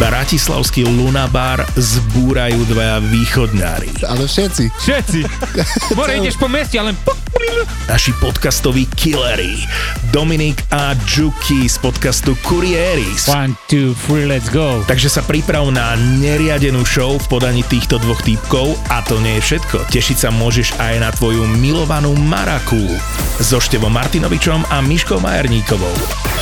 Bratislavský 0.00 0.88
Lunabar 0.88 1.60
zbúrajú 1.76 2.64
dvaja 2.72 3.04
východňári. 3.04 4.00
Ale 4.08 4.24
všetci. 4.24 4.72
Všetci. 4.72 5.20
More 5.98 6.16
ideš 6.16 6.40
po 6.40 6.48
meste, 6.48 6.80
ale... 6.80 6.96
Naši 7.84 8.16
podcastoví 8.16 8.88
killery. 8.96 9.60
Dominik 10.08 10.64
a 10.72 10.96
Juki 11.04 11.68
z 11.68 11.76
podcastu 11.84 12.32
Kurieris. 12.40 13.28
One, 13.28 13.52
two, 13.68 13.92
three, 14.08 14.24
let's 14.24 14.48
go. 14.48 14.80
Takže 14.88 15.12
sa 15.12 15.20
priprav 15.20 15.68
na 15.68 15.92
neriadenú 16.16 16.80
show 16.88 17.20
v 17.20 17.26
podaní 17.28 17.60
týchto 17.68 18.00
dvoch 18.00 18.24
týpkov 18.24 18.80
a 18.88 19.04
to 19.04 19.20
nie 19.20 19.36
je 19.36 19.52
všetko. 19.52 19.84
Tešiť 19.92 20.16
sa 20.16 20.30
môžeš 20.32 20.80
aj 20.80 20.94
na 20.96 21.12
tvoju 21.12 21.44
milovanú 21.60 22.16
Maraku 22.16 22.88
so 23.36 23.60
Števom 23.60 23.92
Martinovičom 23.92 24.64
a 24.72 24.80
Miškou 24.80 25.20
Majerníkovou. 25.20 25.92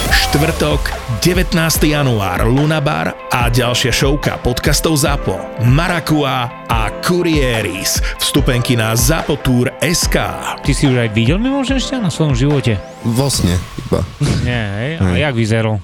Štvrtok, 0.09 0.93
19. 1.21 1.57
január, 1.85 2.49
Lunabar 2.49 3.17
a 3.33 3.48
ďalšia 3.49 3.93
šovka 3.93 4.37
podcastov 4.45 5.01
ZAPO, 5.01 5.65
Marakua 5.73 6.69
a 6.69 6.93
Kurieris. 7.01 7.97
Vstupenky 8.21 8.77
na 8.77 8.93
ZAPOTOUR.sk 8.93 10.17
Ty 10.61 10.71
si 10.77 10.85
už 10.85 11.09
aj 11.09 11.11
videl 11.17 11.41
mimoženšťa 11.41 11.97
na 11.97 12.13
svojom 12.13 12.37
živote? 12.37 12.77
Vo 13.09 13.33
sne 13.33 13.57
iba. 13.81 14.05
Nie, 14.45 14.63
hej? 14.77 14.93
A 15.01 15.05
jak 15.17 15.35
vyzeral? 15.35 15.81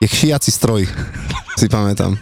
Je 0.00 0.08
šiaci 0.08 0.48
stroj, 0.48 0.88
si 1.60 1.68
pamätám. 1.68 2.16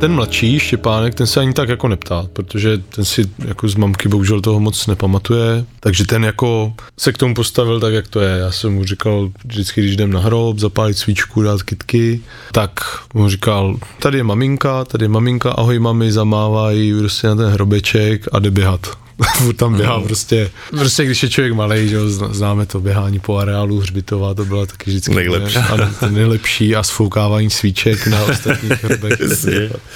Ten 0.00 0.12
mladší 0.12 0.58
Štěpánek, 0.58 1.14
ten 1.14 1.26
se 1.26 1.40
ani 1.40 1.52
tak 1.52 1.68
jako 1.68 1.88
neptá, 1.88 2.26
protože 2.32 2.78
ten 2.78 3.04
si 3.04 3.30
jako 3.38 3.68
z 3.68 3.74
mamky 3.74 4.08
bohužel 4.08 4.40
toho 4.40 4.60
moc 4.60 4.86
nepamatuje, 4.86 5.64
takže 5.80 6.06
ten 6.06 6.24
jako 6.24 6.72
se 6.98 7.12
k 7.12 7.18
tomu 7.18 7.34
postavil 7.34 7.80
tak, 7.80 7.94
jak 7.94 8.08
to 8.08 8.20
je. 8.20 8.38
Já 8.38 8.52
jsem 8.52 8.74
mu 8.74 8.84
říkal 8.84 9.30
vždycky, 9.44 9.80
když 9.80 9.92
jdem 9.92 10.12
na 10.12 10.20
hrob, 10.20 10.58
zapálit 10.58 10.98
svíčku, 10.98 11.42
dát 11.42 11.62
kytky, 11.62 12.20
tak 12.52 12.80
mu 13.14 13.28
říkal, 13.28 13.78
tady 13.98 14.18
je 14.18 14.24
maminka, 14.24 14.84
tady 14.84 15.04
je 15.04 15.08
maminka, 15.08 15.50
ahoj 15.50 15.78
mami, 15.78 16.12
zamávají 16.12 16.98
prostě 16.98 17.26
na 17.26 17.36
ten 17.36 17.48
hrobeček 17.48 18.28
a 18.32 18.38
jde 18.38 18.50
běhat. 18.50 19.05
Furt 19.36 19.52
tam 19.56 19.74
běhá 19.76 20.00
prostě, 20.00 20.50
prostě 20.70 21.04
když 21.04 21.22
je 21.22 21.28
člověk 21.28 21.54
malý, 21.54 21.88
že 21.88 22.08
známe 22.08 22.66
to 22.66 22.80
běhání 22.80 23.18
po 23.18 23.36
areálu 23.36 23.80
Hřbitova, 23.80 24.34
to 24.34 24.44
byla 24.44 24.66
taky 24.66 24.90
vždycky 24.90 25.14
Nejlepší. 25.14 25.56
Ano, 25.58 25.90
ten 26.00 26.14
nejlepší 26.14 26.76
a 26.76 26.82
sfoukávání 26.82 27.50
svíček 27.50 28.06
na 28.06 28.24
ostatních 28.24 28.72
hrobech. 28.84 29.18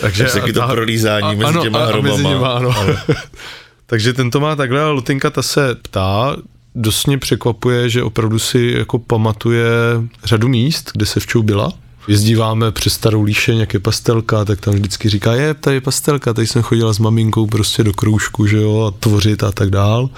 Takže 0.00 0.24
taky 0.24 0.52
to 0.52 0.62
a- 0.62 0.68
prolízání 0.68 1.36
mezi 1.36 1.44
ano, 1.44 1.62
těma 1.62 1.78
a- 1.78 1.82
a 1.82 1.86
hrobama. 1.86 2.16
Mezi 2.16 2.28
něma, 2.28 2.48
ano. 2.52 2.74
Takže 3.86 4.12
ten 4.12 4.30
to 4.30 4.40
má 4.40 4.56
takhle, 4.56 4.80
ale 4.80 4.90
Lutinka 4.92 5.30
ta 5.30 5.42
se 5.42 5.74
ptá, 5.82 6.36
dost 6.74 7.06
mě 7.06 7.18
překvapuje, 7.18 7.88
že 7.90 8.02
opravdu 8.02 8.38
si 8.38 8.74
jako 8.78 8.98
pamatuje 8.98 9.68
řadu 10.24 10.48
míst, 10.48 10.90
kde 10.94 11.06
se 11.06 11.20
včou 11.20 11.42
byla. 11.42 11.72
Jezdíváme 12.08 12.72
přes 12.72 12.92
starou 12.92 13.22
líšeň, 13.22 13.58
jak 13.58 13.74
je 13.74 13.80
pastelka, 13.80 14.44
tak 14.44 14.60
tam 14.60 14.74
vždycky 14.74 15.08
říká, 15.08 15.34
je, 15.34 15.54
tady 15.54 15.76
je 15.76 15.80
pastelka, 15.80 16.34
tady 16.34 16.46
jsem 16.46 16.62
chodila 16.62 16.92
s 16.92 16.98
maminkou 16.98 17.46
prostě 17.46 17.84
do 17.84 17.92
kroužku, 17.92 18.46
že 18.46 18.56
jo, 18.56 18.80
a 18.80 18.90
tvořit 19.00 19.42
a 19.42 19.52
tak 19.52 19.70
dál. 19.70 20.10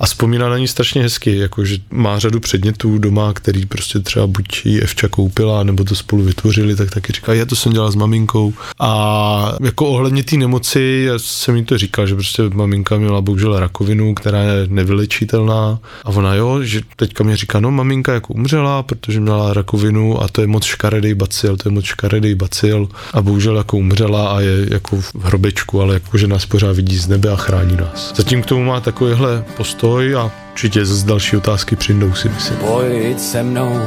A 0.00 0.06
vzpomíná 0.06 0.48
na 0.48 0.58
ní 0.58 0.68
strašně 0.68 1.02
hezky, 1.02 1.38
jakože 1.38 1.76
má 1.90 2.18
řadu 2.18 2.40
předmětů 2.40 2.98
doma, 2.98 3.32
který 3.32 3.66
prostě 3.66 3.98
třeba 3.98 4.26
buď 4.26 4.66
jí 4.66 4.80
Evča 4.80 5.08
koupila, 5.08 5.62
nebo 5.62 5.84
to 5.84 5.94
spolu 5.94 6.22
vytvořili, 6.22 6.76
tak 6.76 6.90
taky 6.90 7.12
říká, 7.12 7.32
je, 7.32 7.46
to 7.46 7.56
jsem 7.56 7.72
dělala 7.72 7.90
s 7.90 7.94
maminkou. 7.94 8.54
A 8.80 9.56
jako 9.62 9.86
ohledně 9.86 10.22
té 10.22 10.36
nemoci, 10.36 11.04
já 11.06 11.18
jsem 11.18 11.56
jí 11.56 11.64
to 11.64 11.78
říkal, 11.78 12.06
že 12.06 12.14
prostě 12.14 12.42
maminka 12.42 12.98
měla 12.98 13.20
bohužel 13.20 13.58
rakovinu, 13.60 14.14
která 14.14 14.42
je 14.42 14.66
nevylečitelná. 14.68 15.78
A 16.04 16.08
ona 16.08 16.34
jo, 16.34 16.62
že 16.62 16.80
teďka 16.96 17.24
mi 17.24 17.36
říká, 17.36 17.60
no 17.60 17.70
maminka 17.70 18.12
jako 18.12 18.34
umřela, 18.34 18.82
protože 18.82 19.20
měla 19.20 19.54
rakovinu 19.54 20.22
a 20.22 20.28
to 20.28 20.40
je 20.40 20.46
moc 20.46 20.64
škaredý 20.64 21.13
bacil, 21.14 21.56
to 21.56 21.68
je 21.68 21.72
moc 21.72 21.84
škaredý 21.84 22.34
bacil 22.34 22.88
a 23.12 23.22
bohužel 23.22 23.56
jako 23.56 23.76
umřela 23.76 24.28
a 24.28 24.40
je 24.40 24.66
jako 24.70 24.96
v 25.00 25.14
hrobečku, 25.24 25.80
ale 25.80 25.94
jako 25.94 26.18
že 26.18 26.26
nás 26.26 26.46
pořád 26.46 26.76
vidí 26.76 26.96
z 26.96 27.08
nebe 27.08 27.30
a 27.30 27.36
chrání 27.36 27.76
nás. 27.76 28.12
Zatím 28.16 28.42
k 28.42 28.46
tomu 28.46 28.64
má 28.64 28.80
takovýhle 28.80 29.44
postoj 29.56 30.16
a 30.16 30.30
určitě 30.52 30.84
z 30.84 31.04
další 31.04 31.36
otázky 31.36 31.76
přijdou 31.76 32.14
si 32.14 32.28
myslím. 32.28 32.56
Pojď 32.56 33.20
se 33.20 33.42
mnou, 33.42 33.80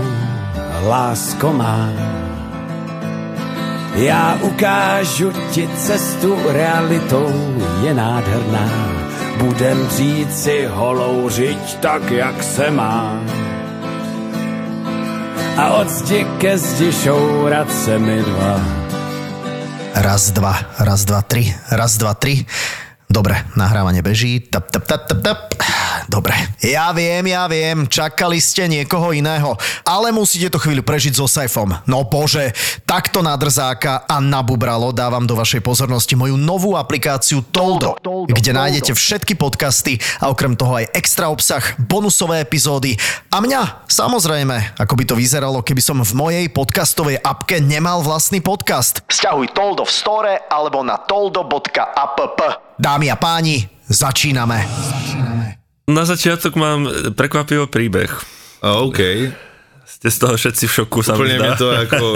lásko 0.87 1.53
má. 1.53 1.89
Já 3.95 4.39
ukážu 4.41 5.31
ti 5.51 5.69
cestu, 5.77 6.37
realitou 6.47 7.55
je 7.83 7.93
nádherná. 7.93 8.91
Budem 9.37 9.87
dřít 9.87 10.33
si 10.33 10.65
holou 10.65 11.29
řiď 11.29 11.77
tak, 11.79 12.11
jak 12.11 12.43
se 12.43 12.71
má. 12.71 13.21
A 15.57 15.81
od 15.81 15.89
zdi 15.89 16.25
ke 16.37 16.57
zdi 16.57 16.91
šourat 16.93 17.71
se 17.71 17.99
mi 17.99 18.21
dva. 18.21 18.59
Raz, 19.97 20.29
dva, 20.31 20.53
raz, 20.77 21.05
dva, 21.05 21.21
tri, 21.25 21.49
raz, 21.73 21.97
dva, 21.97 22.13
tri. 22.13 22.45
Dobre, 23.09 23.41
nahrávanie 23.57 24.05
beží. 24.05 24.39
Tap, 24.39 24.69
tap, 24.69 24.85
tap, 24.85 25.09
tap, 25.09 25.19
tap. 25.23 25.39
Dobre. 26.07 26.33
Ja 26.63 26.95
viem, 26.95 27.27
ja 27.27 27.43
viem, 27.51 27.83
čakali 27.83 28.39
ste 28.39 28.71
niekoho 28.71 29.11
iného, 29.11 29.59
ale 29.83 30.15
musíte 30.15 30.47
to 30.47 30.59
chvíľu 30.59 30.79
prežiť 30.87 31.19
so 31.19 31.27
Saifom. 31.27 31.75
No 31.83 32.07
bože, 32.07 32.55
takto 32.87 33.19
na 33.19 33.35
drzáka 33.35 34.07
a 34.07 34.23
na 34.23 34.39
bubralo 34.39 34.95
dávam 34.95 35.27
do 35.27 35.35
vašej 35.35 35.59
pozornosti 35.59 36.15
moju 36.15 36.39
novú 36.39 36.79
aplikáciu 36.79 37.43
Toldo, 37.51 37.99
kde 38.31 38.51
nájdete 38.55 38.95
všetky 38.95 39.35
podcasty 39.35 39.99
a 40.23 40.31
okrem 40.31 40.55
toho 40.55 40.79
aj 40.79 40.95
extra 40.95 41.27
obsah, 41.27 41.75
bonusové 41.75 42.39
epizódy 42.39 42.95
a 43.27 43.43
mňa, 43.43 43.91
samozrejme, 43.91 44.79
ako 44.79 44.93
by 44.95 45.03
to 45.03 45.19
vyzeralo, 45.19 45.59
keby 45.59 45.83
som 45.83 45.99
v 45.99 46.13
mojej 46.15 46.45
podcastovej 46.47 47.19
apke 47.19 47.59
nemal 47.59 47.99
vlastný 47.99 48.39
podcast. 48.39 49.03
Sťahuj 49.11 49.51
Toldo 49.51 49.83
v 49.83 49.91
store 49.91 50.33
alebo 50.47 50.79
na 50.87 50.95
toldo.app. 51.03 52.29
Dámy 52.79 53.11
a 53.11 53.17
páni, 53.19 53.67
začíname. 53.91 54.63
Na 55.87 56.03
začiatok 56.03 56.59
mám 56.59 56.83
prekvapivý 57.15 57.63
príbeh. 57.71 58.11
A 58.59 58.83
OK. 58.83 58.99
Ste 59.87 60.07
z 60.11 60.17
toho 60.19 60.35
všetci 60.35 60.67
v 60.67 60.75
šoku, 60.83 60.99
sa 60.99 61.15
mi 61.15 61.23
Úplně 61.23 61.39
mě 61.39 61.55
to 61.57 61.71
jako... 61.71 62.13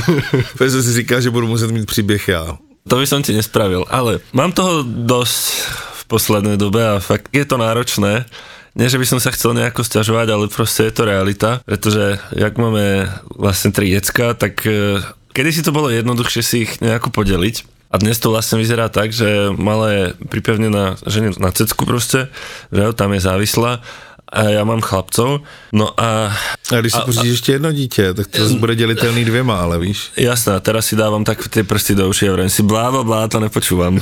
Protože 0.56 0.70
jsem 0.70 0.82
si 0.82 0.92
říkal, 0.92 1.20
že 1.20 1.30
budu 1.30 1.46
muset 1.46 1.70
mít 1.70 1.86
příběh 1.86 2.28
já. 2.28 2.56
To 2.88 2.96
by 2.96 3.06
som 3.06 3.20
ti 3.22 3.36
nespravil, 3.36 3.84
ale 3.92 4.24
mám 4.32 4.56
toho 4.56 4.82
dosť 4.82 5.68
v 6.00 6.02
poslednej 6.08 6.56
dobe 6.56 6.80
a 6.80 6.96
fakt 6.96 7.28
je 7.28 7.44
to 7.44 7.60
náročné. 7.60 8.24
Nie, 8.72 8.88
že 8.88 8.96
by 8.96 9.06
som 9.06 9.20
sa 9.20 9.34
chcel 9.36 9.52
nejako 9.52 9.84
stiažovať, 9.84 10.26
ale 10.32 10.48
proste 10.48 10.88
je 10.88 10.94
to 10.94 11.04
realita, 11.04 11.60
pretože 11.68 12.16
jak 12.32 12.54
máme 12.56 13.10
vlastne 13.36 13.74
tri 13.74 13.92
decka, 13.92 14.32
tak 14.32 14.64
eh, 14.64 15.02
kedy 15.36 15.50
si 15.52 15.62
to 15.62 15.76
bolo 15.76 15.92
jednoduchšie 15.92 16.42
si 16.42 16.56
ich 16.64 16.80
nejako 16.80 17.12
podeliť. 17.12 17.79
A 17.90 17.98
dnes 17.98 18.22
to 18.22 18.30
vlastne 18.30 18.62
vyzerá 18.62 18.86
tak, 18.86 19.10
že 19.10 19.50
malé 19.58 19.88
je 19.90 20.04
pripevnená 20.30 20.94
žene 21.10 21.34
na 21.42 21.50
cecku 21.50 21.82
proste, 21.82 22.30
že 22.70 22.80
jo, 22.86 22.94
tam 22.94 23.10
je 23.12 23.20
závislá 23.26 23.82
a 24.30 24.40
ja 24.46 24.62
mám 24.62 24.78
chlapcov. 24.78 25.42
No 25.74 25.90
a 25.98 26.30
A 26.70 26.80
když 26.80 26.92
si 26.92 27.00
pořídíš 27.04 27.30
ještě 27.30 27.52
jedno 27.52 27.72
dítě, 27.72 28.14
tak 28.14 28.26
to 28.26 28.48
bude 28.48 28.74
dělitelný 28.74 29.24
dvěma, 29.24 29.56
ale 29.60 29.78
víš. 29.78 30.14
Jasné, 30.16 30.60
teraz 30.60 30.86
si 30.86 30.96
dávam 30.96 31.26
tak 31.26 31.48
tie 31.50 31.66
prsty 31.66 31.98
do 31.98 32.06
uši 32.08 32.30
a 32.30 32.32
vrajím 32.32 32.50
si 32.50 32.62
blá, 32.62 32.94
blá, 33.02 33.26
to 33.28 33.42
nepočúvam. 33.42 33.98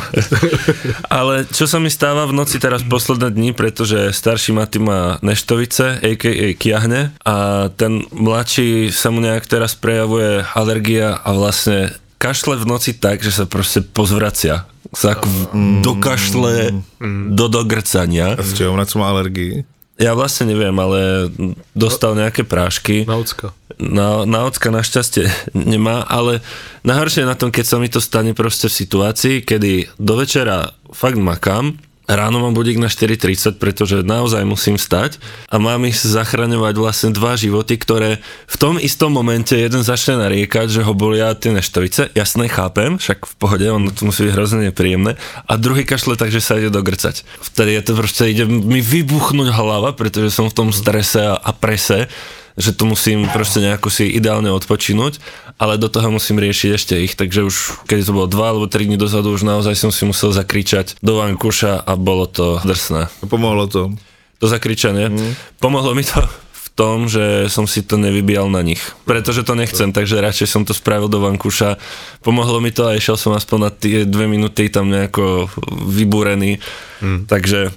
Ale 1.10 1.48
čo 1.48 1.64
sa 1.64 1.80
mi 1.80 1.88
stáva 1.88 2.28
v 2.28 2.36
noci 2.36 2.60
teraz 2.60 2.84
posledné 2.84 3.32
dni, 3.32 3.56
pretože 3.56 4.12
starší 4.12 4.52
Maty 4.52 4.78
má 4.78 5.16
neštovice, 5.24 5.96
a.k.a. 6.04 6.52
kiahne 6.60 7.16
a 7.24 7.68
ten 7.72 8.04
mladší 8.12 8.92
sa 8.92 9.08
mu 9.08 9.24
nejak 9.24 9.48
teraz 9.48 9.72
prejavuje 9.72 10.44
alergia 10.52 11.16
a 11.24 11.32
vlastne 11.32 11.96
kašle 12.18 12.58
v 12.58 12.66
noci 12.66 12.92
tak, 12.98 13.22
že 13.22 13.32
sa 13.32 13.44
proste 13.46 13.80
pozvracia. 13.80 14.66
Sa 14.92 15.14
ako 15.16 15.54
dokašle 15.80 16.74
do 17.32 17.46
dogrcania. 17.46 18.34
A 18.34 18.42
z 18.42 18.64
čeho 18.64 18.74
na 18.74 18.84
co 18.84 18.98
má 18.98 19.14
alergii? 19.14 19.62
Ja 19.98 20.14
vlastne 20.14 20.54
neviem, 20.54 20.74
ale 20.78 21.26
dostal 21.74 22.14
nejaké 22.14 22.46
prášky. 22.46 23.02
Na 23.02 23.18
ocka. 23.18 23.50
Na, 23.82 24.22
na 24.22 24.46
ocka 24.46 24.70
našťastie 24.70 25.26
nemá, 25.54 26.06
ale 26.06 26.38
najhoršie 26.86 27.26
je 27.26 27.30
na 27.30 27.34
tom, 27.34 27.50
keď 27.50 27.64
sa 27.66 27.76
mi 27.82 27.90
to 27.90 27.98
stane 27.98 28.30
proste 28.30 28.70
v 28.70 28.78
situácii, 28.78 29.36
kedy 29.42 29.98
do 29.98 30.14
večera 30.14 30.70
fakt 30.94 31.18
makám, 31.18 31.82
ráno 32.08 32.40
mám 32.40 32.56
budík 32.56 32.80
na 32.80 32.88
4.30, 32.88 33.60
pretože 33.60 34.00
naozaj 34.00 34.40
musím 34.48 34.80
stať 34.80 35.20
a 35.52 35.60
mám 35.60 35.84
ísť 35.84 36.08
zachraňovať 36.08 36.74
vlastne 36.80 37.10
dva 37.12 37.36
životy, 37.36 37.76
ktoré 37.76 38.24
v 38.48 38.56
tom 38.56 38.80
istom 38.80 39.12
momente 39.12 39.52
jeden 39.52 39.84
začne 39.84 40.16
nariekať, 40.24 40.72
že 40.72 40.80
ho 40.82 40.96
bolia 40.96 41.36
tie 41.36 41.52
neštovice, 41.52 42.16
jasné, 42.16 42.48
chápem, 42.48 42.96
však 42.96 43.28
v 43.28 43.34
pohode, 43.36 43.66
on 43.68 43.92
to 43.92 44.08
musí 44.08 44.24
byť 44.24 44.32
hrozne 44.32 44.60
nepríjemné 44.72 45.20
a 45.44 45.52
druhý 45.60 45.84
kašle 45.84 46.16
takže 46.16 46.40
sa 46.40 46.56
ide 46.56 46.72
dogrcať. 46.72 47.28
Vtedy 47.44 47.76
je 47.76 47.82
to 47.84 47.92
proste, 47.92 48.24
ide 48.32 48.48
mi 48.48 48.80
vybuchnúť 48.80 49.52
hlava, 49.52 49.92
pretože 49.92 50.32
som 50.32 50.48
v 50.48 50.56
tom 50.56 50.68
strese 50.72 51.20
a, 51.20 51.36
a 51.36 51.52
prese, 51.52 52.08
že 52.58 52.74
tu 52.74 52.90
musím 52.90 53.30
proste 53.30 53.62
nejako 53.62 53.88
si 53.88 54.10
ideálne 54.10 54.50
odpočinúť, 54.50 55.22
ale 55.56 55.78
do 55.78 55.86
toho 55.86 56.10
musím 56.10 56.42
riešiť 56.42 56.70
ešte 56.74 56.94
ich, 56.98 57.14
takže 57.14 57.46
už 57.46 57.54
keď 57.86 57.98
to 58.02 58.12
bolo 58.12 58.26
dva 58.26 58.50
alebo 58.50 58.66
tri 58.66 58.90
dní 58.90 58.98
dozadu, 58.98 59.30
už 59.30 59.46
naozaj 59.46 59.78
som 59.78 59.94
si 59.94 60.02
musel 60.02 60.34
zakričať 60.34 60.98
do 60.98 61.22
vankúša 61.22 61.78
a 61.78 61.92
bolo 61.94 62.26
to 62.26 62.58
drsné. 62.66 63.06
Pomohlo 63.30 63.70
to. 63.70 63.94
To 64.42 64.46
zakričanie. 64.46 65.10
Mm. 65.10 65.32
Pomohlo 65.62 65.94
mi 65.94 66.02
to 66.06 66.18
v 66.54 66.66
tom, 66.78 67.10
že 67.10 67.50
som 67.50 67.66
si 67.66 67.82
to 67.82 67.98
nevybíjal 67.98 68.46
na 68.50 68.62
nich. 68.62 68.78
Pretože 69.02 69.42
to 69.42 69.58
nechcem, 69.58 69.90
takže 69.90 70.22
radšej 70.22 70.46
som 70.46 70.62
to 70.62 70.70
spravil 70.70 71.10
do 71.10 71.18
vankúša. 71.18 71.74
Pomohlo 72.22 72.62
mi 72.62 72.70
to 72.70 72.86
a 72.86 72.94
išiel 72.94 73.18
som 73.18 73.34
aspoň 73.34 73.58
na 73.58 73.70
tie 73.74 74.06
dve 74.06 74.30
minúty 74.30 74.70
tam 74.70 74.90
nejako 74.90 75.50
vybúrený. 75.90 76.62
Mm. 77.02 77.26
Takže 77.26 77.74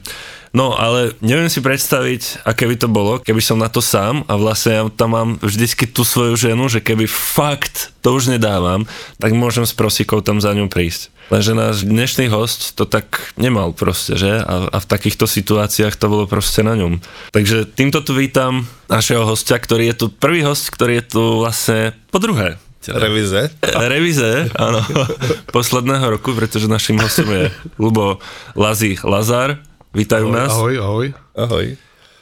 No, 0.51 0.75
ale 0.75 1.15
neviem 1.23 1.47
si 1.47 1.63
predstaviť, 1.63 2.43
aké 2.43 2.67
by 2.67 2.75
to 2.75 2.91
bolo, 2.91 3.23
keby 3.23 3.39
som 3.39 3.55
na 3.55 3.71
to 3.71 3.79
sám 3.79 4.27
a 4.27 4.35
vlastne 4.35 4.71
ja 4.75 4.83
tam 4.91 5.15
mám 5.15 5.29
vždycky 5.39 5.87
tú 5.87 6.03
svoju 6.03 6.35
ženu, 6.35 6.67
že 6.67 6.83
keby 6.83 7.07
fakt 7.07 7.95
to 8.03 8.11
už 8.11 8.27
nedávam, 8.27 8.83
tak 9.15 9.31
môžem 9.31 9.63
s 9.63 9.71
prosikou 9.71 10.19
tam 10.19 10.43
za 10.43 10.51
ňou 10.51 10.67
prísť. 10.67 11.07
Lenže 11.31 11.55
náš 11.55 11.87
dnešný 11.87 12.27
host 12.27 12.75
to 12.75 12.83
tak 12.83 13.31
nemal 13.39 13.71
proste, 13.71 14.19
že? 14.19 14.43
A, 14.43 14.67
a 14.67 14.77
v 14.83 14.89
takýchto 14.91 15.23
situáciách 15.23 15.95
to 15.95 16.11
bolo 16.11 16.27
proste 16.27 16.67
na 16.67 16.75
ňom. 16.75 16.99
Takže 17.31 17.63
týmto 17.71 18.03
tu 18.03 18.11
vítam 18.11 18.67
našeho 18.91 19.23
hostia, 19.23 19.55
ktorý 19.55 19.95
je 19.95 20.03
tu 20.03 20.05
prvý 20.11 20.43
host, 20.43 20.67
ktorý 20.67 20.99
je 20.99 21.05
tu 21.07 21.23
vlastne 21.39 21.95
po 22.11 22.19
druhé. 22.19 22.59
Revize? 22.89 23.53
Revize, 23.61 24.49
áno, 24.57 24.81
posledného 25.55 26.17
roku, 26.17 26.33
pretože 26.33 26.65
našim 26.65 26.97
hostom 26.99 27.29
je 27.29 27.53
Lubo 27.77 28.17
Lazi 28.57 28.97
Lazar, 29.05 29.61
Vítajú 29.91 30.31
ahoj, 30.31 30.35
nás. 30.35 30.51
Ahoj, 30.55 30.73
ahoj. 30.79 31.07
Ahoj. 31.35 31.65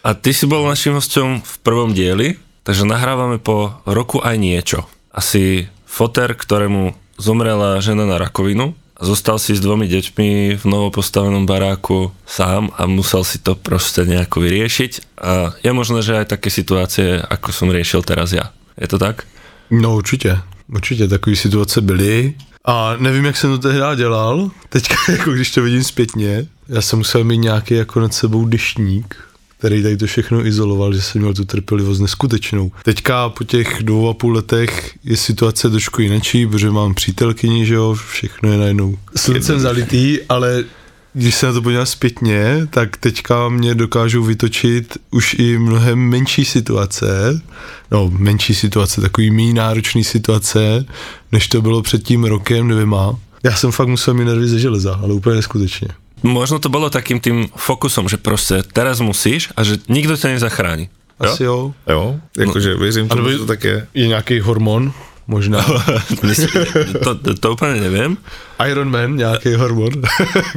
A 0.02 0.10
ty 0.18 0.34
si 0.34 0.50
bol 0.50 0.66
našim 0.66 0.98
hostom 0.98 1.46
v 1.46 1.56
prvom 1.62 1.94
dieli, 1.94 2.42
takže 2.66 2.88
nahrávame 2.88 3.38
po 3.38 3.78
roku 3.86 4.18
aj 4.26 4.42
niečo. 4.42 4.90
Asi 5.14 5.70
foter, 5.86 6.34
ktorému 6.34 6.98
zomrela 7.22 7.78
žena 7.78 8.10
na 8.10 8.18
rakovinu 8.18 8.74
a 8.98 9.02
zostal 9.06 9.38
si 9.38 9.54
s 9.54 9.62
dvomi 9.62 9.86
deťmi 9.86 10.58
v 10.58 10.64
novopostavenom 10.66 11.46
baráku 11.46 12.10
sám 12.26 12.74
a 12.74 12.90
musel 12.90 13.22
si 13.22 13.38
to 13.38 13.54
proste 13.54 14.02
nejako 14.02 14.42
vyriešiť 14.44 15.22
a 15.22 15.54
je 15.62 15.72
možné, 15.72 16.02
že 16.02 16.26
aj 16.26 16.32
také 16.36 16.50
situácie, 16.50 17.22
ako 17.22 17.54
som 17.54 17.70
riešil 17.70 18.02
teraz 18.02 18.34
ja. 18.34 18.50
Je 18.82 18.88
to 18.88 18.98
tak? 18.98 19.30
No 19.70 19.96
určitě, 19.96 20.40
určitě 20.68 21.08
takové 21.08 21.36
situace 21.36 21.82
byly 21.82 22.36
a 22.66 22.96
nevím, 22.98 23.26
jak 23.26 23.38
jsem 23.38 23.50
to 23.50 23.58
tehdy 23.58 23.82
dělal, 23.96 24.52
teďka 24.70 24.96
jako 25.12 25.32
když 25.32 25.52
to 25.52 25.62
vidím 25.62 25.84
zpětně, 25.84 26.48
já 26.70 26.82
jsem 26.82 27.00
musel 27.00 27.24
mít 27.24 27.38
nějaký 27.38 27.74
jako 27.74 28.00
nad 28.00 28.14
sebou 28.14 28.46
deštník, 28.46 29.16
který 29.58 29.84
tady 29.84 29.98
to 29.98 30.06
všechno 30.06 30.46
izoloval, 30.46 30.94
že 30.94 31.02
jsem 31.02 31.22
měl 31.22 31.34
tu 31.34 31.46
trpělivost 31.46 32.00
neskutečnou. 32.00 32.72
Teďka 32.84 33.30
po 33.30 33.44
těch 33.44 33.84
dvou 33.84 34.10
a 34.10 34.14
půl 34.14 34.34
letech 34.34 34.94
je 35.04 35.18
situace 35.18 35.70
trošku 35.70 36.02
jinačí, 36.02 36.48
protože 36.48 36.72
mám 36.72 36.94
přítelkyni, 36.94 37.66
že 37.66 37.74
jo, 37.74 37.96
všechno 38.10 38.52
je 38.52 38.58
najednou 38.58 38.98
sluncem 39.16 39.60
zalitý, 39.60 40.20
ale 40.30 40.64
když 41.14 41.36
se 41.36 41.46
na 41.46 41.54
to 41.54 41.62
podívám 41.62 41.86
zpětně, 41.86 42.68
tak 42.70 42.98
teďka 42.98 43.50
mě 43.50 43.76
dokážou 43.76 44.24
vytočit 44.24 44.98
už 45.12 45.34
i 45.40 45.58
mnohem 45.58 46.00
menší 46.00 46.46
situace, 46.46 47.42
no 47.92 48.12
menší 48.18 48.56
situace, 48.56 49.02
takový 49.02 49.32
méně 49.32 49.54
náročný 49.54 50.04
situace, 50.04 50.86
než 51.32 51.48
to 51.48 51.62
bylo 51.62 51.82
před 51.82 52.04
tím 52.04 52.24
rokem 52.24 52.68
dvěma. 52.68 53.16
Já 53.44 53.56
jsem 53.56 53.72
fakt 53.72 53.88
musel 53.88 54.14
mít 54.14 54.26
nervy 54.26 54.48
ze 54.48 54.60
železa, 54.60 55.00
ale 55.04 55.14
úplně 55.14 55.36
neskutečně. 55.36 55.88
Možno 56.24 56.60
to 56.60 56.68
bolo 56.68 56.92
takým 56.92 57.20
tým 57.24 57.48
fokusom, 57.56 58.12
že 58.12 58.20
proste 58.20 58.64
teraz 58.64 59.00
musíš 59.00 59.52
a 59.56 59.64
že 59.64 59.80
nikto 59.88 60.20
ťa 60.20 60.36
nezachráni. 60.36 60.92
Asi 61.20 61.44
jo. 61.44 61.74
Jo, 61.88 62.16
jakože 62.38 62.76
věřím 62.76 63.08
tomu, 63.08 63.38
to 63.38 63.46
tak 63.46 63.64
je. 63.64 63.88
Je 63.94 64.08
nějaký 64.08 64.40
hormon, 64.40 64.94
možná. 65.28 65.62
to, 67.04 67.16
to, 67.16 67.30
to 67.36 67.48
úplne 67.52 67.78
neviem. 67.84 68.18
Iron 68.66 68.90
Man, 68.90 69.16
nějaký 69.16 69.54
hormon, 69.62 69.94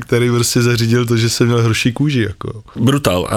který 0.00 0.30
prostě 0.30 0.62
zařídil 0.62 1.06
to, 1.06 1.16
že 1.16 1.30
jsem 1.30 1.46
měl 1.46 1.62
hroší 1.62 1.92
kůži. 1.92 2.22
Jako. 2.22 2.62
Brutál. 2.76 3.26
A 3.30 3.36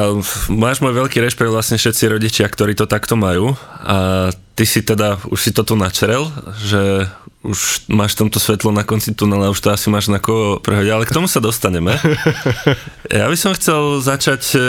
máš 0.54 0.80
môj 0.80 0.94
veľký 0.94 1.19
rešpekt 1.19 1.51
vlastne 1.51 1.81
všetci 1.81 2.04
rodičia, 2.07 2.45
ktorí 2.48 2.78
to 2.78 2.86
takto 2.86 3.18
majú. 3.18 3.57
A 3.83 4.30
ty 4.56 4.63
si 4.63 4.81
teda, 4.81 5.19
už 5.28 5.40
si 5.40 5.52
to 5.52 5.68
tu 5.68 5.75
načrel, 5.75 6.31
že 6.63 7.12
už 7.46 7.86
máš 7.94 8.18
tomto 8.18 8.42
svetlo 8.42 8.74
na 8.74 8.81
konci 8.81 9.13
tunela, 9.13 9.54
už 9.54 9.62
to 9.62 9.69
asi 9.69 9.94
máš 9.94 10.10
na 10.10 10.18
koho 10.18 10.57
prehodiť, 10.57 10.92
ale 10.92 11.06
k 11.06 11.13
tomu 11.13 11.30
sa 11.30 11.38
dostaneme. 11.38 11.94
Ja 13.06 13.30
by 13.30 13.38
som 13.38 13.54
chcel 13.54 14.02
začať 14.02 14.44
e, 14.57 14.60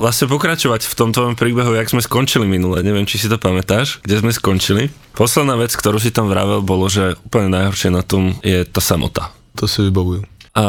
vlastne 0.00 0.24
pokračovať 0.26 0.88
v 0.88 0.96
tom 0.96 1.12
tvojom 1.12 1.36
príbehu, 1.36 1.76
jak 1.76 1.92
sme 1.92 2.00
skončili 2.00 2.48
minule. 2.48 2.80
Neviem, 2.80 3.04
či 3.04 3.20
si 3.20 3.28
to 3.28 3.36
pamätáš, 3.36 4.00
kde 4.00 4.24
sme 4.24 4.32
skončili. 4.32 4.88
Posledná 5.12 5.60
vec, 5.60 5.76
ktorú 5.76 6.00
si 6.00 6.08
tam 6.08 6.26
vravel, 6.26 6.64
bolo, 6.64 6.88
že 6.88 7.20
úplne 7.20 7.52
najhoršie 7.52 7.92
na 7.92 8.00
tom 8.00 8.32
je 8.40 8.64
tá 8.64 8.80
samota. 8.80 9.28
To 9.60 9.68
si 9.68 9.84
vybavuju. 9.84 10.24
A 10.52 10.64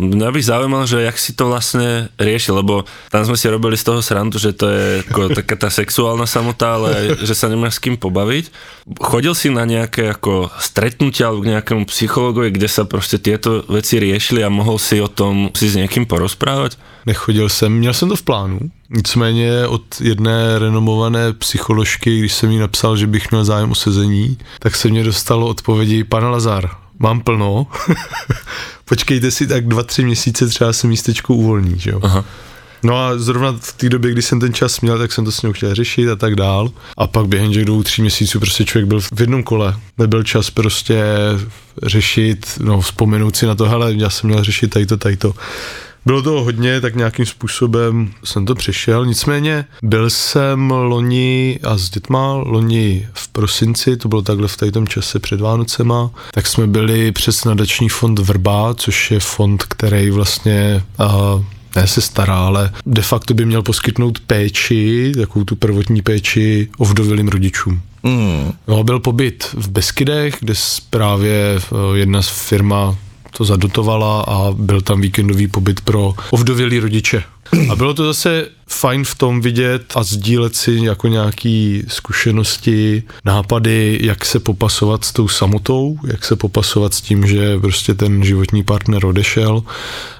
mňa 0.00 0.32
by 0.32 0.40
zaujímalo, 0.40 0.88
že 0.88 1.04
jak 1.04 1.12
si 1.20 1.36
to 1.36 1.52
vlastne 1.52 2.08
riešil, 2.16 2.56
lebo 2.56 2.88
tam 3.12 3.28
sme 3.28 3.36
si 3.36 3.52
robili 3.52 3.76
z 3.76 3.84
toho 3.84 4.00
srandu, 4.00 4.40
že 4.40 4.56
to 4.56 4.64
je 4.72 5.04
ako 5.04 5.36
taká 5.36 5.60
tá 5.60 5.68
sexuálna 5.68 6.24
samota, 6.24 6.80
ale 6.80 7.20
že 7.20 7.36
sa 7.36 7.52
nemáš 7.52 7.76
s 7.76 7.84
kým 7.84 8.00
pobaviť. 8.00 8.48
Chodil 8.96 9.36
si 9.36 9.52
na 9.52 9.68
nejaké 9.68 10.16
ako 10.16 10.48
stretnutia 10.56 11.28
alebo 11.28 11.44
k 11.44 11.52
nejakému 11.52 11.84
psychologovi, 11.92 12.48
kde 12.48 12.64
sa 12.64 12.88
proste 12.88 13.20
tieto 13.20 13.60
veci 13.68 14.00
riešili 14.00 14.40
a 14.40 14.48
mohol 14.48 14.80
si 14.80 14.96
o 15.04 15.08
tom 15.12 15.52
si 15.52 15.68
s 15.68 15.76
niekým 15.76 16.08
porozprávať? 16.08 16.80
Nechodil 17.04 17.48
jsem, 17.48 17.72
měl 17.72 17.94
jsem 17.94 18.08
to 18.08 18.16
v 18.16 18.22
plánu, 18.22 18.58
nicméně 18.90 19.66
od 19.66 20.00
jedné 20.00 20.58
renomované 20.58 21.32
psycholožky, 21.32 22.18
když 22.18 22.32
jsem 22.32 22.50
jí 22.50 22.58
napsal, 22.58 22.96
že 22.96 23.06
bych 23.06 23.30
měl 23.30 23.44
zájem 23.44 23.70
o 23.70 23.74
sezení, 23.74 24.38
tak 24.58 24.76
se 24.76 24.88
mě 24.88 25.04
dostalo 25.04 25.46
odpovědi, 25.46 26.04
pane 26.04 26.28
Lazar, 26.28 26.70
mám 26.98 27.20
plno, 27.20 27.66
počkejte 28.90 29.30
si 29.30 29.46
tak 29.46 29.66
dva, 29.66 29.82
tři 29.82 30.04
měsíce, 30.04 30.46
třeba 30.46 30.72
se 30.72 30.86
místečko 30.86 31.34
uvolní, 31.34 31.78
že 31.78 31.90
jo. 31.90 32.00
Aha. 32.02 32.24
No 32.82 32.96
a 32.96 33.18
zrovna 33.18 33.56
v 33.60 33.72
té 33.72 33.88
době, 33.88 34.12
kdy 34.12 34.22
jsem 34.22 34.40
ten 34.40 34.54
čas 34.54 34.80
měl, 34.80 34.98
tak 34.98 35.12
jsem 35.12 35.24
to 35.24 35.32
s 35.32 35.42
ním 35.42 35.52
chtěl 35.52 35.74
řešit 35.74 36.08
a 36.08 36.16
tak 36.16 36.34
dál. 36.34 36.70
A 36.96 37.06
pak 37.06 37.26
během 37.26 37.52
těch 37.52 37.64
dvou, 37.64 37.82
tří 37.82 38.02
měsíců 38.02 38.40
prostě 38.40 38.64
člověk 38.64 38.88
byl 38.88 39.00
v 39.00 39.20
jednom 39.20 39.42
kole. 39.42 39.76
Nebyl 39.98 40.22
čas 40.22 40.50
prostě 40.50 41.02
řešit, 41.82 42.46
no 42.60 42.80
vzpomenout 42.80 43.36
si 43.36 43.46
na 43.46 43.54
to, 43.54 43.68
hele, 43.68 43.94
já 43.94 44.10
jsem 44.10 44.30
měl 44.30 44.44
řešit 44.44 44.68
tady 44.68 44.86
to, 44.86 44.96
tady 44.96 45.16
to. 45.16 45.34
Bylo 46.06 46.22
toho 46.22 46.44
hodně, 46.44 46.80
tak 46.80 46.96
nějakým 46.96 47.26
způsobem 47.26 48.10
jsem 48.24 48.46
to 48.46 48.54
přešel. 48.54 49.06
Nicméně 49.06 49.64
byl 49.82 50.10
jsem 50.10 50.70
loni 50.70 51.58
a 51.62 51.76
s 51.78 51.90
dětma, 51.90 52.32
loni 52.32 53.08
v 53.12 53.28
prosinci, 53.28 53.96
to 53.96 54.08
bylo 54.08 54.22
takhle 54.22 54.48
v 54.48 54.56
tom 54.72 54.88
čase 54.88 55.18
před 55.18 55.40
Vánocema, 55.40 56.10
tak 56.30 56.46
jsme 56.46 56.66
byli 56.66 57.12
přes 57.12 57.44
nadační 57.44 57.88
fond 57.88 58.18
Vrba, 58.18 58.74
což 58.74 59.10
je 59.10 59.20
fond, 59.20 59.62
který 59.62 60.10
vlastně 60.10 60.84
uh, 61.00 61.44
ne 61.76 61.86
se 61.86 62.00
stará, 62.00 62.38
ale 62.38 62.72
de 62.86 63.02
facto 63.02 63.34
by 63.34 63.46
měl 63.46 63.62
poskytnout 63.62 64.20
péči, 64.20 65.12
takovou 65.16 65.44
tu 65.44 65.56
prvotní 65.56 66.02
péči 66.02 66.68
ovdovělým 66.78 67.28
rodičům. 67.28 67.82
Mm. 68.02 68.52
No, 68.68 68.84
byl 68.84 69.00
pobyt 69.00 69.54
v 69.54 69.68
Beskydech, 69.68 70.36
kde 70.40 70.54
právě 70.90 71.56
eh, 71.56 71.98
jedna 71.98 72.22
z 72.22 72.28
firma 72.28 72.96
to 73.30 73.44
zadotovala 73.44 74.20
a 74.22 74.52
byl 74.52 74.80
tam 74.80 75.00
víkendový 75.00 75.48
pobyt 75.48 75.80
pro 75.80 76.14
ovdovělý 76.30 76.78
rodiče. 76.78 77.22
A 77.70 77.76
bylo 77.76 77.94
to 77.94 78.06
zase 78.06 78.48
fajn 78.70 79.04
v 79.04 79.14
tom 79.14 79.40
vidět 79.40 79.92
a 79.94 80.02
sdílet 80.02 80.56
si 80.56 80.80
jako 80.82 81.08
nějaký 81.08 81.82
zkušenosti, 81.88 83.02
nápady, 83.24 83.98
jak 84.02 84.24
se 84.24 84.40
popasovat 84.40 85.04
s 85.04 85.12
tou 85.12 85.28
samotou, 85.28 85.98
jak 86.06 86.24
se 86.24 86.36
popasovat 86.36 86.94
s 86.94 87.00
tím, 87.00 87.26
že 87.26 87.58
prostě 87.58 87.94
ten 87.94 88.24
životní 88.24 88.64
partner 88.64 89.06
odešel. 89.06 89.62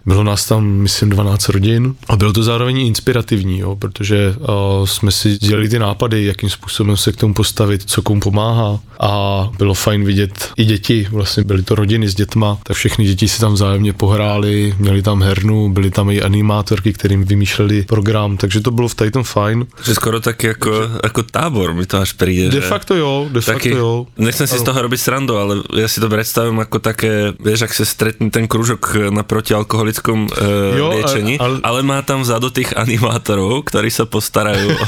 Bylo 0.07 0.25
nás 0.25 0.47
tam, 0.47 0.65
myslím, 0.65 1.11
12 1.11 1.49
rodin 1.49 1.95
a 2.09 2.17
bylo 2.17 2.33
to 2.33 2.43
zároveň 2.43 2.81
inspirativní, 2.81 3.59
jo, 3.59 3.77
protože 3.77 4.35
uh, 4.39 4.87
jsme 4.87 5.13
si 5.13 5.39
dělali 5.39 5.69
ty 5.69 5.79
nápady, 5.79 6.25
jakým 6.25 6.51
způsobem 6.51 6.97
se 6.97 7.13
k 7.13 7.17
tomu 7.17 7.35
postavit, 7.35 7.83
co 7.87 8.03
komu 8.03 8.21
pomáhá 8.21 8.81
a 9.01 9.51
bylo 9.59 9.75
fajn 9.75 10.05
vidět 10.05 10.51
i 10.57 10.65
děti, 10.65 11.09
vlastně 11.11 11.45
byly 11.45 11.63
to 11.63 11.75
rodiny 11.75 12.09
s 12.09 12.15
dětma, 12.15 12.59
tak 12.63 12.77
všechny 12.77 13.05
děti 13.05 13.29
si 13.29 13.41
tam 13.41 13.53
vzájemně 13.53 13.93
pohráli, 13.93 14.75
měli 14.79 15.03
tam 15.03 15.23
hernu, 15.23 15.69
byly 15.69 15.91
tam 15.91 16.11
i 16.11 16.23
animátorky, 16.23 16.93
kterým 17.11 17.27
vymýšleli 17.27 17.91
program, 17.91 18.39
takže 18.39 18.63
to 18.63 18.71
bylo 18.71 18.87
v 18.87 18.95
tom 19.11 19.27
fajn. 19.27 19.67
Že 19.83 19.95
skoro 19.99 20.23
taký 20.23 20.55
ako, 20.55 21.03
ako 21.03 21.21
tábor 21.27 21.75
mi 21.75 21.83
to 21.83 21.99
až 21.99 22.15
príde. 22.15 22.55
De 22.55 22.63
facto 22.63 22.95
jo, 22.95 23.27
de 23.27 23.43
facto 23.43 23.67
Taký, 23.67 23.75
jo. 23.75 24.07
nechcem 24.15 24.47
si 24.47 24.55
z 24.55 24.63
toho 24.63 24.79
robiť 24.79 25.01
srandu, 25.03 25.35
ale 25.35 25.67
ja 25.75 25.91
si 25.91 25.99
to 25.99 26.07
predstavím 26.07 26.63
ako 26.63 26.79
také, 26.79 27.35
vieš, 27.43 27.67
ak 27.67 27.75
sa 27.75 27.83
stretne 27.83 28.31
ten 28.31 28.47
kružok 28.47 29.11
na 29.11 29.27
protialkoholickom 29.27 30.31
e, 30.31 30.79
Jo, 30.79 30.87
a- 30.87 30.95
liečení, 31.03 31.35
ale... 31.43 31.59
ale- 31.67 31.81
ale 31.81 31.81
má 31.83 31.99
tam 32.07 32.23
vzadu 32.23 32.55
tých 32.55 32.79
animátorov, 32.79 33.67
ktorí 33.67 33.91
sa 33.91 34.07
postarajú 34.07 34.71
o, 34.71 34.87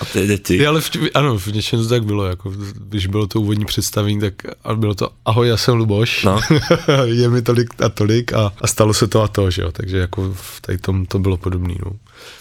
o 0.00 0.04
tie 0.16 0.24
deti. 0.24 0.56
Je, 0.56 0.64
ale 0.64 0.80
v, 0.80 1.12
ano, 1.12 1.36
v 1.36 1.46
něčem 1.60 1.76
to 1.84 1.88
tak 1.92 2.08
bylo, 2.08 2.24
jako 2.24 2.52
když 2.88 3.06
bylo 3.06 3.26
to 3.28 3.40
úvodní 3.44 3.64
představení, 3.68 4.16
tak 4.20 4.34
bylo 4.80 4.94
to 4.94 5.12
ahoj, 5.28 5.48
já 5.48 5.56
jsem 5.60 5.74
Luboš, 5.76 6.24
No. 6.24 6.40
je 7.04 7.28
mi 7.28 7.42
tolik 7.42 7.68
a 7.84 7.88
tolik 7.92 8.32
a, 8.32 8.48
a 8.60 8.66
stalo 8.66 8.94
se 8.94 9.04
to 9.08 9.20
a 9.22 9.28
to, 9.28 9.50
že 9.50 9.62
jo, 9.62 9.72
takže 9.72 9.98
jako 9.98 10.32
v 10.32 10.60
tady 10.60 10.78
tom 10.78 11.06
to 11.06 11.18
bylo 11.18 11.36
podobný, 11.50 11.76
no. 11.84 11.92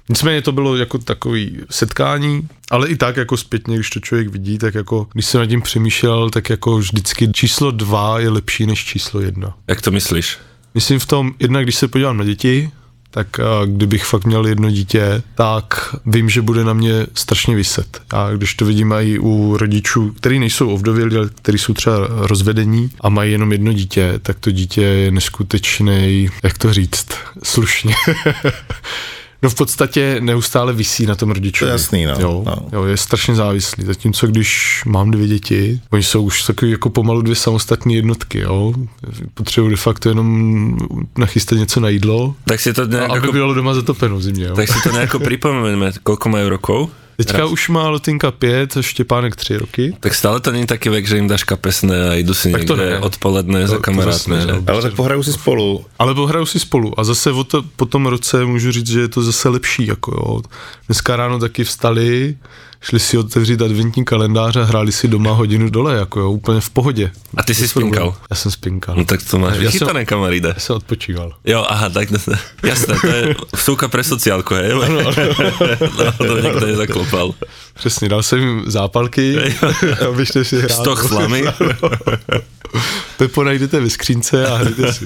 Nicméně 0.10 0.42
to 0.42 0.51
bylo 0.51 0.75
jako 0.75 0.98
takový 0.98 1.58
setkání, 1.70 2.48
ale 2.72 2.88
i 2.88 2.96
tak 2.96 3.18
jako 3.18 3.38
zpětně, 3.38 3.75
když 3.75 3.89
to 3.89 4.00
člověk 4.00 4.28
vidí, 4.28 4.58
tak 4.58 4.75
jako, 4.75 5.08
když 5.13 5.25
jsem 5.25 5.42
nad 5.42 5.48
tím 5.48 5.62
přemýšlel, 5.62 6.30
tak 6.30 6.50
jako 6.50 6.78
vždycky 6.78 7.32
číslo 7.32 7.72
dva 7.72 8.20
je 8.20 8.30
lepší 8.30 8.66
než 8.66 8.86
číslo 8.86 9.22
jedna. 9.22 9.58
Jak 9.68 9.82
to 9.82 9.92
myslíš? 9.92 10.38
Myslím 10.74 11.00
v 11.00 11.06
tom, 11.06 11.34
jednak 11.39 11.63
když 11.63 11.75
se 11.75 11.88
podívám 11.88 12.18
na 12.18 12.24
děti, 12.24 12.72
tak 13.12 13.39
a 13.39 13.66
kdybych 13.66 14.04
fakt 14.06 14.25
měl 14.25 14.48
jedno 14.48 14.72
dítě, 14.72 15.24
tak 15.36 15.96
vím, 16.06 16.30
že 16.30 16.42
bude 16.42 16.63
na 16.63 16.74
mě 16.74 17.08
strašně 17.13 17.56
vyset. 17.56 18.01
A 18.10 18.32
když 18.32 18.54
to 18.54 18.66
vidím 18.66 18.92
i 18.92 19.20
u 19.20 19.58
rodičů, 19.58 20.12
kteří 20.12 20.39
nejsou 20.39 20.70
ovdovělí, 20.70 21.18
ale 21.18 21.30
kteří 21.30 21.58
jsou 21.58 21.74
třeba 21.74 22.08
rozvedení 22.10 22.89
a 23.01 23.10
mají 23.10 23.32
jenom 23.32 23.51
jedno 23.51 23.74
dítě, 23.74 24.20
tak 24.22 24.39
to 24.39 24.51
dítě 24.51 24.82
je 24.82 25.12
neskutečný, 25.12 26.30
jak 26.44 26.58
to 26.58 26.74
říct, 26.74 27.08
slušně. 27.44 27.96
No 29.43 29.50
v 29.50 29.55
podstatě 29.55 30.17
neustále 30.19 30.74
visí 30.74 31.05
na 31.05 31.15
tom 31.15 31.31
rodičovi. 31.31 31.67
To 31.67 31.72
je 31.72 31.79
jasný, 31.79 32.05
no. 32.05 32.15
Jo, 32.19 32.43
No. 32.46 32.55
jo, 32.72 32.84
je 32.86 32.98
strašně 32.98 33.36
závislý. 33.36 33.86
Zatímco 33.86 34.27
když 34.27 34.81
mám 34.86 35.12
dvě 35.12 35.27
děti, 35.27 35.81
oni 35.91 36.03
jsou 36.03 36.22
už 36.24 36.43
takový 36.43 36.72
jako 36.72 36.89
pomalu 36.89 37.22
dvě 37.22 37.36
samostatné 37.36 37.93
jednotky, 37.93 38.39
jo. 38.39 38.74
Potřebuji 39.34 39.69
de 39.69 39.75
facto 39.75 40.10
jenom 40.10 40.77
nachystat 41.17 41.55
něco 41.55 41.79
na 41.79 41.89
jídlo, 41.89 42.36
Tak 42.46 42.60
si 42.60 42.74
to 42.74 42.81
a 42.84 42.86
nejako, 42.86 43.13
aby 43.15 43.31
bylo 43.31 43.53
doma 43.53 43.74
zatopeno 43.74 44.17
v 44.17 44.24
zimě, 44.24 44.46
jo. 44.46 44.55
tak 44.55 44.67
si 44.67 44.79
to 44.84 44.91
nejako 44.91 45.19
pripomeňme, 45.29 45.91
koľko 46.03 46.25
majú 46.29 46.50
rokov. 46.50 46.89
Teďka 47.19 47.45
už 47.51 47.69
má 47.69 47.89
Lotinka 47.89 48.31
pět, 48.31 48.77
Štěpánek 48.81 49.35
tři 49.35 49.57
roky. 49.57 49.95
Tak 49.99 50.15
stále 50.15 50.39
to 50.39 50.51
není 50.51 50.65
taký 50.65 50.89
vek, 50.89 51.03
že 51.07 51.17
im 51.19 51.27
dáš 51.27 51.43
kapesné 51.43 52.09
a 52.09 52.13
idú 52.15 52.31
si 52.31 52.47
Tak 52.51 52.63
to 52.63 52.79
niekde 52.79 52.95
ne. 52.95 52.99
odpoledne 53.03 53.59
za 53.67 53.75
To- 53.75 53.83
to 53.83 53.85
kamarátmi. 53.91 54.35
zase 54.39 54.47
ne, 54.47 54.53
no. 54.55 54.63
Ale 54.67 54.81
tak 54.81 54.95
pohraju 54.95 55.23
si 55.23 55.33
spolu. 55.35 55.83
Ale 55.99 56.15
pohrajou 56.15 56.45
si 56.47 56.59
spolu 56.63 56.95
a 56.95 57.03
zase 57.03 57.31
o 57.35 57.43
to, 57.43 57.59
po 57.75 57.85
tom 57.85 58.07
roce 58.07 58.45
můžu 58.45 58.71
říct, 58.71 58.88
že 58.89 58.99
je 58.99 59.07
to 59.07 59.19
zase 59.23 59.49
lepší. 59.49 59.88
Jako 59.88 60.11
jo. 60.11 60.41
Dneska 60.88 61.15
ráno 61.15 61.39
taky 61.39 61.63
vstali, 61.63 62.38
šli 62.81 63.00
si 63.00 63.17
otevřít 63.17 63.62
adventní 63.62 64.05
kalendář 64.05 64.55
a 64.55 64.63
hráli 64.63 64.91
si 64.91 65.07
doma 65.07 65.31
hodinu 65.31 65.69
dole, 65.69 65.95
jako 65.98 66.19
jo, 66.19 66.31
úplně 66.31 66.62
v 66.62 66.69
pohodě. 66.69 67.12
A 67.38 67.43
ty 67.43 67.55
si 67.55 67.62
Bez 67.62 67.74
problémů. 67.74 67.93
spinkal? 67.95 68.15
Já 68.29 68.36
jsem 68.36 68.51
spinkal. 68.51 68.95
No 68.95 69.05
tak 69.05 69.24
to 69.24 69.39
máš 69.39 69.50
Já 69.53 69.57
jsem- 69.57 69.65
vychytané, 69.65 70.05
kamaríde. 70.05 70.50
Já 70.53 70.59
jsem 70.59 70.75
odpočíval. 70.75 71.33
Jo, 71.45 71.65
aha, 71.69 71.89
tak 71.89 72.09
jasné, 72.63 72.95
to 73.01 73.07
je 73.07 73.36
vsúka 73.55 73.88
pre 73.88 74.03
sociálku, 74.03 74.53
hej? 74.53 74.69
No, 75.98 76.12
to 76.17 76.38
nikto 76.41 76.65
nezaklopal. 76.65 77.33
Přesně, 77.74 78.09
dal 78.09 78.24
jsem 78.24 78.39
jim 78.39 78.63
zápalky, 78.67 79.38
abyste 80.09 80.43
si 80.45 80.59
hrát. 80.59 80.71
Stoch 80.71 81.07
slamy. 81.07 81.43
Pepo 83.17 83.43
najdete 83.43 83.79
ve 83.79 83.89
skřínce 83.89 84.48
a 84.48 84.55
hrajte 84.57 84.93
si. 84.93 85.05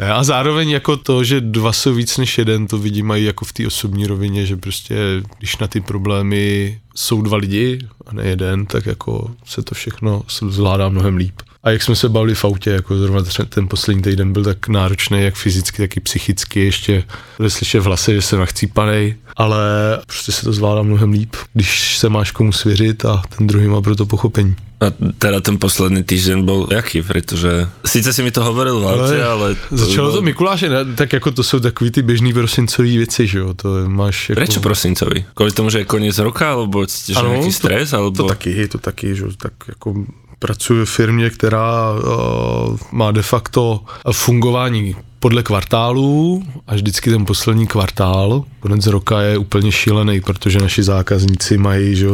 A 0.00 0.24
zároveň 0.24 0.70
jako 0.70 0.96
to, 0.96 1.24
že 1.24 1.40
dva 1.40 1.72
jsou 1.72 1.94
víc 1.94 2.16
než 2.18 2.38
jeden, 2.38 2.66
to 2.66 2.78
vidím 2.78 3.10
i 3.10 3.24
jako 3.24 3.44
v 3.44 3.52
té 3.52 3.66
osobní 3.66 4.06
rovině, 4.06 4.46
že 4.46 4.56
prostě 4.56 4.96
když 5.38 5.56
na 5.56 5.66
ty 5.66 5.80
problémy 5.80 6.78
jsou 6.94 7.22
dva 7.22 7.36
lidi 7.36 7.78
a 8.06 8.14
ne 8.14 8.24
jeden, 8.24 8.66
tak 8.66 8.86
jako 8.86 9.30
se 9.44 9.62
to 9.62 9.74
všechno 9.74 10.22
zvládá 10.48 10.88
mnohem 10.88 11.16
líp. 11.16 11.42
A 11.62 11.70
jak 11.70 11.82
jsme 11.82 11.96
se 11.96 12.08
bavili 12.08 12.34
v 12.34 12.44
autě, 12.44 12.70
jako 12.70 12.98
zrovna 12.98 13.22
ten 13.48 13.68
poslední 13.68 14.02
týden 14.02 14.32
byl 14.32 14.44
tak 14.44 14.68
náročný, 14.68 15.22
jak 15.22 15.34
fyzicky, 15.34 15.76
tak 15.82 15.96
i 15.96 16.00
psychicky, 16.00 16.60
ještě 16.60 17.04
bude 17.36 17.50
slyšet 17.50 17.80
v 17.80 17.84
hlase, 17.84 18.14
že 18.14 18.22
jsem 18.22 18.38
nachcípanej, 18.38 19.16
ale 19.36 19.58
prostě 20.06 20.32
se 20.32 20.44
to 20.44 20.52
zvládá 20.52 20.82
mnohem 20.82 21.12
líp, 21.12 21.36
když 21.52 21.98
se 21.98 22.08
máš 22.08 22.30
komu 22.30 22.52
svěřit 22.52 23.04
a 23.04 23.22
ten 23.36 23.46
druhý 23.46 23.66
má 23.66 23.80
pro 23.80 23.96
to 23.96 24.06
pochopení. 24.06 24.56
A 24.76 24.92
teda 25.18 25.40
ten 25.40 25.56
posledný 25.56 26.04
týždeň 26.04 26.44
bol 26.44 26.68
jaký, 26.68 27.00
pretože 27.00 27.64
síce 27.80 28.12
si 28.12 28.20
mi 28.20 28.28
to 28.28 28.44
hovoril 28.44 28.76
v 28.76 28.84
aute, 28.92 29.16
ale... 29.24 29.56
Začalo 29.72 30.12
to 30.12 30.20
bol- 30.20 30.28
Mikuláše, 30.28 30.68
ne? 30.68 30.84
tak 30.92 31.12
jako 31.16 31.30
to 31.32 31.42
jsou 31.42 31.60
takový 31.60 31.90
ty 31.90 32.02
běžný 32.02 32.32
prosincové 32.32 32.88
věci, 32.88 33.26
že 33.26 33.38
jo, 33.38 33.54
to 33.54 33.88
máš 33.88 34.28
jako... 34.28 34.36
Prečo 34.40 34.60
prosincovi? 34.60 35.24
Kvôli 35.32 35.56
tomu, 35.56 35.72
že 35.72 35.78
je 35.80 35.88
koniec 35.88 36.12
roka, 36.20 36.52
alebo 36.52 36.84
cítiš 36.84 37.16
Ano, 37.16 37.32
nejaký 37.32 37.48
to- 37.48 37.56
stres, 37.56 37.88
alebo... 37.96 38.16
To 38.20 38.28
taky, 38.28 38.68
to 38.68 38.78
taky, 38.78 39.16
že 39.16 39.22
jo, 39.24 39.30
tak 39.32 39.52
jako 39.68 40.04
pracuji 40.38 40.84
v 40.84 40.90
firmě, 40.90 41.30
která 41.30 41.96
uh, 41.96 42.76
má 42.92 43.10
de 43.16 43.22
facto 43.24 43.80
fungování 44.12 44.92
podle 45.26 45.42
kvartálů 45.42 46.42
a 46.66 46.74
vždycky 46.74 47.10
ten 47.10 47.26
poslední 47.26 47.66
kvartál, 47.66 48.44
konec 48.60 48.86
roka 48.86 49.20
je 49.20 49.38
úplně 49.38 49.72
šílený, 49.72 50.20
protože 50.20 50.58
naši 50.58 50.82
zákazníci 50.82 51.58
mají 51.58 51.96
že, 51.96 52.06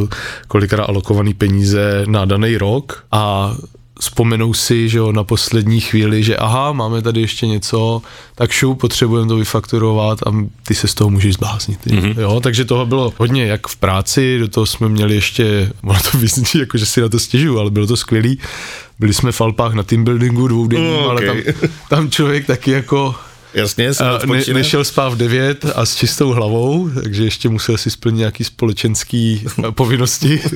kolikrát 0.49 0.85
alokovaný 0.85 1.35
peníze 1.35 2.04
na 2.07 2.25
daný 2.25 2.57
rok 2.57 3.04
a 3.12 3.54
vzpomenou 4.02 4.54
si, 4.54 4.88
že 4.88 4.99
jo, 4.99 5.12
na 5.12 5.25
poslední 5.25 5.80
chvíli, 5.80 6.23
že 6.23 6.37
aha, 6.37 6.73
máme 6.73 7.02
tady 7.02 7.21
ještě 7.21 7.47
něco, 7.47 8.02
tak 8.35 8.50
šup, 8.50 8.80
potřebujeme 8.80 9.28
to 9.28 9.37
vyfakturovat 9.37 10.18
a 10.26 10.30
ty 10.66 10.75
se 10.75 10.88
z 10.88 10.94
toho 10.94 11.11
můžeš 11.11 11.35
zbláznit. 11.35 11.87
Mm-hmm. 11.87 12.21
Jo, 12.21 12.40
takže 12.40 12.64
toho 12.64 12.87
bylo 12.87 13.12
hodně 13.16 13.47
jak 13.47 13.66
v 13.66 13.76
práci, 13.76 14.38
do 14.38 14.49
toho 14.49 14.66
jsme 14.66 14.88
měli 14.88 15.14
ještě, 15.14 15.73
ono 15.82 15.99
to 16.11 16.18
vyzní, 16.18 16.44
jako 16.61 16.78
že 16.78 16.87
si 16.87 17.00
na 17.00 17.09
to 17.09 17.18
stěžuju, 17.18 17.59
ale 17.59 17.71
bylo 17.71 17.87
to 17.87 17.97
skvělý. 17.97 18.38
Byli 18.99 19.14
jsme 19.14 19.32
v 19.32 19.40
Alpách 19.40 19.75
na 19.75 19.82
team 19.82 20.04
buildingu 20.04 20.49
dvoudenním, 20.49 20.92
Mm, 20.92 21.11
ale 21.11 21.26
tam, 21.26 21.37
tam 21.88 22.11
člověk 22.11 22.47
taky 22.47 22.71
jako 22.71 23.14
Jasně, 23.54 23.88
a 23.88 24.26
ne, 24.26 24.42
nešel 24.52 24.85
spát 24.85 25.09
v 25.09 25.16
9 25.16 25.64
a 25.75 25.87
s 25.87 25.97
čistou 25.97 26.30
hlavou, 26.30 26.90
takže 27.02 27.25
ještě 27.25 27.49
musel 27.49 27.76
si 27.76 27.90
splnit 27.90 28.18
nějaký 28.18 28.44
společenský 28.44 29.44
eh, 29.68 29.73
povinnosti. 29.73 30.42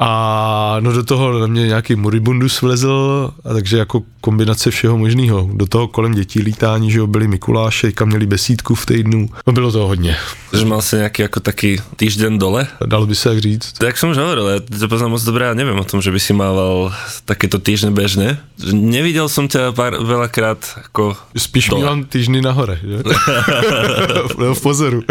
a 0.00 0.76
no 0.80 0.92
do 0.92 1.04
toho 1.04 1.38
na 1.38 1.46
mě 1.46 1.66
nějaký 1.66 1.96
moribundus 1.96 2.60
vlezl, 2.60 3.30
a 3.44 3.52
takže 3.52 3.78
jako 3.78 4.02
kombinace 4.20 4.70
všeho 4.70 4.98
možného. 4.98 5.48
Do 5.52 5.66
toho 5.66 5.88
kolem 5.88 6.14
dětí 6.14 6.40
lítání, 6.40 6.90
že 6.90 6.98
jo, 6.98 7.06
byli 7.06 7.28
Mikuláše, 7.28 7.92
kam 7.92 8.08
měli 8.08 8.26
besídku 8.26 8.74
v 8.74 8.86
týdnu. 8.86 9.28
No 9.46 9.52
bylo 9.52 9.72
to 9.72 9.86
hodně. 9.86 10.16
Že 10.50 10.66
mal 10.66 10.82
si 10.82 10.98
nejaký 10.98 11.30
ako 11.30 11.38
taký 11.46 11.78
týždeň 11.94 12.34
dole? 12.34 12.66
Dalo 12.82 13.06
by 13.06 13.14
se 13.14 13.28
tak 13.28 13.38
říct. 13.38 13.78
Tak 13.78 13.94
som 13.94 14.10
už 14.10 14.18
hovoril, 14.18 14.46
ja 14.50 14.58
to 14.58 14.90
poznám 14.90 15.14
moc 15.14 15.22
dobre 15.22 15.46
a 15.46 15.54
neviem 15.54 15.78
o 15.78 15.86
tom, 15.86 16.02
že 16.02 16.10
by 16.10 16.18
si 16.18 16.34
mával 16.34 16.90
takéto 17.22 17.62
týždne 17.62 17.94
bežne. 17.94 18.42
Že 18.58 18.74
Nevidel 18.74 19.30
som 19.30 19.46
ťa 19.46 19.70
pár, 19.70 20.02
veľakrát 20.02 20.90
ako... 20.90 21.14
Spíš 21.38 21.70
Dole. 21.70 21.86
mívám 21.86 22.02
týždny 22.10 22.42
nahore, 22.42 22.82
že? 22.82 22.98
Nebo 24.34 24.54
v 24.58 24.62
pozoru. 24.62 25.06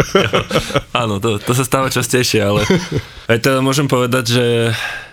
Áno, 0.92 1.16
to, 1.24 1.40
to 1.40 1.56
sa 1.56 1.64
stáva 1.64 1.88
častejšie, 1.88 2.44
ale 2.44 2.68
aj 3.32 3.40
teda 3.40 3.64
môžem 3.64 3.88
povedať, 3.88 4.36
že 4.36 4.44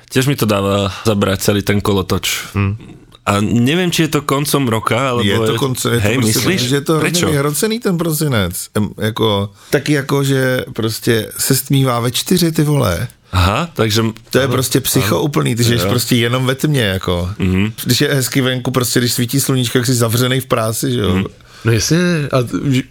tiež 0.10 0.28
mi 0.28 0.36
to 0.36 0.46
dáva 0.46 0.92
zabrať 1.06 1.40
celý 1.42 1.62
ten 1.62 1.82
kolotoč. 1.82 2.54
Hmm. 2.54 2.78
A 3.28 3.44
neviem, 3.44 3.92
či 3.92 4.08
je 4.08 4.16
to 4.16 4.22
koncom 4.24 4.72
roka, 4.72 4.96
alebo... 4.96 5.28
Je 5.28 5.36
to 5.36 5.60
konce, 5.60 5.90
je 5.90 6.00
to 6.00 6.08
Hej, 6.08 6.16
prostě, 6.16 6.40
myslíš? 6.40 6.62
že 6.62 6.76
je 6.76 6.82
to 6.82 6.94
hrozně 6.94 7.26
vyhrocený 7.26 7.80
ten 7.80 7.98
prosinec. 7.98 8.70
Jako, 8.98 9.52
taky 9.70 9.94
jako, 9.94 10.24
že 10.24 10.66
prostě 10.74 11.32
se 11.38 11.56
stmívá 11.56 12.00
ve 12.00 12.12
čtyři 12.12 12.52
ty 12.52 12.64
vole. 12.64 13.08
Aha, 13.32 13.70
takže... 13.74 14.04
To 14.30 14.40
je 14.40 14.48
prostě 14.48 14.80
psycho 14.80 15.22
úplný, 15.22 15.56
ty 15.56 15.64
žiješ 15.64 15.84
prostě 15.84 16.16
jenom 16.16 16.46
ve 16.46 16.56
tmě, 16.56 16.82
jako. 16.82 17.30
Mm-hmm. 17.40 17.72
Když 17.84 18.02
je 18.02 18.14
hezky 18.14 18.42
venku, 18.42 18.72
prostě 18.72 19.00
když 19.00 19.14
svítí 19.14 19.40
sluníčko, 19.40 19.78
jak 19.78 19.86
jsi 19.86 19.94
zavřený 19.94 20.40
v 20.40 20.46
práci, 20.46 20.92
že 20.92 21.00
jo. 21.00 21.16
Mm-hmm. 21.16 21.28
No 21.66 21.72
jasně, 21.72 21.98
a 22.32 22.38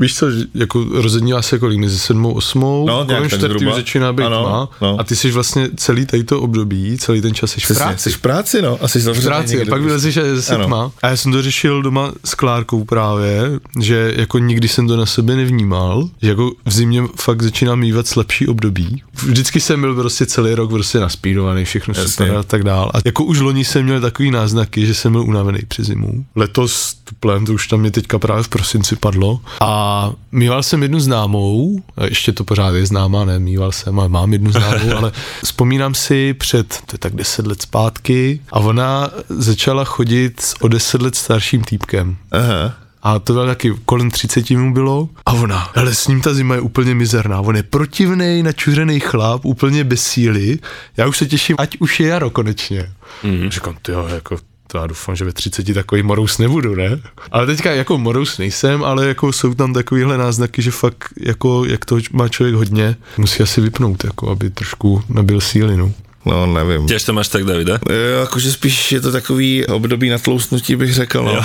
víš 0.00 0.14
co, 0.16 0.30
že 0.30 0.44
jako 0.54 0.84
rozednívá 0.92 1.42
se 1.42 1.58
kolik, 1.58 1.78
mezi 1.78 1.98
sedmou, 1.98 2.32
osmou, 2.32 2.86
No, 2.86 3.04
kolem 3.06 3.30
čtvrtý 3.30 3.66
už 3.66 3.74
začíná 3.74 4.12
být 4.12 4.24
Ano, 4.24 4.44
tma 4.44 4.68
no. 4.80 5.00
a 5.00 5.04
ty 5.04 5.16
jsi 5.16 5.30
vlastně 5.30 5.68
celý 5.76 6.06
tady 6.06 6.24
to 6.24 6.40
období, 6.40 6.98
celý 6.98 7.20
ten 7.20 7.34
čas 7.34 7.50
jsi 7.52 7.60
v 7.60 7.76
práci. 7.78 8.02
jsi 8.02 8.16
v 8.16 8.18
práci, 8.18 8.62
no, 8.62 8.78
a 8.82 8.88
jsi 8.88 8.98
v 8.98 9.02
zavřený 9.02 9.26
práci, 9.26 9.56
a 9.56 9.58
pak 9.58 9.66
prostě. 9.68 9.84
vylezeš 9.86 10.16
a 10.16 10.20
je 10.20 10.36
zase 10.36 10.54
Ano. 10.54 10.66
tma. 10.66 10.90
A 11.02 11.08
já 11.08 11.16
jsem 11.16 11.32
to 11.32 11.42
řešil 11.42 11.82
doma 11.82 12.12
s 12.24 12.34
Klárkou 12.34 12.84
právě, 12.84 13.42
že 13.80 14.14
jako 14.16 14.38
nikdy 14.38 14.68
jsem 14.68 14.88
to 14.88 14.96
na 14.96 15.06
sebe 15.06 15.36
nevnímal, 15.36 16.08
že 16.22 16.28
jako 16.28 16.52
v 16.66 16.72
zimě 16.72 17.02
fakt 17.16 17.42
začínám 17.42 17.78
mývat 17.78 18.06
slabší 18.06 18.48
období. 18.48 19.02
Vždycky 19.26 19.60
jsem 19.60 19.80
byl 19.80 19.94
prostě 19.94 20.26
celý 20.26 20.54
rok 20.54 20.70
prostě 20.70 20.98
naspídovaný, 21.00 21.64
všechno 21.64 21.94
Jasně. 21.96 22.08
super 22.12 22.36
a 22.36 22.42
tak 22.42 22.64
dál. 22.64 22.90
A 22.94 22.98
jako 23.04 23.24
už 23.24 23.40
loni 23.40 23.64
jsem 23.64 23.84
měl 23.84 24.00
takový 24.00 24.30
náznaky, 24.30 24.86
že 24.86 24.94
jsem 24.94 25.12
byl 25.12 25.22
unavený 25.22 25.58
při 25.68 25.84
zimu. 25.84 26.24
Letos 26.36 26.94
tuplem, 27.04 27.46
to 27.46 27.52
už 27.52 27.68
tam 27.68 27.80
mě 27.80 27.90
teďka 27.90 28.18
právě 28.18 28.42
v 28.42 28.48
prosinci 28.66 28.96
padlo. 28.96 29.40
A 29.60 30.12
mýval 30.32 30.62
jsem 30.62 30.82
jednu 30.82 31.00
známou, 31.00 31.82
ještě 32.04 32.32
to 32.32 32.44
pořád 32.44 32.74
je 32.74 32.86
známá, 32.86 33.24
ne, 33.24 33.38
mýval 33.38 33.72
jsem, 33.72 34.00
ale 34.00 34.08
mám 34.08 34.32
jednu 34.32 34.52
známou, 34.52 34.92
ale 34.96 35.12
vzpomínám 35.44 35.94
si 35.94 36.34
před, 36.34 36.68
to 36.86 36.94
je 36.94 36.98
tak 36.98 37.14
deset 37.14 37.46
let 37.46 37.62
zpátky, 37.62 38.40
a 38.52 38.58
ona 38.58 39.10
začala 39.28 39.84
chodit 39.84 40.40
s 40.40 40.54
o 40.60 40.68
deset 40.68 41.02
let 41.02 41.14
starším 41.14 41.62
týpkem. 41.64 42.16
Aha. 42.30 42.74
A 43.02 43.18
to 43.18 43.32
bylo 43.32 43.46
taky 43.46 43.74
kolem 43.84 44.10
30 44.10 44.50
mu 44.50 44.72
bylo. 44.72 45.08
A 45.26 45.32
ona, 45.32 45.70
ale 45.74 45.94
s 45.94 46.08
ním 46.08 46.20
ta 46.20 46.34
zima 46.34 46.54
je 46.54 46.60
úplně 46.60 46.94
mizerná. 46.94 47.40
On 47.40 47.56
je 47.56 47.62
protivnej, 47.62 48.42
načuřený 48.42 49.00
chlap, 49.00 49.44
úplně 49.44 49.84
bez 49.84 50.02
síly. 50.02 50.58
Já 50.96 51.06
už 51.06 51.18
se 51.18 51.26
těším, 51.26 51.56
ať 51.58 51.76
už 51.80 52.00
je 52.00 52.08
jaro 52.08 52.30
konečně. 52.30 52.92
Mm. 53.22 53.50
Říkám, 53.50 53.76
ty 53.82 53.92
jo, 53.92 54.06
jako 54.14 54.36
to 54.66 54.78
já 54.78 54.86
doufám, 54.86 55.16
že 55.16 55.24
ve 55.24 55.32
30 55.32 55.74
takový 55.74 56.02
morous 56.02 56.38
nebudu, 56.38 56.74
ne? 56.74 57.00
Ale 57.32 57.46
teďka 57.46 57.72
jako 57.72 57.98
morous 57.98 58.38
nejsem, 58.38 58.84
ale 58.84 59.06
jako 59.06 59.32
jsou 59.32 59.54
tam 59.54 59.72
takovýhle 59.72 60.18
náznaky, 60.18 60.62
že 60.62 60.70
fakt 60.70 61.04
jako, 61.20 61.64
jak 61.64 61.84
to 61.84 61.98
má 62.12 62.28
člověk 62.28 62.54
hodně, 62.54 62.96
musí 63.18 63.42
asi 63.42 63.60
vypnout, 63.60 64.04
jako 64.04 64.30
aby 64.30 64.50
trošku 64.50 65.02
nabil 65.08 65.40
síly, 65.40 65.76
no. 65.76 65.92
No, 66.26 66.46
nevím. 66.46 66.90
Tiež 66.90 67.06
to 67.06 67.14
máš 67.14 67.30
tak, 67.30 67.46
Davida? 67.46 67.78
E, 67.86 68.26
Jakože 68.26 68.50
spíš 68.50 68.92
je 68.92 69.00
to 69.00 69.12
takový 69.14 69.66
období 69.66 70.10
na 70.10 70.18
tloustnutí, 70.18 70.76
bych 70.76 70.94
řekl, 70.94 71.22
no. 71.22 71.38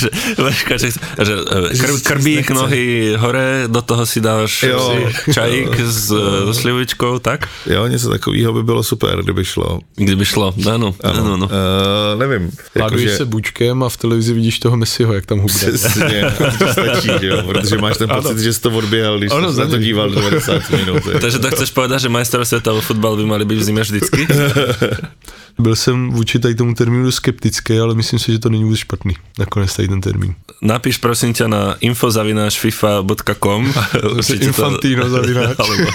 že, 0.00 0.08
Vaška, 0.40 0.76
že, 0.76 0.96
že 0.96 1.34
e, 1.72 1.76
kr, 1.76 1.90
krbík, 2.02 2.50
nohy 2.50 3.14
hore, 3.20 3.68
do 3.68 3.82
toho 3.82 4.06
si 4.06 4.20
dáš 4.20 4.62
Jo. 4.62 4.80
si 4.80 5.32
čajík 5.32 5.80
s, 5.80 6.08
so 6.08 6.54
slivovičkou, 6.54 7.18
tak? 7.18 7.48
jo, 7.66 7.86
něco 7.86 8.10
takového 8.10 8.52
by 8.52 8.62
bylo 8.62 8.82
super, 8.82 9.22
kdyby 9.22 9.44
šlo. 9.44 9.80
Kdyby 9.96 10.24
šlo, 10.24 10.54
áno, 10.64 10.94
áno, 11.04 11.36
no. 11.36 11.46
Uh, 11.46 12.16
nevím. 12.16 12.50
Láduješ 12.76 13.10
se 13.20 13.24
bučkem 13.24 13.82
a 13.82 13.88
v 13.88 13.96
televizi 13.96 14.32
vidíš 14.32 14.58
toho 14.58 14.76
Messiho, 14.76 15.12
jak 15.12 15.26
tam 15.26 15.38
hubne. 15.38 15.58
Přesně, 15.58 16.24
to 16.58 16.66
stačí, 16.72 17.10
že 17.20 17.26
jo, 17.26 17.42
protože 17.46 17.78
máš 17.78 17.96
ten 17.96 18.08
pocit, 18.08 18.38
že 18.38 18.52
jsi 18.52 18.60
to 18.60 18.70
odběhal, 18.70 19.18
když 19.18 19.32
Ano, 19.32 19.48
jsi 19.48 19.54
za 19.54 19.64
na 19.64 19.70
to 19.70 19.78
díval 19.78 20.10
90 20.10 20.70
minut. 20.70 21.02
Takže 21.20 21.38
to 21.38 21.48
chceš 21.50 21.70
povedať, 21.70 22.00
že 22.02 22.08
majstrov 22.08 22.46
sveta 22.46 22.72
vo 22.72 22.80
futbal 22.80 23.16
by 23.16 23.24
mali 23.26 23.44
byť 23.44 23.65
v 23.66 23.68
zime 23.68 23.82
vždycky? 23.82 24.26
Byl 25.58 25.76
jsem 25.76 26.10
vůči 26.10 26.38
tady 26.38 26.54
tomu 26.54 26.74
termínu 26.74 27.10
skeptický, 27.10 27.78
ale 27.78 27.94
myslím 27.94 28.18
si, 28.18 28.32
že 28.32 28.38
to 28.38 28.48
není 28.48 28.64
vůbec 28.64 28.78
špatný. 28.78 29.14
Nakonec 29.38 29.76
tady 29.76 29.88
ten 29.88 30.00
termín. 30.00 30.34
Napíš 30.62 30.96
prosím 30.98 31.34
ťa 31.34 31.46
na 31.48 31.74
infozavinášfifa.com 31.80 33.72
Infantino 34.40 35.08
zavináč. 35.10 35.56
alebo, 35.60 35.88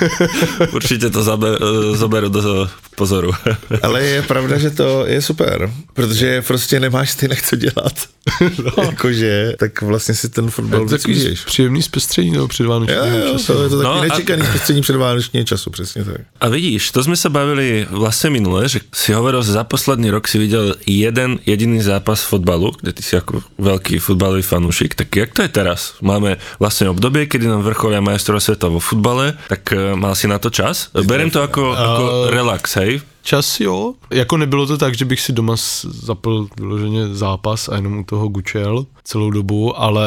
určite 0.73 1.09
to 1.09 1.23
zabe, 1.23 1.57
zoberú 1.95 2.29
do 2.29 2.69
pozoru. 2.95 3.31
Ale 3.85 4.03
je 4.03 4.21
pravda, 4.21 4.57
že 4.57 4.69
to 4.69 5.05
je 5.07 5.21
super, 5.21 5.71
protože 5.93 6.41
prostě 6.41 6.79
nemáš 6.79 7.09
stejnak 7.11 7.41
co 7.41 7.55
dělat. 7.55 7.95
No. 8.41 8.83
Jakože, 8.83 9.53
tak 9.59 9.81
vlastně 9.81 10.15
si 10.15 10.29
ten 10.29 10.49
fotbal 10.49 10.85
to 10.87 10.95
užiješ. 11.09 11.41
příjemný 11.45 11.81
zpestření 11.81 12.33
toho 12.33 12.47
předvánočního 12.47 13.05
Jo, 13.05 13.17
jo, 13.27 13.33
času. 13.33 13.53
to 13.53 13.63
je 13.63 13.69
to 13.69 13.75
No 13.75 13.83
takový 13.83 13.99
a- 13.99 14.13
nečekaný 14.13 14.43
zpestření 14.45 14.81
předvánočního 14.81 15.45
času, 15.45 15.69
přesně 15.69 16.03
tak. 16.05 16.21
A 16.41 16.49
vidíš, 16.49 16.91
to 16.91 17.01
sme 17.03 17.17
sa 17.17 17.29
bavili 17.33 17.85
vlastne 17.89 18.29
minule, 18.29 18.69
že 18.69 18.81
si 18.93 19.13
hovoril, 19.13 19.41
za 19.51 19.67
posledný 19.67 20.07
rok 20.09 20.31
si 20.31 20.39
videl 20.39 20.79
jeden 20.87 21.43
jediný 21.45 21.83
zápas 21.83 22.23
fotbalu, 22.23 22.71
kde 22.79 22.95
ty 22.95 23.03
si 23.03 23.19
ako 23.19 23.43
veľký 23.59 23.99
futbalový 23.99 24.39
fanúšik, 24.39 24.95
tak 24.95 25.11
jak 25.11 25.35
to 25.35 25.43
je 25.43 25.51
teraz? 25.51 25.99
Máme 25.99 26.39
vlastne 26.55 26.87
obdobie, 26.87 27.27
kedy 27.27 27.51
nám 27.51 27.67
vrcholia 27.67 27.99
majstrov 27.99 28.39
sveta 28.39 28.71
vo 28.71 28.79
futbale, 28.79 29.35
tak 29.51 29.75
e, 29.75 29.99
mal 29.99 30.15
si 30.15 30.31
na 30.31 30.39
to 30.39 30.47
čas? 30.47 30.87
Berem 30.95 31.27
to 31.27 31.43
ako, 31.43 31.75
ako 31.75 32.03
relax, 32.31 32.79
hej? 32.79 33.03
Čas 33.21 33.59
jo, 33.59 33.93
jako 34.09 34.37
nebylo 34.37 34.65
to 34.65 34.77
tak, 34.77 34.95
že 34.97 35.05
bych 35.05 35.21
si 35.21 35.31
doma 35.33 35.53
zapl 35.83 36.47
vyloženě 36.57 37.13
zápas 37.13 37.69
a 37.69 37.75
jenom 37.75 37.97
u 37.97 38.03
toho 38.03 38.27
gučel 38.27 38.85
celou 39.03 39.29
dobu, 39.29 39.79
ale 39.79 40.05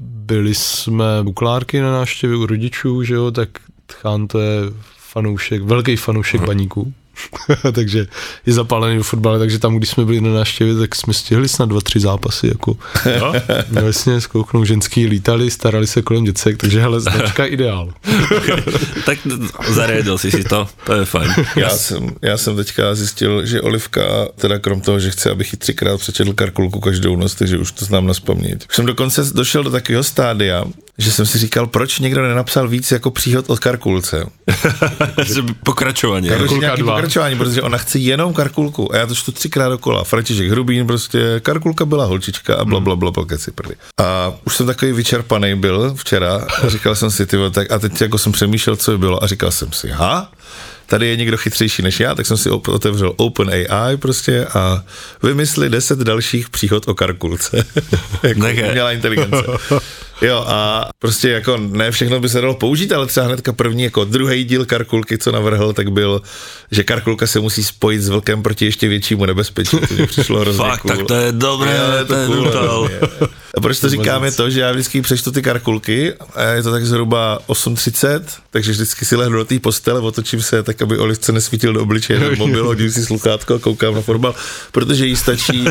byli 0.00 0.54
jsme 0.54 1.04
u 1.26 1.32
Klárky 1.32 1.80
na 1.80 1.92
návštěvě 1.92 2.36
u 2.36 2.46
rodičů, 2.46 3.02
že 3.02 3.14
jo, 3.14 3.30
tak 3.30 3.48
Tchán 3.86 4.26
to 4.26 4.38
je 4.38 4.60
fanoušek, 4.98 5.62
velký 5.62 5.96
fanoušek 5.96 6.40
baníků. 6.40 6.92
takže 7.72 8.06
je 8.46 8.52
zapálený 8.52 8.96
do 8.96 9.02
fotbale, 9.02 9.38
takže 9.38 9.58
tam, 9.58 9.76
když 9.76 9.90
jsme 9.90 10.04
byli 10.04 10.20
na 10.20 10.30
návštěvě, 10.30 10.74
tak 10.74 10.94
jsme 10.94 11.14
stihli 11.14 11.48
snad 11.48 11.68
dva, 11.68 11.80
tři 11.80 12.00
zápasy, 12.00 12.48
jako 12.48 12.76
Jo? 13.18 13.34
no, 13.70 13.80
jasně, 13.86 14.20
zkouknou 14.20 14.64
ženský, 14.64 15.06
lítali, 15.06 15.50
starali 15.50 15.86
se 15.86 16.02
kolem 16.02 16.24
děcek, 16.24 16.56
takže 16.56 16.80
hele, 16.80 17.00
značka 17.00 17.44
ideál. 17.56 17.92
tak 19.06 19.18
zariadil 19.68 20.18
si 20.18 20.30
si 20.30 20.44
to, 20.44 20.68
to 20.84 20.94
je 20.94 21.04
fajn. 21.04 21.34
Já 21.56 21.70
jsem, 21.70 22.10
já 22.22 22.36
jsem 22.36 22.56
teďka 22.56 22.94
zjistil, 22.94 23.46
že 23.46 23.60
Olivka, 23.60 24.28
teda 24.36 24.58
krom 24.58 24.80
toho, 24.80 25.00
že 25.00 25.10
chce, 25.10 25.30
abych 25.30 25.52
ji 25.52 25.58
třikrát 25.58 26.00
přečetl 26.00 26.32
karkulku 26.32 26.80
každou 26.80 27.16
noc, 27.16 27.34
takže 27.34 27.58
už 27.58 27.72
to 27.72 27.84
znám 27.84 28.06
na. 28.06 28.14
Už 28.68 28.76
jsem 28.76 28.86
dokonce 28.86 29.22
došel 29.34 29.62
do 29.62 29.70
takového 29.70 30.04
stádia, 30.04 30.64
že 30.98 31.12
jsem 31.12 31.26
si 31.26 31.38
říkal, 31.38 31.66
proč 31.66 31.98
někdo 31.98 32.22
nenapsal 32.22 32.68
víc 32.68 32.92
jako 32.92 33.10
příhod 33.10 33.50
od 33.50 33.58
karkulce. 33.58 34.26
Jakože 36.26 36.48
Karkulka 36.48 36.76
dva. 36.76 36.92
pokračování, 36.94 37.36
protože 37.36 37.62
ona 37.62 37.78
chce 37.78 37.98
jenom 37.98 38.34
karkulku 38.34 38.94
a 38.94 38.96
já 38.96 39.06
to 39.06 39.14
čtu 39.14 39.32
třikrát 39.32 39.68
dokola. 39.68 40.04
František 40.04 40.50
Hrubín 40.50 40.86
prostě, 40.86 41.40
karkulka 41.42 41.84
byla 41.84 42.04
holčička 42.04 42.54
a 42.54 42.64
bla, 42.64 42.80
bla, 42.80 42.96
bla, 42.96 43.10
bla, 43.10 43.24
keci 43.26 43.50
prdy. 43.50 43.74
A 44.00 44.32
už 44.44 44.56
jsem 44.56 44.66
takový 44.66 44.92
vyčerpaný 44.92 45.54
byl 45.54 45.94
včera 45.94 46.46
a 46.62 46.68
říkal 46.68 46.94
jsem 46.94 47.10
si, 47.10 47.26
ty 47.26 47.36
tak 47.50 47.70
a 47.72 47.78
teď 47.78 48.00
jako 48.00 48.18
jsem 48.18 48.32
přemýšlel, 48.32 48.76
co 48.76 48.90
by 48.90 48.98
bylo 48.98 49.24
a 49.24 49.26
říkal 49.26 49.50
jsem 49.50 49.72
si, 49.72 49.88
ha, 49.88 50.30
tady 50.86 51.06
je 51.06 51.16
někdo 51.16 51.36
chytřejší 51.36 51.82
než 51.82 52.00
já, 52.00 52.14
tak 52.14 52.26
jsem 52.26 52.36
si 52.36 52.50
op- 52.50 52.72
otevřel 52.72 53.12
OpenAI 53.16 53.96
prostě 53.96 54.46
a 54.46 54.82
vymysli 55.22 55.70
10 55.70 55.98
dalších 55.98 56.50
příhod 56.50 56.88
o 56.88 56.94
karkulce. 56.94 57.66
jako 58.22 58.40
umělá 58.40 58.92
inteligence. 58.92 59.44
Jo 60.22 60.44
a 60.46 60.88
prostě 60.98 61.28
jako 61.28 61.56
ne 61.56 61.90
všechno 61.90 62.20
by 62.20 62.28
se 62.28 62.40
dalo 62.40 62.54
použít, 62.54 62.92
ale 62.92 63.06
třeba 63.06 63.26
hnedka 63.26 63.52
první 63.52 63.82
jako 63.82 64.04
druhý 64.04 64.44
díl 64.44 64.64
Karkulky, 64.64 65.18
co 65.18 65.32
navrhl, 65.32 65.72
tak 65.72 65.92
byl, 65.92 66.22
že 66.70 66.84
Karkulka 66.84 67.26
se 67.26 67.40
musí 67.40 67.64
spojit 67.64 68.02
s 68.02 68.08
vlkem 68.08 68.42
proti 68.42 68.64
ještě 68.64 68.88
většímu 68.88 69.26
nebezpečí. 69.26 69.78
To 69.88 69.94
mi 69.94 70.06
přišlo 70.06 70.40
hrozně 70.40 70.64
Fakt, 70.64 70.80
cool. 70.80 70.96
tak 70.96 71.06
to 71.06 71.14
je 71.14 71.32
dobré, 71.32 71.76
Jo, 71.76 72.04
to 72.06 72.14
je 72.14 72.26
cool, 72.26 72.50
hrozně. 72.50 73.00
A 73.56 73.60
proč 73.60 73.80
to 73.80 73.88
říkám 73.88 74.24
je 74.24 74.32
to, 74.32 74.50
že 74.50 74.60
já 74.60 74.72
vždycky 74.72 75.02
přečtu 75.02 75.32
ty 75.32 75.42
karkulky 75.42 76.12
a 76.34 76.42
je 76.42 76.62
to 76.62 76.70
tak 76.70 76.86
zhruba 76.86 77.38
8.30, 77.48 78.22
takže 78.50 78.72
vždycky 78.72 79.04
si 79.04 79.16
lehnu 79.16 79.38
do 79.38 79.44
té 79.44 79.58
postele, 79.58 80.00
otočím 80.00 80.42
se 80.42 80.62
tak, 80.62 80.82
aby 80.82 80.98
Olivce 80.98 81.32
nesvítil 81.32 81.72
do 81.72 81.82
obličeje 81.82 82.20
ten 82.20 82.38
mobil, 82.38 82.66
hodím 82.66 82.90
si 82.90 83.04
sluchátko 83.04 83.54
a 83.54 83.58
koukám 83.58 83.94
na 83.94 84.00
fotbal, 84.00 84.34
protože 84.72 85.06
jí 85.06 85.16
stačí, 85.16 85.64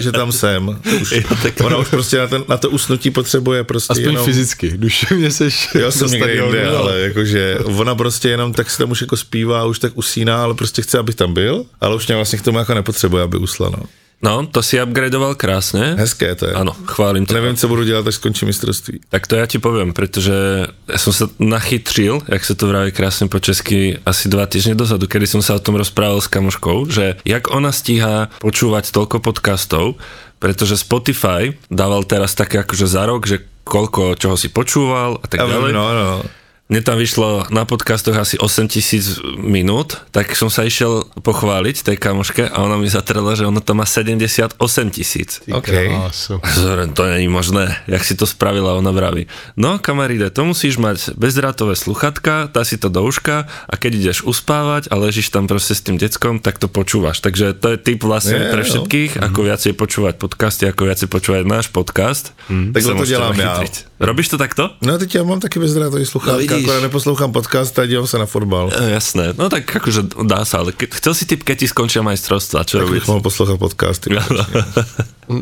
že 0.00 0.12
tam 0.12 0.32
jsem. 0.32 0.80
Už, 1.02 1.14
ona 1.64 1.76
už 1.76 1.88
prostě 1.88 2.18
na, 2.18 2.26
ten, 2.26 2.44
na 2.48 2.56
to 2.56 2.70
usnutí 2.70 3.10
potřebuje 3.10 3.64
prostě 3.72 3.92
Aspoň 3.92 4.12
jenom... 4.12 4.24
fyzicky, 4.24 4.68
duševně 4.76 5.30
seš 5.30 5.68
Jo, 5.74 5.90
jsem 5.90 6.10
někde 6.10 6.34
jinde, 6.34 6.68
ale 6.68 7.00
jakože 7.00 7.58
ona 7.64 7.94
prostě 7.94 8.28
jenom 8.28 8.52
tak 8.52 8.70
si 8.70 8.78
tam 8.78 8.90
už 8.90 9.00
jako 9.00 9.16
zpívá, 9.16 9.64
už 9.64 9.78
tak 9.78 9.92
usíná, 9.96 10.42
ale 10.42 10.54
prostě 10.54 10.82
chce, 10.82 10.98
abych 10.98 11.14
tam 11.14 11.34
byl, 11.34 11.64
ale 11.80 11.96
už 11.96 12.06
mě 12.06 12.16
vlastně 12.16 12.38
k 12.38 12.42
tomu 12.42 12.58
jako 12.58 12.74
nepotřebuje, 12.74 13.22
aby 13.22 13.36
usla, 13.38 13.70
no. 13.70 13.82
No, 14.22 14.46
to 14.46 14.62
si 14.62 14.78
upgradeoval 14.78 15.34
krásne. 15.34 15.98
Hezké 15.98 16.38
to 16.38 16.46
je. 16.46 16.54
Áno, 16.54 16.70
chválim 16.86 17.26
to. 17.26 17.34
Nevím, 17.34 17.58
co 17.58 17.66
budu 17.66 17.82
dělat, 17.82 18.06
až 18.06 18.22
skončí 18.22 18.46
mistrovství. 18.46 19.02
Tak 19.10 19.26
to 19.26 19.34
ja 19.34 19.50
ti 19.50 19.58
poviem, 19.58 19.90
pretože 19.90 20.70
ja 20.86 20.98
som 21.02 21.10
sa 21.10 21.26
nachytril, 21.42 22.22
jak 22.30 22.42
sa 22.46 22.54
to 22.54 22.70
vraví 22.70 22.94
krásne 22.94 23.26
po 23.26 23.42
česky, 23.42 23.98
asi 24.06 24.30
dva 24.30 24.46
týždne 24.46 24.78
dozadu, 24.78 25.10
kedy 25.10 25.26
som 25.26 25.42
sa 25.42 25.58
o 25.58 25.64
tom 25.64 25.74
rozprával 25.74 26.22
s 26.22 26.30
kamoškou, 26.30 26.86
že 26.86 27.18
jak 27.26 27.50
ona 27.50 27.74
stíha 27.74 28.30
počúvať 28.38 28.94
toľko 28.94 29.18
podcastov, 29.18 29.98
pretože 30.38 30.78
Spotify 30.78 31.58
dával 31.66 32.06
teraz 32.06 32.38
také 32.38 32.62
akože 32.62 32.86
za 32.86 33.02
rok, 33.10 33.26
že 33.26 33.42
koľko 33.62 34.18
čoho 34.18 34.36
si 34.36 34.50
počúval 34.50 35.18
a 35.22 35.26
tak 35.26 35.42
ďalej. 35.42 35.70
no, 35.72 35.84
no. 35.94 36.41
Mne 36.72 36.80
tam 36.80 36.96
vyšlo 36.96 37.52
na 37.52 37.68
podcastoch 37.68 38.16
asi 38.16 38.40
8 38.40 38.64
tisíc 38.64 39.20
minút, 39.36 40.00
tak 40.08 40.32
som 40.32 40.48
sa 40.48 40.64
išiel 40.64 41.04
pochváliť 41.20 41.84
tej 41.84 42.00
kamoške 42.00 42.48
a 42.48 42.56
ona 42.64 42.80
mi 42.80 42.88
zatrela, 42.88 43.36
že 43.36 43.44
ona 43.44 43.60
tam 43.60 43.84
má 43.84 43.86
78 43.86 44.56
tisíc. 44.88 45.44
OK. 45.52 45.68
Krásu. 45.68 46.40
Zoren, 46.56 46.96
to 46.96 47.04
není 47.04 47.28
možné, 47.28 47.76
jak 47.84 48.00
si 48.00 48.16
to 48.16 48.24
spravila, 48.24 48.72
ona 48.72 48.88
vraví. 48.88 49.28
No, 49.52 49.76
kamaride, 49.76 50.32
to 50.32 50.48
musíš 50.48 50.80
mať 50.80 51.12
bezdrátové 51.12 51.76
sluchatka, 51.76 52.48
tá 52.48 52.64
si 52.64 52.80
to 52.80 52.88
do 52.88 53.04
uška 53.04 53.44
a 53.68 53.74
keď 53.76 53.92
ideš 54.00 54.18
uspávať 54.24 54.88
a 54.88 54.96
ležíš 54.96 55.28
tam 55.28 55.44
proste 55.44 55.76
s 55.76 55.84
tým 55.84 56.00
deckom, 56.00 56.40
tak 56.40 56.56
to 56.56 56.72
počúvaš. 56.72 57.20
Takže 57.20 57.52
to 57.52 57.76
je 57.76 57.84
tip 57.84 58.00
vlastne 58.00 58.48
Je, 58.48 58.48
pre 58.48 58.64
no. 58.64 58.68
všetkých, 58.72 59.20
ako 59.20 59.38
viacej 59.44 59.72
počúvať 59.76 60.14
podcasty, 60.16 60.64
ako 60.72 60.88
viacej 60.88 61.08
počúvať 61.12 61.44
náš 61.44 61.68
podcast. 61.68 62.32
Tak 62.48 62.80
Sa 62.80 62.96
to 62.96 63.04
dělám 63.04 63.36
já. 63.36 63.60
Robíš 64.02 64.28
to 64.28 64.38
takto? 64.38 64.70
No 64.82 64.98
teď 64.98 65.14
já 65.14 65.22
mám 65.22 65.40
taky 65.40 65.58
bezdrátový 65.60 66.06
sluchátka, 66.06 66.32
No, 66.32 66.38
vidíš. 66.38 66.61
no, 66.61 66.61
akorát 66.64 66.80
neposlouchám 66.82 67.32
podcast 67.32 67.78
a 67.78 67.86
dívám 67.86 68.06
se 68.06 68.18
na 68.18 68.26
fotbal. 68.26 68.70
E, 68.72 68.90
jasné, 68.90 69.34
no 69.38 69.48
tak 69.48 69.76
akože 69.76 70.02
dá 70.26 70.44
sa, 70.44 70.58
ale 70.62 70.72
ke, 70.72 70.86
chcel 70.90 71.14
si 71.14 71.24
tip, 71.26 71.42
keď 71.42 71.58
ti 71.58 71.66
skončia 71.68 72.02
majstrovstvá, 72.02 72.64
čo 72.64 72.78
Tak 72.78 72.86
robiť? 72.88 72.94
bych 73.02 73.08
mohl 73.08 73.20
poslouchat 73.20 73.58
podcasty. 73.58 74.10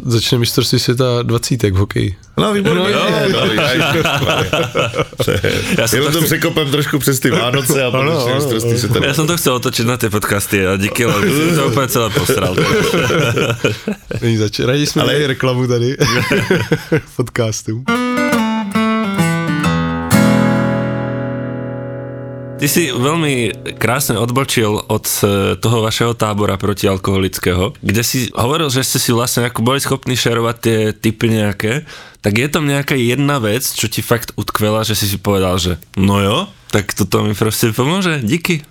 Začne 0.06 0.38
mistrovství 0.38 0.78
světa 0.78 1.22
20 1.22 1.62
v 1.62 1.74
hokeji. 1.76 2.10
No 2.38 2.52
výborně. 2.52 2.80
No, 2.80 2.88
jo, 2.88 3.02
no, 3.32 3.38
Ja 5.78 5.86
som 5.88 5.96
Jenom 5.98 6.12
to 6.12 6.18
to 6.20 6.24
překopem 6.24 6.70
trošku 6.70 6.98
přes 6.98 7.20
ty 7.20 7.30
Vánoce 7.30 7.84
a 7.84 7.90
potom 7.90 8.20
si 8.28 8.34
mistrovství 8.34 8.78
se 8.78 8.86
Ja 9.06 9.14
som 9.14 9.26
to 9.26 9.36
chcel 9.36 9.54
otočiť 9.60 9.84
na 9.88 9.96
tie 9.96 10.10
podcasty 10.12 10.62
a 10.66 10.76
díky, 10.76 11.04
lebo 11.04 11.20
som 11.26 11.56
to 11.56 11.62
úplne 11.74 11.88
celé 11.88 12.08
posral. 12.12 12.54
Není 14.20 14.36
zač- 14.36 14.60
Raději 14.60 14.86
jsme 14.86 15.02
Ale- 15.02 15.14
Ale... 15.14 15.26
reklamu 15.26 15.66
tady 15.66 15.96
podcastu. 17.16 17.82
Ty 22.60 22.68
si 22.68 22.92
veľmi 22.92 23.56
krásne 23.80 24.20
odbočil 24.20 24.84
od 24.84 25.04
e, 25.24 25.56
toho 25.56 25.80
vašeho 25.80 26.12
tábora 26.12 26.60
protialkoholického, 26.60 27.72
kde 27.80 28.02
si 28.04 28.28
hovoril, 28.36 28.68
že 28.68 28.84
ste 28.84 29.00
si 29.00 29.16
vlastne 29.16 29.48
ako 29.48 29.64
boli 29.64 29.80
schopní 29.80 30.12
šerovať 30.12 30.56
tie 30.60 30.78
typy 30.92 31.32
nejaké, 31.32 31.88
tak 32.20 32.36
je 32.36 32.48
tam 32.52 32.68
nejaká 32.68 33.00
jedna 33.00 33.40
vec, 33.40 33.64
čo 33.64 33.88
ti 33.88 34.04
fakt 34.04 34.36
utkvela, 34.36 34.84
že 34.84 34.92
si 34.92 35.08
si 35.08 35.16
povedal, 35.16 35.56
že 35.56 35.80
no 35.96 36.20
jo, 36.20 36.38
tak 36.68 36.92
toto 36.92 37.24
mi 37.24 37.34
prostě 37.34 37.72
pomôže, 37.72 38.20
díky. 38.20 38.62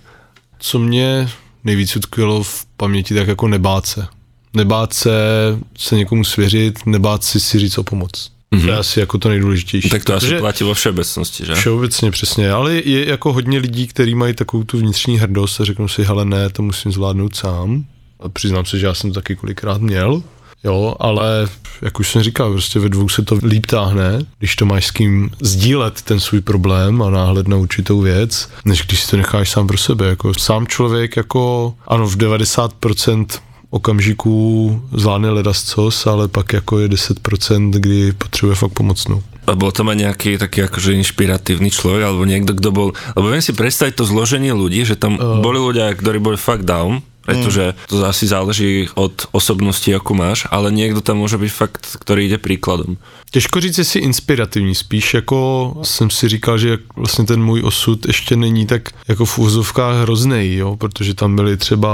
Co 0.58 0.78
mě 0.78 1.30
nejvíc 1.64 1.96
utkvělo 1.96 2.42
v 2.42 2.66
paměti, 2.76 3.14
tak 3.14 3.28
jako 3.28 3.48
nebát 3.48 3.86
se. 3.86 4.06
Nebát 4.54 4.94
se 4.94 5.10
se 5.78 5.96
někomu 5.96 6.24
svěřit, 6.24 6.86
nebát 6.86 7.24
si 7.24 7.40
si 7.40 7.58
říct 7.58 7.78
o 7.78 7.82
pomoc. 7.82 8.30
Mm-hmm. 8.54 8.60
To 8.60 8.66
je 8.66 8.76
asi 8.76 9.00
jako 9.00 9.18
to 9.18 9.28
nejdůležitější. 9.28 9.88
Tak 9.88 10.04
to 10.04 10.14
asi 10.14 10.38
platí 10.38 10.64
vo 10.64 10.74
všeobecnosti, 10.74 11.46
že? 11.46 11.54
Všeobecně, 11.54 12.10
přesně. 12.10 12.52
Ale 12.52 12.74
je 12.74 13.08
jako 13.08 13.32
hodně 13.32 13.58
lidí, 13.58 13.86
kteří 13.86 14.14
mají 14.14 14.34
takovou 14.34 14.64
tu 14.64 14.78
vnitřní 14.78 15.18
hrdost 15.18 15.60
a 15.60 15.64
řeknou 15.64 15.88
si, 15.88 16.02
hele 16.02 16.24
ne, 16.24 16.50
to 16.50 16.62
musím 16.62 16.92
zvládnout 16.92 17.36
sám. 17.36 17.84
A 18.20 18.28
přiznám 18.28 18.64
se, 18.64 18.78
že 18.78 18.86
já 18.86 18.94
jsem 18.94 19.10
to 19.10 19.14
taky 19.14 19.36
kolikrát 19.36 19.80
měl. 19.80 20.22
Jo, 20.64 20.94
ale 21.00 21.48
jak 21.82 22.00
už 22.00 22.10
jsem 22.10 22.22
říkal, 22.22 22.52
prostě 22.52 22.78
ve 22.78 22.88
dvou 22.88 23.08
se 23.08 23.22
to 23.22 23.38
líp 23.42 23.66
táhne, 23.66 24.18
když 24.38 24.56
to 24.56 24.66
máš 24.66 24.86
s 24.86 24.90
kým 24.90 25.30
sdílet 25.40 26.02
ten 26.02 26.20
svůj 26.20 26.40
problém 26.40 27.02
a 27.02 27.10
náhled 27.10 27.48
na 27.48 27.56
určitou 27.56 28.00
věc, 28.00 28.50
než 28.64 28.82
když 28.86 29.00
si 29.00 29.10
to 29.10 29.16
necháš 29.16 29.50
sám 29.50 29.66
pro 29.66 29.78
sebe. 29.78 30.06
Jako 30.06 30.34
sám 30.34 30.66
člověk 30.66 31.16
jako, 31.16 31.74
ano, 31.86 32.06
v 32.06 32.16
90% 32.16 33.26
okamžiků 33.70 34.34
zvládne 34.92 35.30
ledascos, 35.30 36.06
ale 36.06 36.28
pak 36.28 36.52
jako 36.52 36.78
je 36.78 36.88
10%, 36.88 37.70
kdy 37.70 38.12
potřebuje 38.12 38.56
fakt 38.56 38.72
pomocnou. 38.72 39.22
A 39.46 39.58
bol 39.58 39.72
tam 39.74 39.90
aj 39.90 39.98
nejaký 39.98 40.38
taký 40.38 40.68
akože 40.68 40.94
inšpiratívny 40.94 41.74
človek, 41.74 42.06
alebo 42.06 42.22
niekto, 42.22 42.54
kto 42.54 42.70
bol... 42.70 42.88
Lebo 43.18 43.34
viem 43.34 43.42
si 43.42 43.50
predstaviť 43.50 43.98
to 43.98 44.06
zloženie 44.06 44.54
ľudí, 44.54 44.86
že 44.86 44.94
tam 44.94 45.18
uh. 45.18 45.42
boli 45.42 45.58
ľudia, 45.58 45.90
ktorí 45.90 46.22
boli 46.22 46.38
fakt 46.38 46.62
down, 46.62 47.02
pretože 47.30 47.74
to 47.86 48.02
asi 48.06 48.26
záleží 48.26 48.88
od 48.94 49.26
osobnosti, 49.32 49.94
ako 49.94 50.12
máš, 50.14 50.50
ale 50.50 50.74
niekto 50.74 50.98
tam 50.98 51.22
môže 51.22 51.38
byť 51.38 51.52
fakt, 51.52 51.84
ktorý 52.02 52.26
ide 52.26 52.38
príkladom. 52.42 52.98
Těžko 53.30 53.60
říct, 53.60 53.78
jestli 53.78 54.00
inspirativní, 54.00 54.74
spíš 54.74 55.14
jako 55.14 55.38
jsem 55.82 56.10
si 56.10 56.28
říkal, 56.28 56.58
že 56.58 56.78
vlastně 56.96 57.24
ten 57.24 57.42
můj 57.42 57.62
osud 57.62 58.06
ještě 58.06 58.36
není 58.36 58.66
tak 58.66 58.90
jako 59.08 59.24
v 59.24 59.38
úzovkách 59.38 60.02
hrozný, 60.02 60.54
jo, 60.54 60.76
protože 60.76 61.14
tam 61.14 61.36
byli 61.36 61.56
třeba 61.56 61.90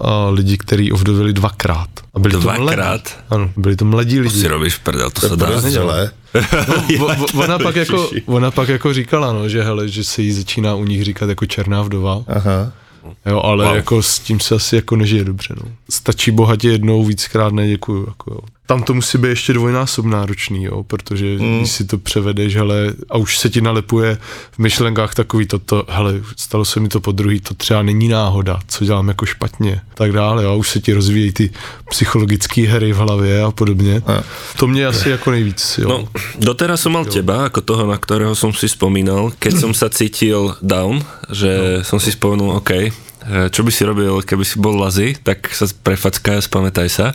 a, 0.00 0.28
lidi, 0.30 0.58
kteří 0.58 0.92
ovdovili 0.92 1.32
dvakrát. 1.32 1.88
A 2.14 2.18
byli 2.18 2.34
dvakrát? 2.34 2.58
to 2.58 2.64
mladí. 2.74 3.02
Ano, 3.30 3.50
byli 3.56 3.76
to 3.76 3.84
mladí 3.84 4.20
lidi. 4.20 4.34
To 4.34 4.40
si 4.40 4.48
robíš 4.48 4.76
prdel, 4.76 5.10
to, 5.10 5.20
to 5.20 5.28
se 5.28 5.36
dá. 5.36 5.46
No, 5.48 5.92
ona, 7.34 7.58
pak 7.58 7.76
jako, 7.76 8.10
ona 8.26 8.50
pak 8.50 8.68
jako 8.68 8.92
říkala, 8.92 9.32
no, 9.32 9.48
že 9.48 9.62
hele, 9.62 9.88
že 9.88 10.04
se 10.04 10.22
jí 10.22 10.32
začíná 10.32 10.74
u 10.74 10.84
nich 10.84 11.04
říkat 11.04 11.28
jako 11.28 11.46
černá 11.46 11.82
vdova. 11.82 12.22
Aha. 12.28 12.72
Jo, 13.26 13.40
ale 13.40 13.64
wow. 13.64 13.76
jako 13.76 14.02
s 14.02 14.18
tím 14.18 14.40
se 14.40 14.54
asi 14.54 14.76
jako 14.76 14.96
nežije 14.96 15.24
dobře, 15.24 15.54
no. 15.64 15.72
Stačí 15.90 16.30
bohatě 16.30 16.68
jednou, 16.68 17.04
víckrát 17.04 17.52
neděkuju, 17.52 18.06
jako 18.08 18.34
jo 18.34 18.40
tam 18.66 18.82
to 18.82 18.94
musí 18.94 19.18
být 19.18 19.28
ještě 19.28 19.52
dvojnásob 19.52 20.06
náročný, 20.06 20.64
jo, 20.64 20.82
protože 20.82 21.26
mm. 21.26 21.58
když 21.58 21.70
si 21.70 21.84
to 21.84 21.98
převedeš, 21.98 22.56
hele, 22.56 22.94
a 23.10 23.18
už 23.18 23.38
se 23.38 23.50
ti 23.50 23.60
nalepuje 23.60 24.18
v 24.50 24.58
myšlenkách 24.58 25.14
takový 25.14 25.46
toto, 25.46 25.84
hele, 25.88 26.22
stalo 26.36 26.64
se 26.64 26.80
mi 26.80 26.88
to 26.88 27.00
po 27.00 27.12
druhý, 27.12 27.40
to 27.40 27.54
třeba 27.54 27.82
není 27.82 28.08
náhoda, 28.08 28.60
co 28.68 28.84
dělám 28.84 29.08
jako 29.08 29.26
špatně, 29.26 29.80
tak 29.94 30.12
dále, 30.12 30.44
jo, 30.44 30.56
už 30.56 30.70
se 30.70 30.80
ti 30.80 30.92
rozvíjejí 30.92 31.32
ty 31.32 31.50
psychologické 31.90 32.62
hry 32.62 32.92
v 32.92 32.96
hlavě 32.96 33.42
a 33.42 33.50
podobně. 33.50 34.02
A. 34.06 34.22
To 34.58 34.66
mě 34.66 34.86
asi 34.86 35.10
jako 35.10 35.30
nejvíc, 35.30 35.78
jo. 35.78 35.88
No, 35.88 36.08
doteraz 36.38 36.80
som 36.80 36.92
mal 36.92 37.04
jo. 37.04 37.12
teba, 37.12 37.50
ako 37.50 37.60
toho, 37.60 37.84
na 37.90 37.98
ktorého 37.98 38.38
som 38.38 38.54
si 38.54 38.70
spomínal, 38.70 39.34
keď 39.36 39.52
som 39.66 39.72
sa 39.74 39.90
cítil 39.90 40.54
down, 40.62 41.02
že 41.28 41.50
no. 41.50 41.84
som 41.84 41.98
si 41.98 42.14
spomenul, 42.14 42.62
OK, 42.62 42.70
čo 43.50 43.60
by 43.62 43.70
si 43.70 43.82
robil, 43.86 44.20
keby 44.26 44.44
si 44.44 44.56
bol 44.58 44.74
lazy, 44.76 45.14
tak 45.14 45.46
sa 45.54 45.70
prefackaj 45.70 46.38
a 46.38 46.42
spamätaj 46.42 46.88
sa. 46.90 47.06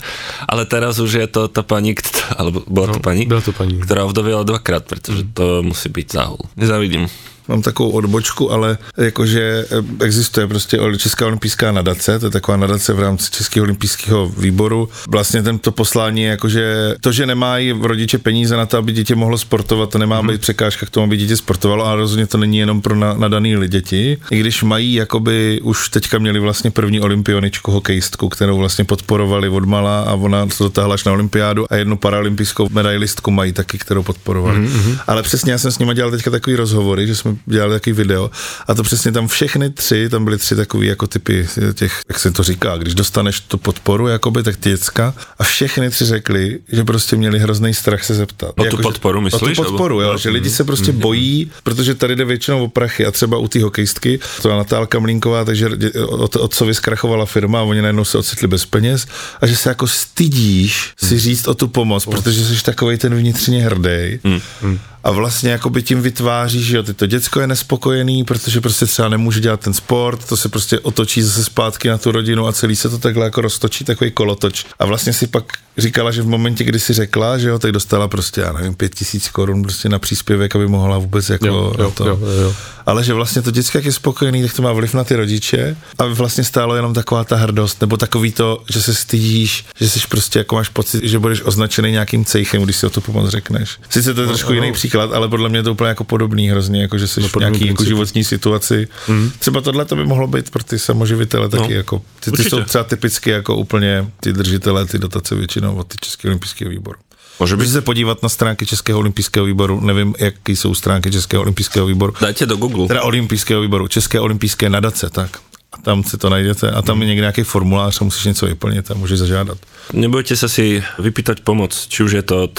Ale 0.47 0.63
teraz 0.63 0.97
už 0.97 1.19
je 1.19 1.27
to 1.27 1.51
tá 1.51 1.61
pani, 1.61 1.93
alebo 2.39 2.63
bola 2.65 2.95
to 2.95 3.01
no, 3.01 3.05
pani, 3.05 3.23
byla 3.27 3.43
to 3.43 3.51
pani, 3.51 3.77
ktorá 3.83 4.07
ovdoviela 4.07 4.47
dvakrát, 4.47 4.87
pretože 4.87 5.27
to 5.35 5.61
musí 5.61 5.91
byť 5.91 6.07
záhul. 6.07 6.41
Nezavidím 6.55 7.11
mám 7.47 7.61
takovou 7.61 7.89
odbočku, 7.89 8.51
ale 8.51 8.77
jakože 8.97 9.65
eh, 9.71 10.05
existuje 10.05 10.47
prostě 10.47 10.79
Česká 10.97 11.25
olympijská 11.25 11.71
nadace, 11.71 12.19
to 12.19 12.25
je 12.25 12.31
taková 12.31 12.57
nadace 12.57 12.93
v 12.93 12.99
rámci 12.99 13.31
Českého 13.31 13.63
olympijského 13.63 14.29
výboru. 14.29 14.89
Vlastně 15.09 15.43
tento 15.43 15.71
poslání 15.71 16.21
je 16.21 16.29
jakože 16.29 16.95
to, 17.01 17.11
že 17.11 17.25
nemají 17.25 17.71
rodiče 17.81 18.17
peníze 18.17 18.57
na 18.57 18.65
to, 18.65 18.77
aby 18.77 18.91
dítě 18.91 19.15
mohlo 19.15 19.37
sportovat, 19.37 19.89
to 19.89 19.97
nemá 19.97 20.21
mm-hmm. 20.21 20.31
být 20.31 20.41
překážka 20.41 20.85
k 20.85 20.89
tomu, 20.89 21.03
aby 21.03 21.17
dítě 21.17 21.37
sportovalo, 21.37 21.85
ale 21.85 22.01
rozhodně 22.01 22.27
to 22.27 22.37
není 22.37 22.57
jenom 22.57 22.81
pro 22.81 22.95
nadaný 22.95 23.55
děti. 23.67 24.17
I 24.31 24.39
když 24.39 24.63
mají, 24.63 24.93
jakoby 24.93 25.59
už 25.63 25.89
teďka 25.89 26.17
měli 26.17 26.39
vlastně 26.39 26.71
první 26.71 27.01
olympioničku, 27.01 27.71
hokejistku, 27.71 28.29
kterou 28.29 28.57
vlastně 28.57 28.85
podporovali 28.85 29.49
od 29.49 29.65
mala 29.65 30.01
a 30.01 30.13
ona 30.13 30.45
to 30.45 30.63
dotáhla 30.63 30.93
až 30.93 31.03
na 31.03 31.11
olympiádu 31.11 31.65
a 31.69 31.75
jednu 31.75 31.97
paralympijskou 31.97 32.69
medailistku 32.69 33.31
mají 33.31 33.53
taky, 33.53 33.77
kterou 33.77 34.03
podporovali. 34.03 34.59
Mm-hmm. 34.59 34.99
Ale 35.07 35.23
přesně 35.23 35.51
já 35.51 35.57
jsem 35.57 35.71
s 35.71 35.79
nimi 35.79 35.93
dělal 35.93 36.11
teďka 36.11 36.31
takový 36.31 36.55
rozhovory, 36.55 37.07
že 37.07 37.15
jsme 37.15 37.34
dělali 37.45 37.73
takový 37.73 37.93
video 37.93 38.31
a 38.67 38.73
to 38.73 38.83
přesně 38.83 39.11
tam 39.11 39.27
všechny 39.27 39.69
tři, 39.69 40.09
tam 40.09 40.25
byly 40.25 40.37
tři 40.37 40.55
takový 40.55 40.87
jako 40.87 41.07
typy 41.07 41.47
těch, 41.73 42.01
jak 42.09 42.19
se 42.19 42.31
to 42.31 42.43
říká, 42.43 42.77
když 42.77 42.95
dostaneš 42.95 43.39
tu 43.39 43.57
podporu, 43.57 44.07
jakoby, 44.07 44.43
tak 44.43 44.57
ty 44.57 44.69
děcka 44.69 45.13
a 45.39 45.43
všechny 45.43 45.89
tři 45.89 46.05
řekli, 46.05 46.59
že 46.71 46.83
prostě 46.83 47.15
měli 47.15 47.39
hrozný 47.39 47.73
strach 47.73 48.03
se 48.03 48.15
zeptat. 48.15 48.53
O 48.57 48.63
jako, 48.63 48.77
tu 48.77 48.83
podporu, 48.83 49.21
myslíš? 49.21 49.59
O 49.59 49.63
tu 49.63 49.69
podporu, 49.69 50.01
jo, 50.01 50.17
že 50.17 50.29
lidi 50.29 50.49
se 50.49 50.63
prostě 50.63 50.91
mm-hmm. 50.91 50.99
bojí, 50.99 51.51
protože 51.63 51.95
tady 51.95 52.15
jde 52.15 52.25
většinou 52.25 52.63
o 52.63 52.67
prachy 52.67 53.05
a 53.05 53.11
třeba 53.11 53.37
u 53.37 53.47
té 53.47 53.63
hokejistky, 53.63 54.19
to 54.41 54.49
je 54.49 54.55
Natálka 54.55 54.99
Mlínková, 54.99 55.45
takže 55.45 55.69
od, 56.07 56.35
otcovi 56.35 56.73
zkrachovala 56.73 57.25
firma 57.25 57.59
a 57.59 57.63
oni 57.63 57.81
najednou 57.81 58.05
se 58.05 58.17
ocitli 58.17 58.47
bez 58.47 58.65
peněz 58.65 59.07
a 59.41 59.47
že 59.47 59.55
se 59.55 59.69
jako 59.69 59.87
stydíš 59.87 60.93
si 60.97 61.13
mm. 61.13 61.19
říct 61.19 61.47
o 61.47 61.53
tu 61.53 61.67
pomoc, 61.67 62.05
protože 62.05 62.45
jsi 62.45 62.63
takový 62.63 62.97
ten 62.97 63.15
vnitřně 63.15 63.63
hrdý. 63.63 64.19
Mm 64.23 64.79
a 65.05 65.11
vlastně 65.11 65.51
jakoby 65.51 65.83
tím 65.83 66.01
vytváří, 66.01 66.63
že 66.63 66.77
jo, 66.77 66.83
ty 66.83 66.93
to 66.93 67.05
děcko 67.05 67.41
je 67.41 67.47
nespokojený, 67.47 68.23
protože 68.23 68.61
prostě 68.61 68.85
třeba 68.85 69.09
nemůže 69.09 69.39
dělat 69.39 69.59
ten 69.59 69.73
sport, 69.73 70.25
to 70.25 70.37
se 70.37 70.49
prostě 70.49 70.79
otočí 70.79 71.21
zase 71.21 71.43
zpátky 71.43 71.89
na 71.89 71.97
tu 71.97 72.11
rodinu 72.11 72.47
a 72.47 72.53
celý 72.53 72.75
se 72.75 72.89
to 72.89 72.97
takhle 72.97 73.25
jako 73.25 73.41
roztočí, 73.41 73.85
takový 73.85 74.11
kolotoč. 74.11 74.65
A 74.79 74.85
vlastně 74.85 75.13
si 75.13 75.27
pak 75.27 75.43
říkala, 75.77 76.11
že 76.11 76.21
v 76.21 76.27
momentě, 76.27 76.63
kdy 76.63 76.79
si 76.79 76.93
řekla, 76.93 77.37
že 77.37 77.49
jo, 77.49 77.59
tak 77.59 77.71
dostala 77.71 78.07
prostě, 78.07 78.41
já 78.41 78.53
nevím, 78.53 78.75
pět 78.75 78.95
tisíc 78.95 79.29
korun 79.29 79.63
prostě 79.63 79.89
na 79.89 79.99
příspěvek, 79.99 80.55
aby 80.55 80.67
mohla 80.67 80.97
vůbec 80.97 81.29
jako 81.29 81.47
jo, 81.47 81.73
jo, 81.79 81.91
to. 81.91 82.07
Jo, 82.07 82.19
jo, 82.21 82.41
jo. 82.41 82.55
Ale 82.85 83.03
že 83.03 83.13
vlastně 83.13 83.41
to 83.41 83.51
děcko, 83.51 83.77
jak 83.77 83.85
je 83.85 83.91
spokojený, 83.91 84.41
tak 84.41 84.53
to 84.53 84.61
má 84.61 84.73
vliv 84.73 84.93
na 84.93 85.03
ty 85.03 85.15
rodiče 85.15 85.77
a 85.97 86.05
vlastně 86.05 86.43
stálo 86.43 86.75
jenom 86.75 86.93
taková 86.93 87.23
ta 87.23 87.35
hrdost, 87.35 87.81
nebo 87.81 87.97
takový 87.97 88.31
to, 88.31 88.63
že 88.69 88.81
se 88.81 88.95
stydíš, 88.95 89.65
že 89.79 89.89
jsi 89.89 89.99
prostě 90.09 90.39
jako 90.39 90.55
máš 90.55 90.69
pocit, 90.69 91.03
že 91.03 91.19
budeš 91.19 91.41
označený 91.45 91.91
nějakým 91.91 92.25
cejchem, 92.25 92.63
když 92.63 92.75
si 92.75 92.85
o 92.85 92.89
to 92.89 93.01
pomoc 93.01 93.29
řekneš. 93.29 93.79
Sice 93.89 94.13
to 94.13 94.21
je 94.21 94.27
no, 94.27 94.33
trošku 94.33 94.49
no, 94.49 94.55
jiný 94.55 94.71
příklad, 94.71 95.13
ale 95.13 95.27
podle 95.27 95.49
mě 95.49 95.59
je 95.59 95.63
to 95.63 95.71
úplně 95.71 95.87
jako 95.87 96.03
podobný 96.03 96.49
hrozně, 96.49 96.81
jako 96.81 96.97
že 96.97 97.07
jsi 97.07 97.21
no, 97.21 97.27
v 97.27 97.35
nějaký 97.35 97.67
jako 97.67 97.83
životní 97.83 98.23
situaci. 98.23 98.87
Mm. 99.07 99.31
Třeba 99.39 99.61
tohle 99.61 99.85
to 99.85 99.95
by 99.95 100.05
mohlo 100.05 100.27
být 100.27 100.49
pro 100.49 100.63
ty 100.63 100.79
samoživitele 100.79 101.49
taky 101.49 101.73
no, 101.73 101.77
jako, 101.77 102.01
ty, 102.19 102.31
ty 102.31 102.43
jsou 102.43 102.63
třeba 102.63 102.83
typicky 102.83 103.29
jako 103.29 103.55
úplně 103.55 104.07
ty 104.19 104.33
držitelé 104.33 104.85
ty 104.85 104.99
dotace 104.99 105.35
většinou 105.35 105.75
od 105.75 105.87
ty 105.87 105.97
Českého 106.01 106.29
olympijského 106.29 106.71
výboru. 106.71 106.99
Může 107.39 107.57
být 107.57 107.67
se 107.67 107.81
podívat 107.81 108.23
na 108.23 108.29
stránky 108.29 108.65
Českého 108.65 108.99
olympijského 108.99 109.45
výboru, 109.45 109.79
nevím, 109.81 110.15
jaký 110.19 110.55
jsou 110.55 110.75
stránky 110.75 111.11
Českého 111.11 111.43
olympijského 111.43 111.85
výboru. 111.85 112.13
Dajte 112.21 112.45
do 112.45 112.55
Google. 112.55 112.87
Teda 112.87 113.03
olympijského 113.03 113.61
výboru, 113.61 113.87
České 113.87 114.19
olympijské 114.19 114.69
nadace, 114.69 115.09
tak 115.09 115.37
a 115.75 115.81
tam 115.83 116.03
si 116.03 116.17
to 116.17 116.29
najdete 116.31 116.71
a 116.71 116.81
tam 116.81 117.01
je 117.01 117.07
někde 117.07 117.21
nějaký 117.21 117.43
formulář 117.43 118.01
a 118.01 118.03
musíš 118.03 118.25
něco 118.25 118.45
vyplnit 118.45 118.91
a 118.91 118.93
můžeš 118.93 119.19
zažádat. 119.19 119.57
Nebojte 119.93 120.33
sa 120.33 120.49
si 120.49 120.81
vypýtať 120.97 121.45
pomoc, 121.45 121.69
či 121.69 122.01
už 122.01 122.11
je 122.17 122.23
to 122.25 122.49
od 122.49 122.55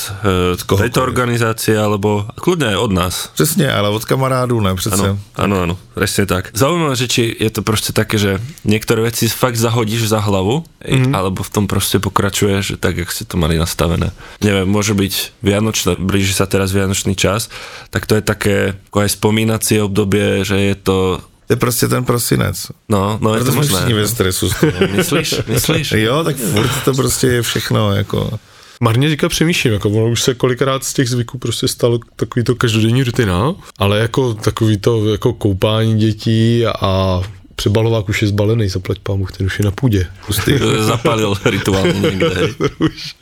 e, 0.55 0.77
tejto 0.79 1.03
organizácie, 1.03 1.75
alebo 1.75 2.23
kľudne 2.39 2.71
aj 2.71 2.79
od 2.79 2.93
nás. 2.95 3.15
Přesně, 3.35 3.67
ale 3.67 3.91
od 3.91 4.05
kamarádů 4.05 4.61
ne, 4.61 4.75
přece. 4.75 4.95
Ano, 4.95 5.19
ano, 5.35 5.57
ano, 5.63 5.75
presne 5.95 6.27
tak. 6.27 6.55
Zaujímavé, 6.55 6.95
že 6.97 7.09
či 7.09 7.37
je 7.41 7.51
to 7.51 7.63
prostě 7.67 7.91
také, 7.93 8.19
že 8.19 8.39
niektoré 8.63 9.03
veci 9.03 9.27
fakt 9.29 9.59
zahodíš 9.59 10.07
za 10.07 10.23
hlavu, 10.23 10.63
mm-hmm. 10.87 11.17
alebo 11.17 11.43
v 11.43 11.51
tom 11.51 11.67
prostě 11.67 11.99
pokračuje, 11.99 12.63
že 12.63 12.75
tak, 12.77 12.97
jak 12.97 13.11
ste 13.11 13.25
to 13.25 13.37
mali 13.37 13.59
nastavené. 13.59 14.15
Neviem, 14.39 14.71
môže 14.71 14.95
byť 14.95 15.43
vianočné, 15.43 15.99
blíži 15.99 16.31
sa 16.31 16.47
teraz 16.47 16.71
vianočný 16.71 17.19
čas, 17.19 17.51
tak 17.91 18.07
to 18.07 18.15
je 18.15 18.23
také 18.23 18.57
ako 18.93 19.03
aj 19.03 19.11
spomínacie 19.19 19.83
obdobie, 19.83 20.47
že 20.47 20.57
je 20.61 20.75
to 20.79 20.97
to 21.47 21.53
je 21.53 21.57
prostě 21.57 21.89
ten 21.89 22.05
prosinec. 22.05 22.67
No, 22.89 23.19
no 23.23 23.35
je 23.35 23.41
Proto 23.41 23.51
to 23.51 23.57
možné. 23.57 23.77
všichni 23.77 23.95
ve 23.95 24.09
stresu. 24.09 24.51
myslíš? 24.97 25.35
Myslíš? 25.47 25.93
Jo, 25.93 26.25
tak 26.25 26.37
furt 26.37 26.71
to 26.85 26.95
prostě 26.95 27.27
je 27.27 27.43
všechno, 27.43 27.93
jako... 27.95 28.39
Marně 28.81 29.09
říká 29.11 29.29
přemýšlím, 29.29 29.73
jako 29.73 29.91
ono 29.91 30.11
už 30.11 30.23
se 30.23 30.35
kolikrát 30.35 30.85
z 30.85 30.93
těch 30.93 31.09
zvyků 31.09 31.39
prostě 31.39 31.69
stalo 31.69 31.99
takový 32.17 32.45
to 32.45 32.55
každodenní 32.55 33.03
rutina, 33.03 33.55
ale 33.79 33.99
jako 33.99 34.35
takový 34.35 34.79
to 34.79 35.13
jako 35.13 35.33
koupání 35.33 35.99
dětí 35.99 36.67
a 36.67 37.23
přebalovák 37.57 38.09
už 38.09 38.23
je 38.23 38.29
zbalený, 38.29 38.69
zaplať 38.69 38.99
pámu, 38.99 39.27
ten 39.37 39.47
už 39.47 39.59
je 39.59 39.65
na 39.65 39.71
půdě. 39.71 40.07
Pustý. 40.27 40.53
Zapalil 40.79 41.35
rituál 41.45 41.87
někde. 41.93 42.31
ten, 42.59 42.69
už, 42.79 43.15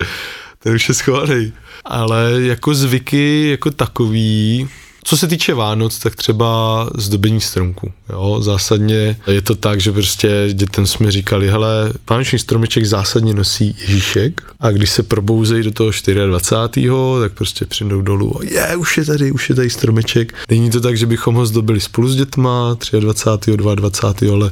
ten 0.58 0.74
už 0.74 0.88
je 0.88 0.94
schovaný. 0.94 1.52
Ale 1.84 2.32
jako 2.38 2.74
zvyky 2.74 3.50
jako 3.50 3.70
takový, 3.70 4.68
co 5.04 5.16
se 5.16 5.26
týče 5.26 5.54
Vánoc, 5.54 5.98
tak 5.98 6.16
třeba 6.16 6.90
zdobení 6.94 7.40
stromku. 7.40 7.92
Jo, 8.12 8.38
zásadně 8.40 9.16
je 9.26 9.42
to 9.42 9.54
tak, 9.54 9.80
že 9.80 9.92
prostě 9.92 10.48
dětem 10.52 10.86
jsme 10.86 11.10
říkali, 11.10 11.48
hele, 11.48 11.92
vánoční 12.10 12.38
stromeček 12.38 12.84
zásadně 12.84 13.34
nosí 13.34 13.76
Ježíšek 13.80 14.42
a 14.60 14.70
když 14.70 14.90
se 14.90 15.02
probouzejí 15.02 15.62
do 15.62 15.70
toho 15.70 15.90
24. 16.26 16.90
tak 17.20 17.32
prostě 17.32 17.64
přijdou 17.64 18.02
dolů 18.02 18.40
a 18.40 18.44
je, 18.44 18.76
už 18.76 18.98
je 18.98 19.04
tady, 19.04 19.32
už 19.32 19.48
je 19.48 19.54
tady 19.54 19.70
stromeček. 19.70 20.34
Není 20.50 20.70
to 20.70 20.80
tak, 20.80 20.96
že 20.96 21.06
bychom 21.06 21.34
ho 21.34 21.46
zdobili 21.46 21.80
spolu 21.80 22.08
s 22.08 22.16
dětma 22.16 22.76
23. 23.00 23.56
22. 23.56 24.32
ale 24.32 24.50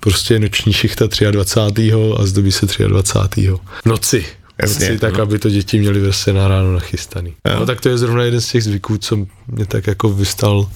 prostě 0.00 0.34
je 0.34 0.40
noční 0.40 0.72
šichta 0.72 1.06
23. 1.30 1.92
a 2.18 2.26
zdobí 2.26 2.52
se 2.52 2.66
23. 2.66 3.50
Noci 3.84 4.24
Jasně, 4.62 4.84
Jasně, 4.86 4.98
tak 4.98 5.16
no. 5.16 5.22
aby 5.22 5.38
to 5.38 5.50
děti 5.50 5.78
měly 5.78 6.00
prostě 6.00 6.32
na 6.32 6.48
ráno 6.48 6.72
nachystaný. 6.72 7.34
Jo. 7.48 7.56
No 7.60 7.66
tak 7.66 7.80
to 7.80 7.88
je 7.88 7.98
zrovna 7.98 8.22
jeden 8.22 8.40
z 8.40 8.48
těch 8.48 8.64
zvyků, 8.64 8.98
co 8.98 9.16
mě 9.46 9.66
tak 9.66 9.86
jako 9.86 10.08
vystal 10.08 10.70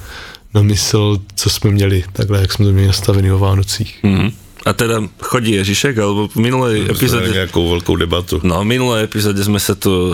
na 0.54 0.62
mysl, 0.62 1.18
co 1.34 1.50
jsme 1.50 1.70
měli, 1.70 2.04
takhle, 2.12 2.40
jak 2.40 2.52
jsme 2.52 2.64
to 2.64 2.72
měli 2.72 2.86
nastavený 2.86 3.32
o 3.32 3.38
Vánocích. 3.38 3.98
Mhm. 4.02 4.30
A 4.66 4.72
teda 4.72 5.00
chodí 5.22 5.52
Ježišek, 5.52 5.98
alebo 5.98 6.28
v 6.28 6.36
minulej 6.36 6.84
Jsme 6.84 6.92
epizóde... 6.92 7.28
nějakou 7.28 7.70
velkou 7.70 7.96
debatu. 7.96 8.40
No, 8.42 8.60
v 8.60 8.64
minulej 8.76 9.04
epizóde 9.08 9.40
sme 9.40 9.56
sa 9.62 9.72
tu, 9.78 10.12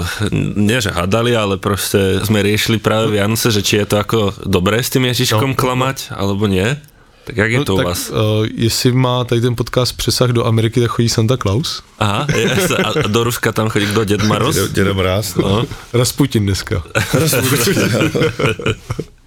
že 0.78 0.90
hadali, 0.94 1.34
ale 1.34 1.56
proste 1.58 2.20
sme 2.22 2.38
riešili 2.44 2.78
práve 2.78 3.10
Vianoce, 3.18 3.50
že 3.50 3.64
či 3.64 3.82
je 3.82 3.86
to 3.88 3.96
ako 3.98 4.18
dobré 4.46 4.78
s 4.84 4.92
tým 4.94 5.10
Ježiškom 5.10 5.56
No. 5.56 5.58
klamať, 5.58 6.12
alebo 6.14 6.46
nie. 6.46 6.76
Tak 7.24 7.36
jak 7.36 7.50
je 7.52 7.64
to 7.64 7.74
u 7.74 7.76
tak 7.76 7.86
vás? 7.86 8.10
Uh, 8.10 8.16
jestli 8.54 8.92
má 8.92 9.24
tady 9.24 9.40
ten 9.40 9.56
podcast 9.56 9.96
přesah 9.96 10.30
do 10.30 10.46
Ameriky, 10.46 10.80
tak 10.80 10.90
chodí 10.90 11.08
Santa 11.08 11.36
Claus. 11.36 11.82
Aha, 11.98 12.26
jasne, 12.36 12.76
a 12.76 12.88
a 13.04 13.08
do 13.08 13.24
Ruska 13.24 13.52
tam 13.52 13.68
chodí 13.68 13.86
kto, 13.86 14.04
Ded 14.04 14.22
Maroz? 14.24 14.56
Děda- 14.56 14.68
Děda 14.72 14.92
Mráz. 14.92 15.34
No. 15.34 15.48
No. 15.48 15.64
Rasputin 15.92 16.42
dneska. 16.46 16.82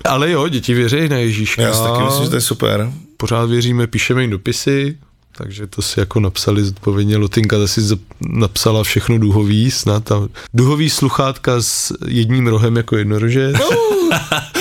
Ale 0.05 0.31
jo, 0.31 0.47
děti 0.47 0.73
věří 0.73 1.09
na 1.09 1.17
Ježíška. 1.17 1.61
Já 1.61 1.73
si 1.73 1.83
taky 1.83 2.03
myslím, 2.03 2.23
že 2.23 2.29
to 2.29 2.35
je 2.35 2.41
super. 2.41 2.91
Pořád 3.17 3.49
věříme, 3.49 3.87
píšeme 3.87 4.21
jim 4.21 4.31
dopisy, 4.31 4.97
takže 5.37 5.67
to 5.67 5.81
si 5.81 5.99
jako 5.99 6.19
napsali 6.19 6.63
zodpovědně. 6.63 7.17
Lotinka 7.17 7.57
ta 7.59 7.67
si 7.67 7.81
napsala 8.21 8.83
všechno 8.83 9.17
duhový, 9.17 9.71
snad 9.71 10.03
tam 10.03 10.27
duhový 10.53 10.89
sluchátka 10.89 11.61
s 11.61 11.93
jedním 12.07 12.47
rohem 12.47 12.75
jako 12.77 12.97
jednorože. 12.97 13.53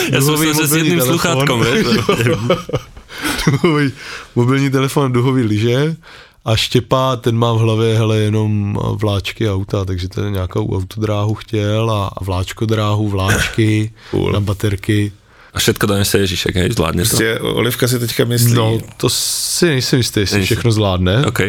Som 0.07 0.21
Duhový 0.21 0.47
myslel, 0.49 0.67
že 0.67 0.73
s 0.73 0.77
jedným 0.77 0.99
telefon. 0.99 1.19
sluchátkom, 1.19 1.65
duhový 3.51 3.93
mobilní 4.35 4.71
telefon, 4.71 5.13
duhový 5.13 5.43
lyže 5.43 5.97
a 6.45 6.57
Štěpá, 6.57 7.17
ten 7.17 7.37
má 7.37 7.53
v 7.53 7.59
hlavě 7.59 7.99
hele, 7.99 8.19
jenom 8.19 8.79
vláčky 8.95 9.51
auta, 9.51 9.85
takže 9.85 10.09
ten 10.09 10.33
nějakou 10.33 10.77
autodráhu 10.77 11.35
chtěl 11.35 11.91
a, 11.91 12.07
a 12.07 12.25
vláčkodráhu, 12.25 13.09
vláčky 13.09 13.93
Cool. 14.11 14.33
na 14.33 14.41
baterky. 14.41 15.13
A 15.55 15.59
všetko 15.59 15.87
donese 15.87 16.19
Ježišek, 16.19 16.57
hej, 16.57 16.73
zvládne 16.73 17.03
to. 17.03 17.09
Prostě 17.09 17.39
Olivka 17.41 17.89
si 17.89 17.99
teďka 17.99 18.25
myslí, 18.25 18.55
No, 18.55 18.79
to 18.97 19.09
si 19.11 19.67
nejsem 19.67 19.99
jistý, 19.99 20.21
jestli 20.21 20.43
všechno 20.43 20.73
zvládne. 20.73 21.27
OK, 21.27 21.41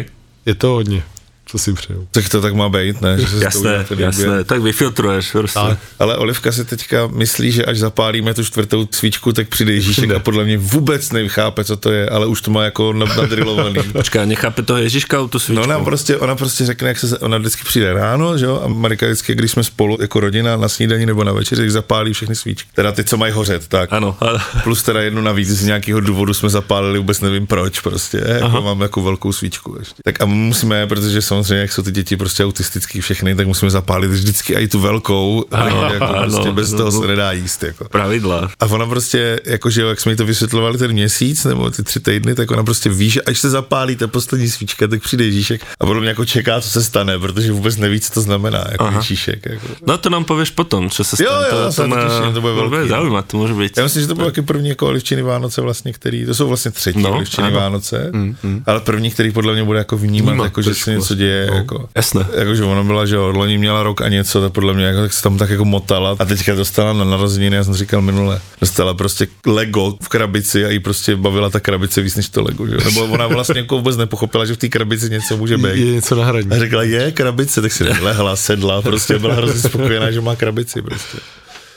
Je 0.46 0.54
to 0.54 0.68
hodně, 0.68 1.02
co 1.50 1.58
si 1.58 1.72
přeju. 1.72 2.08
tak 2.10 2.28
to 2.28 2.40
tak 2.40 2.54
má 2.54 2.68
být, 2.68 3.00
ne? 3.00 3.18
Že 3.20 3.26
se 3.26 3.36
to 3.38 3.44
jasné, 3.44 3.78
té 3.84 3.88
době. 3.88 4.06
jasné, 4.06 4.44
tak 4.44 4.60
vyfiltruješ 4.62 5.30
prostě. 5.32 5.58
Tak. 5.60 5.78
Ale 5.98 6.16
Olivka 6.16 6.52
si 6.52 6.64
teďka 6.64 7.06
myslí, 7.06 7.52
že 7.52 7.64
až 7.64 7.78
zapálíme 7.78 8.34
tu 8.34 8.44
čtvrtou 8.44 8.88
svíčku, 8.90 9.32
tak 9.32 9.48
přijde 9.48 9.72
Ježíšek 9.72 10.10
a 10.10 10.18
podle 10.18 10.44
mě 10.44 10.58
vůbec 10.58 11.12
nechápe, 11.12 11.64
co 11.64 11.76
to 11.76 11.92
je, 11.92 12.08
ale 12.08 12.26
už 12.26 12.40
to 12.40 12.50
má 12.50 12.64
jako 12.64 12.92
nad- 12.92 13.16
nadrilovaný. 13.16 13.82
Počkaj, 13.92 14.26
nechápe 14.26 14.62
toho 14.62 14.78
Ježiška 14.78 15.16
tu 15.18 15.28
No 15.34 15.38
svíčku? 15.40 15.62
ona 15.64 15.78
prostě, 15.80 16.16
ona 16.16 16.36
prostě 16.36 16.66
řekne, 16.66 16.88
jak 16.88 16.98
se, 16.98 17.18
ona 17.18 17.38
vždycky 17.38 17.64
přijde 17.64 17.92
ráno, 17.92 18.38
že 18.38 18.44
jo, 18.44 18.60
a 18.64 18.68
Marika 18.68 19.06
vždycky, 19.06 19.34
když 19.34 19.50
jsme 19.50 19.64
spolu 19.64 19.98
jako 20.00 20.20
rodina 20.20 20.56
na 20.56 20.68
snídani 20.68 21.06
nebo 21.06 21.24
na 21.24 21.32
večeři, 21.32 21.62
tak 21.62 21.70
zapálí 21.70 22.12
všechny 22.12 22.34
svíčky. 22.36 22.68
Teda 22.74 22.92
ty, 22.92 23.04
co 23.04 23.16
mají 23.16 23.32
hořet, 23.32 23.68
tak. 23.68 23.92
Ano, 23.92 24.16
ale- 24.20 24.40
Plus 24.64 24.82
teda 24.82 25.00
jednu 25.02 25.22
navíc 25.22 25.48
z 25.48 25.64
nějakého 25.64 26.00
důvodu 26.00 26.34
jsme 26.34 26.48
zapálili, 26.48 26.98
vůbec 26.98 27.20
nevím 27.20 27.46
proč, 27.46 27.80
prostě, 27.80 28.22
jako 28.26 28.62
mám 28.62 28.80
jako 28.80 29.02
velkou 29.02 29.32
svíčku 29.32 29.76
ještě. 29.78 29.94
Tak 30.04 30.20
a 30.20 30.24
musíme, 30.24 30.86
protože 30.86 31.22
samozřejmě, 31.44 31.60
jak 31.60 31.72
jsou 31.72 31.82
ty 31.82 31.90
děti 31.92 32.16
prostě 32.16 32.44
autistický 32.44 33.00
všechny, 33.00 33.34
tak 33.34 33.46
musíme 33.46 33.70
zapálit 33.70 34.10
vždycky 34.10 34.54
i 34.54 34.68
tu 34.68 34.80
velkou, 34.80 35.44
Ano, 35.50 35.82
jako 35.92 36.04
ano, 36.04 36.22
prostě 36.22 36.52
bez 36.52 36.72
no, 36.72 36.78
toho 36.78 36.90
no. 36.90 37.00
se 37.00 37.06
nedá 37.06 37.32
jíst, 37.32 37.62
jako. 37.62 37.84
pravidla. 37.88 38.50
A 38.60 38.66
ona 38.66 38.86
prostě, 38.86 39.40
jakože 39.44 39.82
jo, 39.82 39.88
jak 39.88 40.00
jsme 40.00 40.12
jí 40.12 40.16
to 40.16 40.26
vysvětlovali 40.26 40.78
ten 40.78 40.92
měsíc 40.92 41.44
nebo 41.44 41.70
ty 41.70 41.82
tři 41.82 42.00
týdny, 42.00 42.34
tak 42.34 42.50
ona 42.50 42.64
prostě 42.64 42.90
ví, 42.90 43.10
že 43.10 43.22
až 43.22 43.38
se 43.38 43.50
zapálí 43.50 43.96
ta 43.96 44.06
poslední 44.06 44.48
svíčka, 44.48 44.86
tak 44.86 45.02
přijde 45.02 45.24
Ježíšek 45.24 45.60
a 45.80 45.86
podle 45.86 46.00
mě 46.00 46.08
jako 46.08 46.24
čeká, 46.24 46.60
co 46.60 46.68
se 46.68 46.84
stane, 46.84 47.18
protože 47.18 47.52
vůbec 47.52 47.76
neví, 47.76 48.00
co 48.00 48.12
to 48.12 48.20
znamená, 48.20 48.64
jako 48.72 48.84
Aha. 48.84 48.96
Ježíšek. 48.96 49.46
Jako. 49.46 49.66
No 49.86 49.98
to 49.98 50.10
nám 50.10 50.24
povieš 50.24 50.50
potom, 50.50 50.90
sa 50.90 51.02
Jo, 51.02 51.14
stane. 51.14 51.48
jo, 51.48 51.64
to, 51.66 51.72
se 51.72 51.86
na 51.88 51.96
to 51.96 52.02
těším, 52.08 52.34
to 52.34 52.40
bude 52.40 52.52
velký, 52.52 52.76
no. 52.76 52.88
zaujímať, 52.88 53.24
to 53.26 53.34
môže 53.38 53.54
byť. 53.54 53.70
Já 53.76 53.82
myslím, 53.84 54.02
že 54.02 54.08
to 54.08 54.14
bylo 54.14 54.28
taky 54.28 54.42
první 54.42 54.68
jako 54.68 54.86
olivčiny 54.86 55.22
Vánoce 55.22 55.60
vlastně, 55.60 55.92
který, 55.92 56.26
to 56.26 56.34
jsou 56.34 56.48
vlastně 56.48 56.70
třetí 56.70 57.02
No, 57.02 57.08
no, 57.10 57.16
olivčiny. 57.16 57.50
Vánoce, 57.50 58.10
mm, 58.12 58.36
mm. 58.42 58.62
ale 58.66 58.80
první, 58.80 59.10
který 59.10 59.30
podle 59.32 59.52
mě 59.52 59.64
bude 59.64 59.78
jako 59.78 59.96
vnímat, 59.98 60.36
jako, 60.44 60.62
že 60.62 60.74
se 60.74 60.90
něco 60.90 60.98
vlastně, 60.98 61.16
děje, 61.28 61.46
no. 61.50 61.56
jako. 61.56 61.88
Jasné. 61.96 62.26
Jako, 62.34 62.54
že 62.54 62.64
ona 62.64 62.82
byla, 62.82 63.06
že 63.06 63.14
jo, 63.14 63.26
loni 63.26 63.58
měla 63.58 63.82
rok 63.82 64.00
a 64.02 64.08
něco, 64.08 64.40
tak 64.40 64.52
podle 64.52 64.74
mě 64.74 64.84
jako, 64.84 65.00
tak 65.00 65.12
se 65.12 65.22
tam 65.22 65.38
tak 65.38 65.50
jako 65.50 65.64
motala 65.64 66.16
a 66.18 66.24
teďka 66.24 66.54
dostala 66.54 66.92
na 66.92 67.04
narozeniny, 67.04 67.56
já 67.56 67.64
jsem 67.64 67.74
říkal 67.74 68.00
minule, 68.02 68.40
dostala 68.60 68.94
prostě 68.94 69.26
Lego 69.46 69.96
v 70.02 70.08
krabici 70.08 70.64
a 70.64 70.70
jí 70.70 70.78
prostě 70.78 71.16
bavila 71.16 71.50
ta 71.50 71.60
krabice 71.60 72.02
víc 72.02 72.16
než 72.16 72.28
to 72.28 72.42
Lego, 72.42 72.66
že? 72.66 72.76
Nebo 72.84 73.04
ona 73.04 73.26
vlastně 73.26 73.60
jako 73.60 73.76
vůbec 73.76 73.96
nepochopila, 73.96 74.44
že 74.44 74.54
v 74.54 74.56
té 74.56 74.68
krabici 74.68 75.10
něco 75.10 75.36
může 75.36 75.58
být. 75.58 75.76
Je 75.76 75.92
něco 75.92 76.14
na 76.14 76.24
hraní. 76.24 76.48
A 76.50 76.58
řekla, 76.58 76.82
je 76.82 77.12
krabice, 77.12 77.62
tak 77.62 77.72
si 77.72 77.84
lehla, 77.84 78.36
sedla, 78.36 78.82
prostě 78.82 79.18
byla 79.18 79.34
hrozně 79.34 79.60
spokojená, 79.68 80.10
že 80.10 80.20
má 80.20 80.36
krabici 80.36 80.82
prostě. 80.82 81.18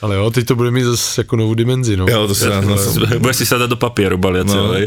Ale 0.02 0.16
jo, 0.18 0.30
teď 0.30 0.46
to 0.46 0.54
bude 0.58 0.70
mít 0.70 0.84
zase 0.84 1.20
jako 1.20 1.36
novou 1.36 1.54
dimenzi, 1.54 1.96
no. 1.96 2.06
Jo, 2.10 2.26
to 2.26 2.34
se 2.34 2.50
nám 2.50 2.64
Budeš 3.18 3.36
si 3.36 3.46
sadať 3.46 3.70
do 3.70 3.76
papieru 3.78 4.18
baliaceho, 4.18 4.66
No. 4.66 4.72
hej. 4.74 4.86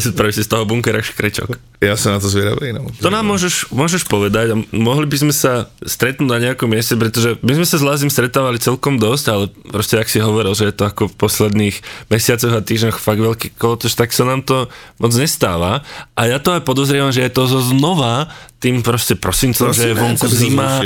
Spravíš 0.08 0.34
si 0.34 0.44
z 0.44 0.48
toho 0.48 0.64
bunkera 0.64 1.02
škrečok. 1.02 1.50
Já 1.80 1.96
jsem 1.96 2.12
na 2.12 2.20
to 2.20 2.28
zvědavý, 2.28 2.72
no. 2.72 2.86
To 3.02 3.10
nám 3.10 3.26
môžeš, 3.28 3.68
môžeš 3.74 4.06
povedať 4.08 4.54
a 4.54 4.56
mohli 4.72 5.04
by 5.04 5.16
sme 5.18 5.34
sa 5.36 5.66
stretnúť 5.84 6.30
na 6.30 6.38
nejakom 6.38 6.70
mieste, 6.70 6.94
pretože 6.96 7.36
my 7.42 7.52
sme 7.58 7.66
sa 7.66 7.76
s 7.76 7.84
Lázim 7.84 8.08
stretávali 8.08 8.56
celkom 8.62 8.96
dosť, 9.02 9.24
ale 9.28 9.44
proste 9.68 9.98
ak 9.98 10.06
si 10.08 10.22
hovoril, 10.22 10.54
že 10.54 10.70
je 10.70 10.74
to 10.78 10.86
ako 10.88 11.10
v 11.10 11.14
posledných 11.18 11.76
mesiacoch 12.08 12.54
a 12.54 12.62
týždňoch 12.64 12.96
fakt 12.96 13.20
veľký 13.20 13.58
kolotoč, 13.60 13.92
tak 13.98 14.14
sa 14.14 14.24
nám 14.24 14.46
to 14.46 14.70
moc 14.96 15.12
nestáva. 15.12 15.82
A 16.16 16.30
ja 16.30 16.38
to 16.38 16.54
aj 16.56 16.62
podozrievam, 16.64 17.10
že 17.12 17.26
je 17.26 17.32
to 17.34 17.50
zo 17.50 17.60
znova 17.60 18.30
tým 18.62 18.80
proste 18.80 19.18
prosincom, 19.18 19.74
že 19.74 19.90
je 19.90 19.98
vonku 19.98 20.24
zima 20.30 20.80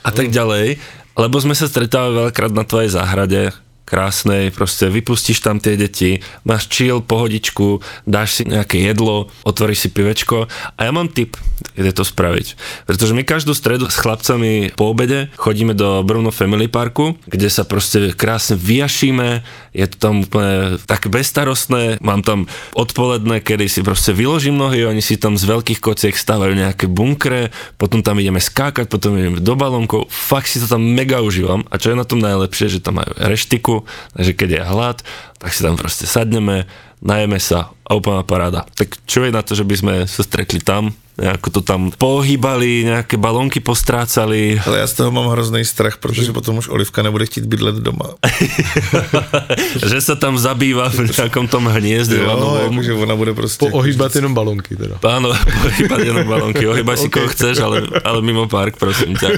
a 0.00 0.10
tak 0.14 0.30
ďalej. 0.30 0.78
Lebo 1.16 1.40
sme 1.40 1.56
sa 1.56 1.66
stretávali 1.66 2.20
veľakrát 2.20 2.52
na 2.52 2.68
tvojej 2.68 2.92
záhrade, 2.92 3.56
krásnej, 3.86 4.50
proste 4.50 4.90
vypustíš 4.90 5.38
tam 5.38 5.62
tie 5.62 5.78
deti, 5.78 6.18
máš 6.42 6.66
chill, 6.66 6.98
pohodičku, 6.98 7.78
dáš 8.02 8.42
si 8.42 8.44
nejaké 8.44 8.82
jedlo, 8.82 9.30
otvoríš 9.46 9.86
si 9.86 9.88
pivečko 9.94 10.50
a 10.50 10.80
ja 10.82 10.90
mám 10.90 11.06
tip, 11.06 11.38
kde 11.78 11.94
to 11.94 12.02
spraviť. 12.02 12.58
Pretože 12.90 13.14
my 13.14 13.22
každú 13.22 13.54
stredu 13.54 13.86
s 13.86 14.02
chlapcami 14.02 14.74
po 14.74 14.90
obede 14.90 15.30
chodíme 15.38 15.72
do 15.72 16.02
Brno 16.02 16.34
Family 16.34 16.66
Parku, 16.66 17.14
kde 17.30 17.46
sa 17.46 17.62
proste 17.62 18.10
krásne 18.10 18.58
vyjašíme, 18.58 19.46
je 19.76 19.86
to 19.92 19.96
tam 20.00 20.14
úplne 20.24 20.80
tak 20.88 21.12
bezstarostné, 21.12 22.00
mám 22.00 22.24
tam 22.24 22.48
odpoledne, 22.72 23.44
kedy 23.44 23.68
si 23.68 23.84
proste 23.84 24.16
vyložím 24.16 24.56
nohy, 24.56 24.88
oni 24.88 25.04
si 25.04 25.20
tam 25.20 25.36
z 25.36 25.44
veľkých 25.44 25.84
kociek 25.84 26.16
stávajú 26.16 26.56
nejaké 26.56 26.88
bunkre, 26.88 27.52
potom 27.76 28.00
tam 28.00 28.16
ideme 28.16 28.40
skákať, 28.40 28.88
potom 28.88 29.12
ideme 29.20 29.44
do 29.44 29.52
balónkov, 29.52 30.08
fakt 30.08 30.48
si 30.48 30.56
to 30.56 30.66
tam 30.66 30.80
mega 30.80 31.20
užívam 31.20 31.68
a 31.68 31.76
čo 31.76 31.92
je 31.92 32.00
na 32.00 32.08
tom 32.08 32.24
najlepšie, 32.24 32.72
že 32.72 32.80
tam 32.80 33.04
majú 33.04 33.12
reštiku, 33.20 33.84
takže 34.16 34.32
keď 34.32 34.48
je 34.48 34.62
hlad, 34.64 34.98
tak 35.38 35.52
si 35.52 35.62
tam 35.62 35.76
proste 35.76 36.08
sadneme, 36.08 36.64
najeme 37.04 37.40
sa 37.40 37.76
a 37.86 37.94
úplná 37.94 38.26
paráda. 38.26 38.66
Tak 38.74 38.98
čo 39.06 39.22
je 39.22 39.30
na 39.30 39.46
to, 39.46 39.54
že 39.54 39.62
by 39.62 39.74
sme 39.78 39.94
sa 40.10 40.26
stretli 40.26 40.58
tam, 40.58 40.90
nejako 41.16 41.48
to 41.48 41.60
tam 41.64 41.88
pohýbali, 41.94 42.84
nejaké 42.84 43.16
balónky 43.16 43.60
postrácali. 43.60 44.60
Ale 44.66 44.78
já 44.78 44.86
z 44.86 44.92
toho 44.92 45.10
mám 45.10 45.32
hrozný 45.32 45.64
strach, 45.64 45.96
protože 45.96 46.32
potom 46.32 46.58
už 46.58 46.68
Olivka 46.68 47.02
nebude 47.02 47.26
chtít 47.26 47.46
bydlet 47.46 47.74
doma. 47.74 48.20
že 49.86 50.00
sa 50.00 50.14
tam 50.18 50.36
zabýva 50.36 50.92
v 50.92 51.08
nejakom 51.08 51.48
tom 51.48 51.72
hniezde 51.72 52.20
Jo, 52.20 52.60
jakože 52.68 52.92
ona 52.92 53.16
bude 53.16 53.34
prostě... 53.34 53.66
Ohýbat 53.72 54.16
jenom 54.16 54.34
balonky 54.34 54.76
teda. 54.76 55.00
Áno, 55.02 55.32
ohýbať 55.64 56.00
jenom 56.04 56.28
balónky, 56.28 56.68
ohýbaj 56.68 56.96
si 56.96 57.08
koho 57.12 57.28
chceš, 57.28 57.64
ale, 57.64 57.88
ale 58.04 58.22
mimo 58.22 58.48
park, 58.48 58.76
prosím 58.76 59.16
ťa. 59.16 59.30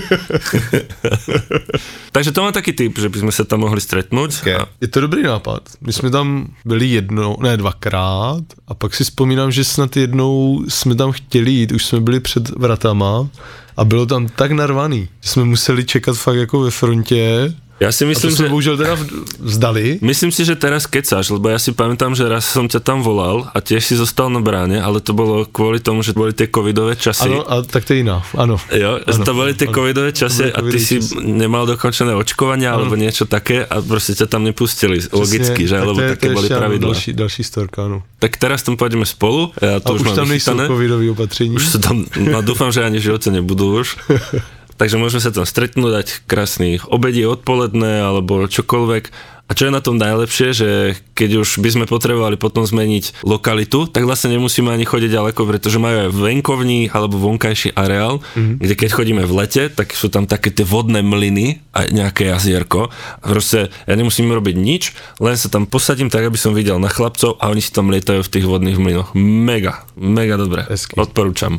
Takže 2.17 2.33
to 2.33 2.43
mám 2.43 2.53
taký 2.53 2.73
typ, 2.73 2.99
že 2.99 3.09
by 3.09 3.19
sme 3.23 3.33
sa 3.33 3.47
tam 3.47 3.63
mohli 3.63 3.79
stretnúť. 3.79 4.43
Okay. 4.43 4.57
A, 4.59 4.67
Je 4.83 4.91
to 4.91 5.07
dobrý 5.07 5.23
nápad. 5.23 5.79
My 5.89 5.93
jsme 5.93 6.11
tam 6.11 6.47
byli 6.65 6.87
jednou, 6.87 7.37
ne 7.41 7.57
dvakrát 7.57 8.45
a 8.69 8.75
pak 8.75 8.95
si 8.95 9.05
vzpomínám, 9.05 9.51
že 9.51 9.65
snad 9.65 9.97
jednou 9.97 10.65
jsme 10.69 10.95
tam 10.95 11.13
chtěli 11.13 11.51
jít, 11.51 11.73
už 11.73 11.87
jsme 11.87 12.01
byli 12.01 12.21
před 12.21 12.49
vratama 12.49 13.29
a 13.77 13.85
bylo 13.85 14.07
tam 14.07 14.29
tak 14.29 14.53
narvaný, 14.53 15.09
že 15.21 15.31
jsme 15.31 15.45
museli 15.45 15.85
čekat 15.85 16.17
fakt 16.17 16.37
jako 16.37 16.61
ve 16.61 16.71
frontě 16.71 17.55
ja 17.79 17.95
si 17.95 18.03
a 18.03 18.07
to 18.07 18.11
myslím, 18.11 18.31
jsme 18.35 18.45
že... 18.45 18.51
bohužel 18.51 18.77
teda 18.77 18.95
vzdali. 19.39 20.03
Myslím 20.03 20.35
si, 20.35 20.43
že 20.43 20.59
teraz 20.59 20.91
kecáš, 20.91 21.31
lebo 21.31 21.47
ja 21.47 21.63
si 21.63 21.71
pamätám, 21.71 22.19
že 22.19 22.27
raz 22.27 22.43
som 22.43 22.67
ťa 22.67 22.83
tam 22.83 23.07
volal 23.07 23.47
a 23.55 23.59
tiež 23.63 23.83
si 23.87 23.95
zostal 23.95 24.27
na 24.35 24.43
bráne, 24.43 24.83
ale 24.83 24.99
to 24.99 25.15
bolo 25.15 25.47
kvôli 25.47 25.79
tomu, 25.79 26.03
že 26.03 26.11
boli 26.11 26.35
tie 26.35 26.51
covidové 26.51 26.99
časy. 26.99 27.31
Ano, 27.31 27.47
a 27.47 27.63
tak 27.63 27.87
to 27.87 27.95
je 27.95 28.03
jiná, 28.03 28.27
ano. 28.35 28.59
Jo, 28.75 28.99
ano, 28.99 29.23
to 29.23 29.33
boli 29.33 29.55
tie 29.55 29.71
ano. 29.71 29.77
covidové 29.79 30.11
časy 30.11 30.51
a 30.51 30.59
ty 30.59 30.79
si 30.83 30.99
nemal 31.23 31.71
dokončené 31.71 32.19
očkovanie 32.19 32.67
alebo 32.67 32.99
niečo 32.99 33.31
také 33.31 33.63
a 33.63 33.79
proste 33.79 34.19
ťa 34.19 34.27
tam 34.27 34.43
nepustili. 34.43 34.99
Logicky, 35.15 35.71
že? 35.71 35.79
tak 35.79 35.87
Lebo 35.87 35.99
také 36.19 36.29
ano, 36.35 36.43
pravidla. 36.43 36.91
Další, 36.91 37.11
další 37.15 37.43
storka, 37.47 37.87
ano. 37.87 38.03
Tak 38.19 38.35
teraz 38.43 38.67
tam 38.67 38.75
pôjdeme 38.75 39.07
spolu, 39.07 39.55
A 39.63 39.79
to 39.79 39.95
už, 39.95 40.03
už 40.03 40.07
mám 40.11 40.17
tam 40.27 40.29
nejsou 40.29 40.59
covidové 40.67 41.07
opatření. 41.15 41.55
Už 41.55 41.65
sa 41.71 41.79
tam, 41.79 42.03
no 42.19 42.43
dúfam, 42.43 42.75
že 42.75 42.83
ani 42.83 42.99
v 42.99 43.15
živote 43.15 43.31
nebudú 43.31 43.79
už. 43.79 43.95
takže 44.79 44.97
môžeme 44.97 45.21
sa 45.21 45.35
tam 45.35 45.45
stretnúť, 45.45 45.93
dať 45.93 46.09
krásny 46.31 46.79
obedie 46.87 47.27
odpoledne 47.27 48.07
alebo 48.07 48.47
čokoľvek. 48.47 49.37
A 49.49 49.57
čo 49.57 49.65
je 49.65 49.73
na 49.73 49.81
tom 49.81 49.97
najlepšie, 49.97 50.49
že 50.53 50.69
keď 51.17 51.41
už 51.41 51.65
by 51.65 51.69
sme 51.73 51.85
potrebovali 51.89 52.37
potom 52.37 52.69
zmeniť 52.69 53.25
lokalitu, 53.25 53.89
tak 53.89 54.05
vlastne 54.05 54.37
nemusíme 54.37 54.69
ani 54.69 54.85
chodiť 54.85 55.09
ďaleko, 55.09 55.41
pretože 55.49 55.81
majú 55.81 56.05
aj 56.05 56.11
venkovní 56.13 56.93
alebo 56.93 57.17
vonkajší 57.17 57.73
areál, 57.73 58.21
mm-hmm. 58.21 58.61
kde 58.61 58.75
keď 58.77 58.91
chodíme 58.93 59.25
v 59.25 59.33
lete, 59.33 59.73
tak 59.73 59.97
sú 59.97 60.13
tam 60.13 60.29
také 60.29 60.53
tie 60.53 60.69
vodné 60.69 61.01
mlyny 61.01 61.65
a 61.73 61.89
nejaké 61.89 62.29
jazierko. 62.29 62.93
A 62.93 63.25
proste 63.25 63.73
ja 63.89 63.95
nemusím 63.97 64.29
robiť 64.29 64.57
nič, 64.61 64.93
len 65.17 65.41
sa 65.41 65.49
tam 65.49 65.65
posadím 65.65 66.13
tak, 66.13 66.29
aby 66.29 66.37
som 66.37 66.53
videl 66.53 66.77
na 66.77 66.93
chlapcov 66.93 67.41
a 67.41 67.49
oni 67.49 67.65
si 67.65 67.73
tam 67.73 67.89
lietajú 67.89 68.21
v 68.21 68.33
tých 68.37 68.45
vodných 68.45 68.77
mlynoch. 68.77 69.17
Mega, 69.17 69.89
mega 69.97 70.37
dobre. 70.37 70.69
Hezky. 70.69 70.93
Odporúčam. 71.01 71.57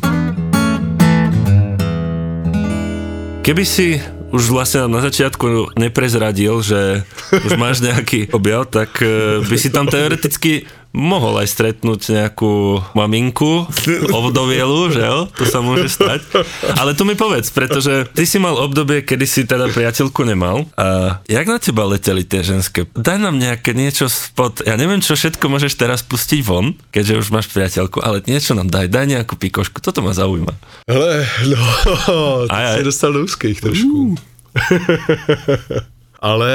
Keby 3.40 3.64
si 3.64 3.98
už 4.30 4.52
vlastne 4.54 4.86
na 4.92 5.02
začiatku 5.02 5.74
neprezradil, 5.80 6.62
že 6.62 7.02
už 7.34 7.58
máš 7.58 7.82
nejaký 7.82 8.30
objav, 8.30 8.70
tak 8.70 9.02
eh, 9.02 9.42
by 9.42 9.56
si 9.58 9.74
tam 9.74 9.90
teoreticky 9.90 10.68
mohol 10.90 11.38
aj 11.38 11.48
stretnúť 11.54 12.18
nejakú 12.18 12.82
maminku, 12.98 13.70
ovdovielu, 14.20 14.90
že 14.90 15.06
jo? 15.06 15.30
To 15.38 15.44
sa 15.46 15.62
môže 15.62 15.94
stať. 15.94 16.26
Ale 16.76 16.98
to 16.98 17.06
mi 17.06 17.14
povedz, 17.14 17.54
pretože 17.54 18.10
ty 18.18 18.26
si 18.26 18.42
mal 18.42 18.58
obdobie, 18.58 19.06
kedy 19.06 19.26
si 19.30 19.46
teda 19.46 19.70
priateľku 19.70 20.26
nemal. 20.26 20.66
A 20.74 21.20
jak 21.30 21.46
na 21.46 21.62
teba 21.62 21.86
leteli 21.86 22.26
tie 22.26 22.42
ženské? 22.42 22.90
Daj 22.98 23.22
nám 23.22 23.38
nejaké 23.38 23.78
niečo 23.78 24.10
spod... 24.10 24.66
Ja 24.66 24.76
neviem, 24.82 25.00
čo 25.00 25.14
všetko 25.14 25.46
môžeš 25.46 25.78
teraz 25.78 26.02
pustiť 26.02 26.42
von, 26.42 26.74
keďže 26.90 27.22
už 27.22 27.28
máš 27.30 27.48
priateľku, 27.54 28.02
ale 28.02 28.26
niečo 28.26 28.58
nám 28.58 28.74
daj. 28.74 28.90
Daj 28.90 29.06
nejakú 29.06 29.38
pikošku, 29.38 29.86
toto 29.86 30.02
ma 30.02 30.18
zaujíma. 30.18 30.54
Hele, 30.90 31.22
no, 31.46 32.50
ty 32.50 32.54
Aj, 32.54 32.66
aj. 32.66 32.78
jsi 32.82 32.84
dostal 32.84 33.14
do 33.14 33.22
úzkých 33.24 33.62
trošku. 33.62 34.18
ale, 36.20 36.52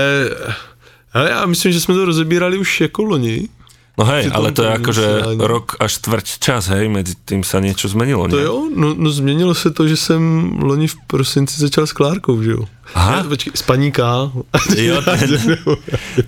ale 1.15 1.31
já 1.31 1.47
myslím, 1.47 1.73
že 1.73 1.81
jsme 1.81 1.95
to 1.95 2.05
rozebírali 2.05 2.59
už 2.59 2.81
jako 2.81 3.03
loni. 3.03 3.49
No 3.95 4.05
hej, 4.11 4.27
ale 4.35 4.51
to 4.51 4.67
je 4.67 4.71
akože 4.75 5.07
rok 5.39 5.79
až 5.79 6.03
štvrť 6.03 6.27
čas, 6.43 6.67
hej, 6.67 6.91
medzi 6.91 7.15
tým 7.15 7.47
sa 7.47 7.63
niečo 7.63 7.87
zmenilo, 7.87 8.27
To 8.27 8.39
jo, 8.43 8.57
no, 8.75 8.91
no 8.99 9.07
změnilo 9.11 9.55
se 9.55 9.71
to, 9.71 9.87
že 9.89 9.97
jsem 9.97 10.23
loni 10.63 10.91
v 10.91 10.97
prosinci 11.07 11.55
začal 11.61 11.87
s 11.87 11.93
Klárkou, 11.95 12.43
že 12.43 12.51
jo. 12.59 12.67
Aha. 12.95 13.23
Ne, 13.23 13.29
počkej, 13.31 13.53
s 13.55 13.63
paníka. 13.63 14.35
Jo, 14.77 14.99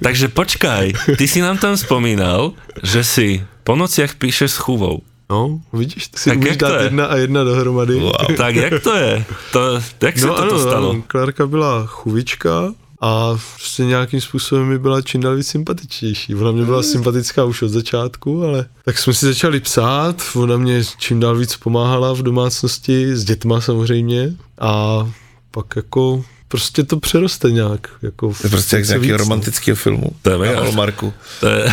takže 0.02 0.28
počkaj, 0.30 0.92
ty 1.18 1.24
si 1.28 1.40
nám 1.42 1.58
tam 1.58 1.76
spomínal, 1.76 2.52
že 2.82 3.04
si 3.04 3.42
po 3.64 3.76
nociach 3.76 4.14
píšeš 4.14 4.50
s 4.50 4.58
chůvou. 4.62 5.02
No, 5.30 5.58
vidíš, 5.72 6.08
ty 6.08 6.18
si 6.22 6.30
Tak 6.30 6.38
umíš 6.38 6.56
to 6.56 6.64
dát 6.68 6.78
je? 6.78 6.84
jedna 6.86 7.04
a 7.06 7.16
jedna 7.16 7.44
dohromady. 7.44 7.94
Wow. 7.98 8.14
Tak 8.36 8.54
jak 8.54 8.82
to 8.82 8.94
je? 8.94 9.24
To, 9.52 9.60
jak 10.02 10.18
se 10.18 10.26
No 10.26 10.34
to 10.34 10.42
ano, 10.42 10.58
stalo? 10.58 10.90
ano, 10.90 11.02
Klárka 11.06 11.46
byla 11.46 11.86
chuvička 11.86 12.70
a 13.00 13.38
prostě 13.54 13.84
nějakým 13.84 14.20
způsobem 14.20 14.68
mi 14.68 14.78
byla 14.78 15.02
čím 15.02 15.20
dál 15.20 15.36
víc 15.36 15.48
sympatičtější. 15.48 16.34
Ona 16.34 16.50
mě 16.52 16.64
byla 16.64 16.82
sympatická 16.82 17.44
už 17.44 17.62
od 17.62 17.68
začátku, 17.68 18.44
ale 18.44 18.66
tak 18.84 18.98
jsme 18.98 19.14
si 19.14 19.26
začali 19.26 19.60
psát, 19.60 20.22
ona 20.34 20.56
mě 20.56 20.82
čím 20.98 21.20
dál 21.20 21.36
víc 21.36 21.56
pomáhala 21.56 22.12
v 22.12 22.22
domácnosti, 22.22 23.16
s 23.16 23.24
dětma 23.24 23.60
samozřejmě. 23.60 24.34
A 24.60 25.06
pak 25.50 25.76
jako 25.76 26.24
prostě 26.48 26.82
to 26.84 27.00
přeroste 27.00 27.50
nějak. 27.50 27.88
Jako 28.02 28.28
To 28.28 28.34
je 28.46 28.50
prostě 28.50 28.76
jak 28.76 28.84
z 28.84 28.88
nějakého 28.88 29.12
no. 29.12 29.18
romantického 29.24 29.76
filmu. 29.76 30.06
To 30.22 30.30
je. 30.30 30.38
Na 30.54 30.60
Hallmarku. 30.60 31.12
To 31.40 31.46
je, 31.48 31.72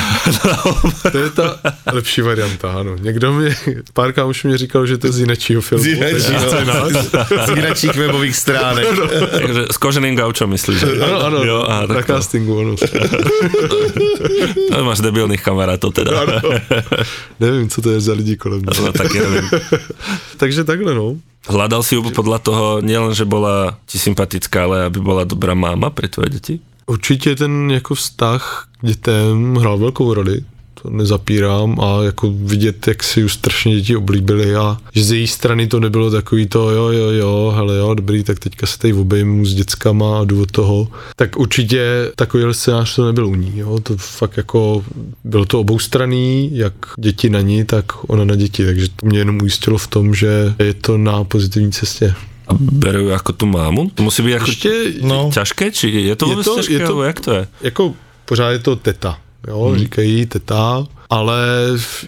To 1.12 1.18
je 1.18 1.30
ta 1.30 1.60
lepší 1.92 2.22
varianta, 2.22 2.72
ano. 2.74 2.96
Někdo 3.00 3.34
mi, 3.34 3.56
pár 3.94 4.14
kámošů 4.14 4.48
mě 4.48 4.58
říkal, 4.58 4.86
že 4.86 4.98
to 4.98 5.08
je 5.08 5.14
z 5.14 5.20
jiného 5.20 5.62
filmu. 5.62 5.84
Z 5.84 5.88
jiných 5.88 7.96
webových 7.96 8.36
stránek. 8.36 8.88
takže 9.32 9.66
s 9.72 9.78
koženým 9.78 10.16
gaučom 10.16 10.50
myslíš, 10.50 10.80
že? 10.80 10.88
Ano, 11.04 11.26
ano, 11.26 11.44
Jo, 11.44 11.66
aha, 11.68 11.86
na 11.86 11.96
tak 11.96 12.06
to, 12.06 12.14
castingu, 12.14 12.60
ano. 12.60 12.76
to 14.72 14.84
máš 14.86 15.00
debilných 15.00 15.42
kamarátov 15.44 15.94
teda. 15.94 16.12
Nevím, 17.40 17.70
co 17.70 17.82
to 17.82 17.92
je 17.92 18.00
za 18.02 18.14
lidi 18.14 18.38
kolem 18.38 18.60
mě. 18.60 18.82
No, 18.82 18.92
taky 18.94 19.20
neviem. 19.20 19.50
Takže 20.38 20.64
takhle, 20.64 20.96
no. 20.96 21.16
Hľadal 21.44 21.84
si 21.84 22.00
ju 22.00 22.08
podľa 22.08 22.40
toho, 22.40 22.66
nielen, 22.80 23.12
že 23.12 23.28
bola 23.28 23.76
ti 23.84 24.00
sympatická, 24.00 24.64
ale 24.64 24.88
aby 24.88 25.04
bola 25.04 25.28
dobrá 25.28 25.52
máma 25.52 25.92
pre 25.92 26.08
tvoje 26.08 26.30
deti? 26.30 26.56
Určitě 26.86 27.36
ten 27.36 27.72
jako 27.72 27.96
vztah 27.96 28.68
k 28.82 28.86
dětem 28.88 29.56
hrál 29.56 29.78
velkou 29.78 30.14
roli, 30.14 30.44
to 30.84 30.89
nezapírám 30.89 31.80
a 31.80 32.04
jako 32.04 32.32
vidět, 32.36 32.88
jak 32.88 33.04
si 33.04 33.24
už 33.24 33.34
strašně 33.34 33.76
děti 33.76 33.96
oblíbili 33.96 34.56
a 34.56 34.78
že 34.91 35.04
z 35.04 35.12
její 35.12 35.28
strany 35.28 35.67
to 35.67 35.80
nebylo 35.80 36.12
takový 36.12 36.48
to 36.48 36.69
jo, 36.69 36.88
jo, 36.89 37.10
jo, 37.12 37.54
hele 37.56 37.78
jo, 37.78 37.93
dobrý, 37.93 38.24
tak 38.24 38.39
teďka 38.39 38.67
se 38.67 38.80
tady 38.80 38.93
obejmu 38.93 39.46
s 39.46 39.54
dětskama 39.54 40.19
a 40.19 40.24
jdu 40.24 40.41
od 40.41 40.52
toho. 40.52 40.88
Tak 41.15 41.38
určitě 41.38 42.12
takový 42.15 42.43
scénář 42.54 42.96
to 42.96 43.06
nebyl 43.06 43.28
u 43.28 43.36
ní, 43.36 43.52
jo, 43.56 43.80
to 43.80 43.98
fakt 43.98 44.38
jako 44.38 44.84
bylo 45.24 45.46
to 45.46 45.60
oboustranný, 45.60 46.50
jak 46.58 46.74
děti 47.00 47.30
na 47.30 47.41
ní, 47.41 47.65
tak 47.65 47.86
ona 48.10 48.24
na 48.26 48.36
děti, 48.36 48.65
takže 48.65 48.88
to 48.96 49.06
mě 49.06 49.19
jenom 49.19 49.41
ujistilo 49.41 49.78
v 49.78 49.88
tom, 49.88 50.15
že 50.15 50.54
je 50.60 50.74
to 50.74 50.98
na 50.98 51.24
pozitivní 51.24 51.72
cestě. 51.72 52.13
A 52.43 52.60
berú 52.60 53.08
ju 53.08 53.15
ako 53.15 53.32
tú 53.39 53.46
mámu? 53.48 53.88
To 53.96 54.04
musí 54.04 54.19
byť 54.19 54.34
ako 54.36 54.46
Ještě, 54.52 54.72
No. 55.02 55.32
ťažké? 55.34 55.72
Či 55.72 55.88
je 56.12 56.15
to 56.15 56.28
Je 56.30 56.36
to- 56.43 56.56
ťažké? 56.60 56.74
je 56.74 56.80
to- 56.88 57.04
jak 57.04 57.19
to 57.19 57.32
je? 57.34 57.48
jako 57.62 57.93
pořád 58.26 58.50
je 58.52 58.60
to 58.60 58.76
teta, 58.76 59.17
jo, 59.48 59.64
hmm. 59.64 59.80
říkají 59.80 60.12
jí 60.12 60.26
teta, 60.26 60.88
ale 61.10 61.46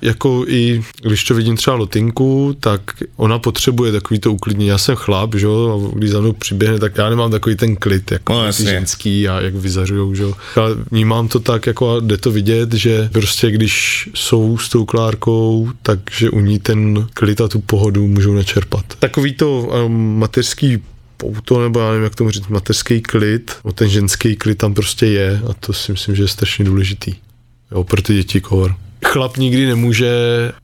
jako 0.01 0.45
i 0.47 0.83
když 1.01 1.23
to 1.23 1.35
vidím 1.35 1.57
třeba 1.57 1.75
Lotinku, 1.75 2.55
tak 2.59 2.81
ona 3.15 3.39
potřebuje 3.39 3.91
takový 3.91 4.19
to 4.19 4.33
uklidnění. 4.33 4.69
Já 4.69 4.77
jsem 4.77 4.95
chlap, 4.95 5.35
že 5.35 5.45
jo, 5.45 5.91
a 5.93 5.97
když 5.97 6.09
za 6.09 6.21
mnou 6.21 6.33
přiběhne, 6.33 6.79
tak 6.79 6.97
já 6.97 7.09
nemám 7.09 7.31
takový 7.31 7.55
ten 7.55 7.75
klid, 7.75 8.11
jako 8.11 8.33
No, 8.33 8.53
ty 8.53 8.63
ženský 8.63 9.27
a 9.27 9.41
jak 9.41 9.55
vyzařujou, 9.55 10.15
že 10.15 10.23
jo. 10.23 10.33
Ale 10.55 10.75
vnímám 10.91 11.27
to 11.27 11.39
tak, 11.39 11.67
jako 11.67 11.95
a 11.95 11.99
jde 11.99 12.17
to 12.17 12.31
vidět, 12.31 12.73
že 12.73 13.09
prostě 13.13 13.51
když 13.51 14.09
jsou 14.13 14.57
s 14.57 14.69
tou 14.69 14.85
Klárkou, 14.85 15.69
takže 15.81 16.29
u 16.29 16.39
ní 16.39 16.59
ten 16.59 17.07
klid 17.13 17.41
a 17.41 17.47
tu 17.47 17.59
pohodu 17.59 18.07
můžou 18.07 18.33
načerpat. 18.33 18.85
Takový 18.99 19.33
to 19.33 19.59
um, 19.85 20.19
mateřský 20.19 20.77
pouto, 21.17 21.61
nebo 21.61 21.79
já 21.79 21.87
nevím, 21.89 22.03
jak 22.03 22.15
tomu 22.15 22.29
říct, 22.29 22.47
mateřský 22.47 23.01
klid, 23.01 23.51
no 23.65 23.71
ten 23.71 23.89
ženský 23.89 24.35
klid 24.35 24.57
tam 24.57 24.73
prostě 24.73 25.05
je 25.05 25.41
a 25.49 25.53
to 25.53 25.73
si 25.73 25.91
myslím, 25.91 26.15
že 26.15 26.23
je 26.23 26.27
strašně 26.27 26.65
důležitý. 26.65 27.13
Jo, 27.71 27.83
pro 27.83 28.01
ty 28.01 28.13
děti 28.13 28.41
kor. 28.41 28.75
Chlap 29.05 29.37
nikdy 29.37 29.65
nemůže 29.65 30.11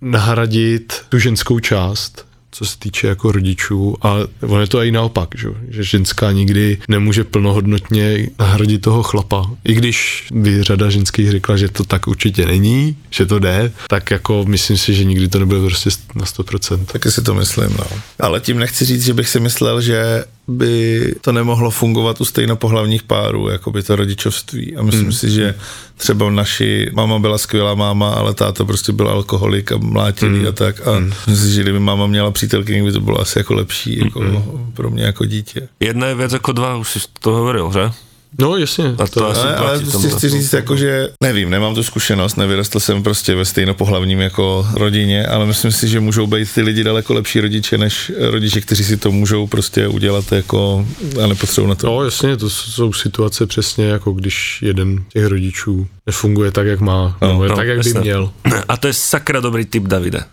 nahradit 0.01 0.93
tu 1.09 1.19
ženskou 1.19 1.59
část, 1.59 2.25
co 2.51 2.65
se 2.65 2.79
týče 2.79 3.07
jako 3.07 3.31
rodičů 3.31 3.95
a 4.01 4.15
ono 4.41 4.61
je 4.61 4.67
to 4.67 4.81
i 4.83 4.91
naopak, 4.91 5.29
že, 5.37 5.47
že 5.69 5.83
ženská 5.83 6.31
nikdy 6.31 6.77
nemůže 6.87 7.23
plnohodnotně 7.23 8.29
nahradit 8.39 8.81
toho 8.81 9.03
chlapa. 9.03 9.51
I 9.63 9.73
když 9.73 10.27
by 10.33 10.63
řada 10.63 10.89
ženských 10.89 11.31
řekla, 11.31 11.57
že 11.57 11.69
to 11.69 11.83
tak 11.83 12.07
určitě 12.07 12.45
není, 12.45 12.97
že 13.09 13.25
to 13.25 13.39
jde, 13.39 13.71
tak 13.87 14.11
jako 14.11 14.45
myslím 14.47 14.77
si, 14.77 14.93
že 14.93 15.03
nikdy 15.03 15.27
to 15.27 15.39
nebude 15.39 15.59
prostě 15.59 15.89
na 16.15 16.25
100%. 16.25 16.85
Taky 16.85 17.11
si 17.11 17.21
to 17.21 17.33
myslím, 17.33 17.69
no. 17.69 17.85
Ale 18.19 18.39
tím 18.39 18.59
nechci 18.59 18.85
říct, 18.85 19.05
že 19.05 19.13
bych 19.13 19.29
si 19.29 19.39
myslel, 19.39 19.81
že 19.81 20.25
by 20.47 21.15
to 21.21 21.31
nemohlo 21.31 21.71
fungovat 21.71 22.21
u 22.21 22.25
stejnopohlavních 22.25 23.03
párů, 23.03 23.49
jako 23.49 23.71
by 23.71 23.83
to 23.83 23.95
rodičovství. 23.95 24.75
A 24.75 24.83
myslím 24.83 25.05
mm. 25.05 25.11
si, 25.11 25.29
že 25.29 25.55
třeba 25.97 26.29
naši 26.29 26.89
máma 26.93 27.19
byla 27.19 27.37
skvělá 27.37 27.75
máma, 27.75 28.09
ale 28.09 28.33
táta 28.33 28.65
prostě 28.65 28.91
byl 28.91 29.09
alkoholik 29.09 29.71
a 29.71 29.77
mlátilý 29.77 30.39
mm. 30.39 30.47
a 30.47 30.51
tak. 30.51 30.87
A 30.87 30.99
mm. 30.99 31.13
myslím 31.27 31.49
si, 31.49 31.55
že 31.55 31.63
kdyby 31.63 31.79
máma 31.79 32.07
měla 32.07 32.31
přítelkyni, 32.31 32.83
by 32.83 32.91
to 32.91 33.01
bylo 33.01 33.21
asi 33.21 33.39
jako 33.39 33.53
lepší 33.53 33.99
jako 33.99 34.21
mm. 34.21 34.71
pro 34.73 34.89
mě 34.89 35.03
jako 35.03 35.25
dítě. 35.25 35.67
Jedna 35.79 36.07
je 36.07 36.15
viac 36.15 36.33
ako 36.33 36.51
dva, 36.51 36.75
už 36.75 36.89
si 36.91 36.99
to 37.19 37.31
hovoril, 37.31 37.71
že? 37.73 37.91
No 38.39 38.57
jasně. 38.57 38.95
A 38.97 39.07
to 39.07 39.29
asi 39.29 39.41
Ale, 39.41 39.55
ale 39.55 39.79
prostě 39.79 40.09
chci 40.09 40.29
říct, 40.29 40.53
jako, 40.53 40.75
že 40.75 41.09
nevím, 41.23 41.49
nemám 41.49 41.75
tu 41.75 41.83
zkušenost, 41.83 42.37
nevyrostl 42.37 42.79
jsem 42.79 43.03
prostě 43.03 43.35
ve 43.35 43.45
stejnopohlavním 43.45 44.19
jako 44.19 44.67
rodině, 44.73 45.27
ale 45.27 45.45
myslím 45.45 45.71
si, 45.71 45.87
že 45.87 45.99
můžou 45.99 46.27
být 46.27 46.53
ty 46.53 46.61
lidi 46.61 46.83
daleko 46.83 47.13
lepší 47.13 47.41
rodiče, 47.41 47.77
než 47.77 48.11
rodiče, 48.17 48.61
kteří 48.61 48.83
si 48.83 48.97
to 48.97 49.11
můžou 49.11 49.47
prostě 49.47 49.87
udělat 49.87 50.31
jako 50.31 50.87
a 51.23 51.27
nepotřebují 51.27 51.69
na 51.69 51.75
to. 51.75 51.87
No 51.87 52.03
jasně, 52.03 52.37
to 52.37 52.49
jsou 52.49 52.93
situace 52.93 53.45
přesně 53.45 53.85
jako 53.85 54.11
když 54.11 54.61
jeden 54.61 55.03
těch 55.13 55.25
rodičů 55.25 55.87
nefunguje 56.05 56.51
tak, 56.51 56.67
jak 56.67 56.79
má, 56.79 57.17
no, 57.21 57.27
nebo 57.27 57.43
je 57.43 57.49
no, 57.49 57.55
tak, 57.55 57.67
jak 57.67 57.79
by 57.79 57.89
jasné. 57.89 58.01
měl. 58.01 58.31
A 58.67 58.77
to 58.77 58.87
je 58.87 58.93
sakra 58.93 59.39
dobrý 59.39 59.65
tip 59.65 59.83
Davide. 59.83 60.23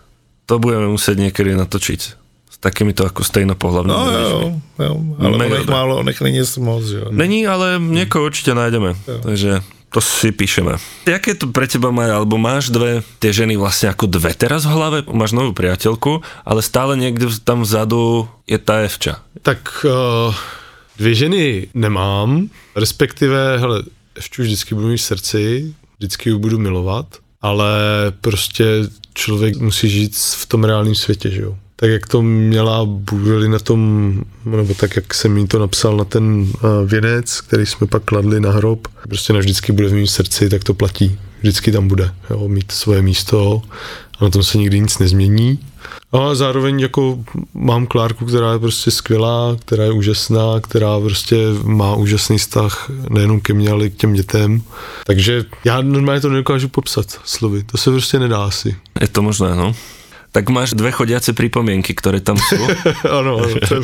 To 0.45 0.59
budeme 0.59 0.87
musieť 0.87 1.17
niekedy 2.59 2.67
natočiť. 2.67 2.67
S 2.67 2.67
takýmito 2.67 3.01
ako 3.07 3.21
stejnopohľavnými 3.23 3.95
No 3.95 4.03
rodičmi. 4.03 4.43
jo, 4.43 4.83
jo, 4.83 4.93
ale 5.19 5.35
Mega 5.37 5.43
on 5.47 5.51
nech 5.55 5.63
dobré. 5.63 5.71
málo, 5.73 5.93
on 5.99 6.05
nech 6.05 6.21
není 6.21 6.39
moc, 6.59 6.83
jo. 6.83 7.05
Není, 7.11 7.47
ale 7.47 7.79
niekoho 7.79 8.25
určite 8.27 8.51
nájdeme. 8.51 8.95
Takže 9.23 9.63
to 9.89 10.01
si 10.03 10.29
píšeme. 10.35 10.75
Jaké 11.07 11.33
to 11.33 11.47
pre 11.49 11.65
teba 11.65 11.89
má, 11.89 12.05
alebo 12.11 12.37
máš 12.37 12.69
dve 12.69 13.01
tie 13.17 13.33
ženy 13.33 13.57
vlastne 13.57 13.89
ako 13.89 14.05
dve 14.05 14.35
teraz 14.37 14.67
v 14.67 14.75
hlave, 14.75 14.97
máš 15.09 15.31
novú 15.33 15.49
priateľku, 15.55 16.19
ale 16.45 16.59
stále 16.61 16.93
niekde 16.99 17.25
vz- 17.31 17.41
tam 17.41 17.63
vzadu 17.65 18.27
je 18.45 18.59
tá 18.61 18.83
Evča. 18.85 19.23
Tak 19.41 19.85
uh, 19.87 20.35
dvě 20.99 21.15
ženy 21.15 21.67
nemám, 21.73 22.49
respektive, 22.75 23.57
hele, 23.57 23.83
Evču 24.15 24.41
vždycky 24.43 24.75
budu 24.75 24.87
mít 24.87 24.97
v 24.97 25.01
srdci, 25.01 25.73
vždycky 25.97 26.29
ji 26.29 26.35
budu 26.35 26.59
milovat, 26.59 27.05
ale 27.41 27.71
prostě 28.21 28.65
člověk 29.13 29.57
musí 29.57 29.89
žít 29.89 30.13
v 30.15 30.45
tom 30.45 30.63
reálném 30.63 30.95
světě, 30.95 31.31
že 31.31 31.41
jo. 31.41 31.57
Tak 31.79 31.89
jak 31.89 32.07
to 32.07 32.21
měla, 32.21 32.85
byli 33.11 33.49
na 33.49 33.59
tom, 33.59 34.13
nebo 34.45 34.73
tak 34.73 34.95
jak 34.95 35.13
jsem 35.13 35.37
jí 35.37 35.47
to 35.47 35.59
napsal 35.59 35.97
na 35.97 36.03
ten 36.03 36.39
uh, 36.41 36.49
věnec, 36.85 37.41
který 37.41 37.65
jsme 37.65 37.87
pak 37.87 38.03
kladli 38.03 38.39
na 38.39 38.51
hrob, 38.51 38.87
prostě 39.07 39.33
navždycky 39.33 39.71
bude 39.71 39.87
v 39.87 39.93
mém 39.93 40.07
srdci, 40.07 40.49
tak 40.49 40.63
to 40.63 40.73
platí. 40.73 41.19
Vždycky 41.41 41.71
tam 41.71 41.87
bude, 41.87 42.11
jo, 42.29 42.47
mít 42.47 42.71
svoje 42.71 43.01
místo 43.01 43.61
a 44.19 44.23
na 44.23 44.29
tom 44.29 44.43
se 44.43 44.57
nikdy 44.57 44.79
nic 44.79 44.99
nezmění. 44.99 45.59
A 46.11 46.35
zároveň 46.35 46.79
jako 46.79 47.19
mám 47.53 47.87
Klárku, 47.87 48.25
která 48.25 48.53
je 48.53 48.59
prostě 48.59 48.91
skvělá, 48.91 49.57
která 49.65 49.83
je 49.83 49.91
úžasná, 49.91 50.59
která 50.61 50.99
prostě 50.99 51.37
má 51.63 51.95
úžasný 51.95 52.37
vztah 52.37 52.91
nejenom 53.09 53.41
ke 53.41 53.53
mně, 53.53 53.69
ale 53.69 53.85
i 53.85 53.89
k 53.89 53.95
těm 53.95 54.13
dětem. 54.13 54.61
Takže 55.05 55.45
já 55.63 55.81
normálně 55.81 56.21
to 56.21 56.29
nedokážu 56.29 56.69
popsat 56.69 57.19
slovy. 57.23 57.63
To 57.63 57.77
se 57.77 57.91
prostě 57.91 58.19
nedá 58.19 58.43
asi. 58.43 58.75
Je 59.01 59.07
to 59.07 59.21
možné, 59.21 59.55
no. 59.55 59.75
Tak 60.31 60.45
máš 60.49 60.77
dve 60.77 60.93
chodiace 60.93 61.33
pripomienky, 61.33 61.97
ktoré 61.97 62.21
tam 62.21 62.37
sú. 62.37 62.57
ano, 63.19 63.41
ano. 63.41 63.57
to 63.65 63.75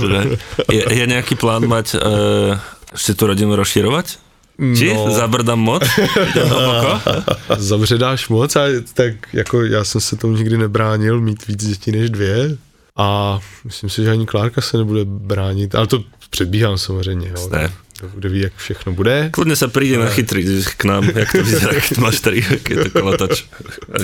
je- 0.70 0.86
je, 0.94 1.06
nejaký 1.10 1.34
plán 1.36 1.66
mať 1.66 1.98
uh, 1.98 2.54
ešte 2.94 3.18
tú 3.18 3.26
rodinu 3.28 3.58
rozširovať? 3.58 4.22
Či 4.56 4.94
No. 4.96 5.12
zabrdám 5.12 5.60
moc? 5.60 5.84
Zabředáš 7.58 8.30
moc 8.30 8.56
a 8.56 8.62
tak 8.94 9.14
jako 9.34 9.64
já 9.64 9.84
jsem 9.84 10.02
se 10.02 10.16
tomu 10.16 10.36
nikdy 10.36 10.58
nebránil 10.58 11.22
mít 11.22 11.48
víc 11.48 11.66
dětí 11.66 11.92
než 11.92 12.10
dvě 12.10 12.58
a 12.98 13.40
myslím 13.66 13.90
si, 13.90 14.04
že 14.04 14.12
ani 14.12 14.26
Klárka 14.26 14.62
se 14.62 14.78
nebude 14.78 15.02
bránit, 15.06 15.76
ale 15.76 15.88
to 15.88 16.04
předbíhám 16.30 16.78
samozřejmě, 16.78 17.28
jo. 17.36 17.50
Ne. 17.52 17.72
Kdo 18.16 18.30
ví, 18.30 18.40
jak 18.40 18.54
všechno 18.60 18.92
bude. 18.92 19.32
Kľudne 19.32 19.56
sa 19.56 19.72
príde 19.72 19.96
nachytriť 19.96 20.76
k 20.76 20.84
nám, 20.84 21.16
jak 21.16 21.32
to 21.32 21.40
vyzerá, 21.48 21.80
keď 21.80 21.96
máš 22.04 22.20
tady, 22.20 22.44
keď 22.60 22.76
je 22.76 22.84
to 22.84 23.00
kolotač. 23.00 23.36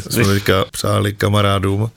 jsme 0.10 0.24
teďka 0.40 0.66
přáli 0.72 1.12
kamarádům, 1.14 1.92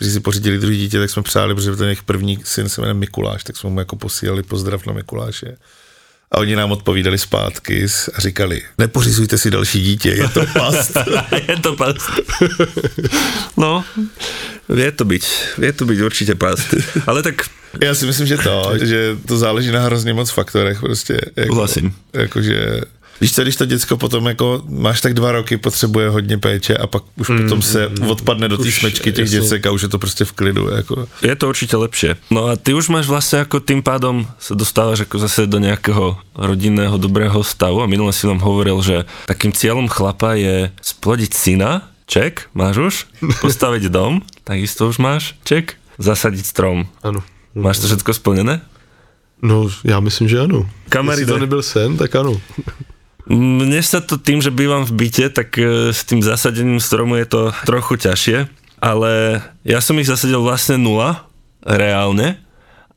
kteří 0.00 0.12
si 0.12 0.20
pořídili 0.20 0.58
druhý 0.58 0.78
dítě, 0.78 0.98
tak 0.98 1.10
jsme 1.10 1.22
přáli, 1.22 1.54
protože 1.54 1.76
ten 1.76 1.86
jejich 1.86 2.02
první 2.02 2.38
syn 2.44 2.68
se 2.68 2.80
jmenuje 2.80 2.94
Mikuláš, 2.94 3.44
tak 3.44 3.56
jsme 3.56 3.70
mu 3.70 3.78
jako 3.78 3.96
posílali 3.96 4.42
pozdrav 4.42 4.86
na 4.86 4.92
Mikuláše. 4.92 5.56
A 6.32 6.38
oni 6.38 6.56
nám 6.56 6.72
odpovídali 6.72 7.18
zpátky 7.18 7.88
s- 7.88 8.10
a 8.14 8.20
říkali, 8.20 8.62
nepořizujte 8.78 9.38
si 9.38 9.50
další 9.50 9.82
dítě, 9.82 10.08
je 10.10 10.28
to 10.28 10.40
past. 10.52 10.96
je 11.48 11.56
to 11.56 11.76
past. 11.76 12.10
No, 13.56 13.84
vie 14.68 14.92
to 14.92 15.04
byť, 15.04 15.24
vie 15.58 15.72
to 15.72 15.84
byť 15.84 15.98
určite 16.00 16.34
past. 16.34 16.74
Ale 17.06 17.22
tak 17.22 17.34
Já 17.82 17.94
si 17.94 18.06
myslím, 18.06 18.26
že 18.26 18.36
to, 18.38 18.72
že 18.82 19.16
to 19.26 19.38
záleží 19.38 19.70
na 19.70 19.80
hrozně 19.82 20.14
moc 20.14 20.30
faktorech 20.30 20.80
prostě. 20.80 21.20
Jako, 21.36 21.52
Souhlasím. 21.52 21.94
Jakože, 22.12 22.80
víš 23.20 23.34
co, 23.34 23.42
když 23.42 23.56
to 23.56 23.66
děcko 23.66 23.96
potom 23.96 24.26
jako 24.26 24.62
máš 24.68 25.00
tak 25.00 25.14
dva 25.14 25.32
roky, 25.32 25.56
potřebuje 25.56 26.08
hodně 26.08 26.38
péče 26.38 26.76
a 26.76 26.86
pak 26.86 27.02
už 27.16 27.28
mm, 27.28 27.38
potom 27.42 27.62
se 27.62 27.88
odpadne 28.08 28.48
do 28.48 28.58
té 28.58 28.72
smečky 28.72 29.12
těch 29.12 29.24
jasně. 29.24 29.40
děcek 29.40 29.66
a 29.66 29.70
už 29.70 29.82
je 29.82 29.88
to 29.88 29.98
prostě 29.98 30.24
v 30.24 30.32
klidu. 30.32 30.68
Jako. 30.68 31.08
je 31.22 31.36
to 31.36 31.48
určite 31.48 31.76
lepšie. 31.76 32.16
No 32.30 32.46
a 32.46 32.56
ty 32.56 32.74
už 32.74 32.88
máš 32.88 33.06
vlastne 33.06 33.44
ako 33.44 33.60
tým 33.60 33.82
pádom 33.82 34.26
sa 34.38 34.54
dostávaš 34.54 35.04
ako 35.04 35.18
zase 35.18 35.46
do 35.46 35.58
nejakého 35.58 36.16
rodinného 36.34 36.96
dobrého 36.98 37.42
stavu 37.44 37.82
a 37.82 37.90
minule 37.90 38.12
si 38.12 38.26
nám 38.26 38.40
hovoril, 38.40 38.80
že 38.82 39.04
takým 39.26 39.52
cieľom 39.52 39.88
chlapa 39.88 40.34
je 40.34 40.70
splodiť 40.80 41.30
syna, 41.34 41.90
ček, 42.06 42.48
máš 42.54 42.76
už, 42.78 42.94
postaviť 43.44 43.92
dom, 43.92 44.24
takisto 44.44 44.88
už 44.88 44.98
máš, 44.98 45.34
ček, 45.44 45.76
zasadiť 45.98 46.44
strom. 46.46 46.88
Ano. 47.02 47.20
Máš 47.54 47.82
to 47.82 47.86
všetko 47.90 48.14
splnené? 48.14 48.60
No, 49.42 49.68
já 49.84 50.00
myslím, 50.00 50.28
že 50.28 50.40
ano. 50.40 50.70
Kamaride. 50.88 51.22
Jestli 51.22 51.32
to 51.32 51.38
nebyl 51.38 51.62
sen, 51.62 51.96
tak 51.96 52.14
ano. 52.16 52.40
Mne 53.30 53.78
sa 53.78 54.02
to 54.02 54.18
tým, 54.18 54.42
že 54.42 54.50
bývam 54.50 54.82
v 54.82 55.06
byte, 55.06 55.30
tak 55.30 55.54
e, 55.54 55.94
s 55.94 56.02
tým 56.02 56.18
zasadením 56.18 56.82
stromu 56.82 57.14
je 57.14 57.26
to 57.30 57.42
trochu 57.62 57.94
ťažšie, 58.02 58.50
ale 58.82 59.38
ja 59.62 59.78
som 59.78 59.94
ich 60.02 60.10
zasadil 60.10 60.42
vlastne 60.42 60.82
nula, 60.82 61.30
reálne, 61.62 62.42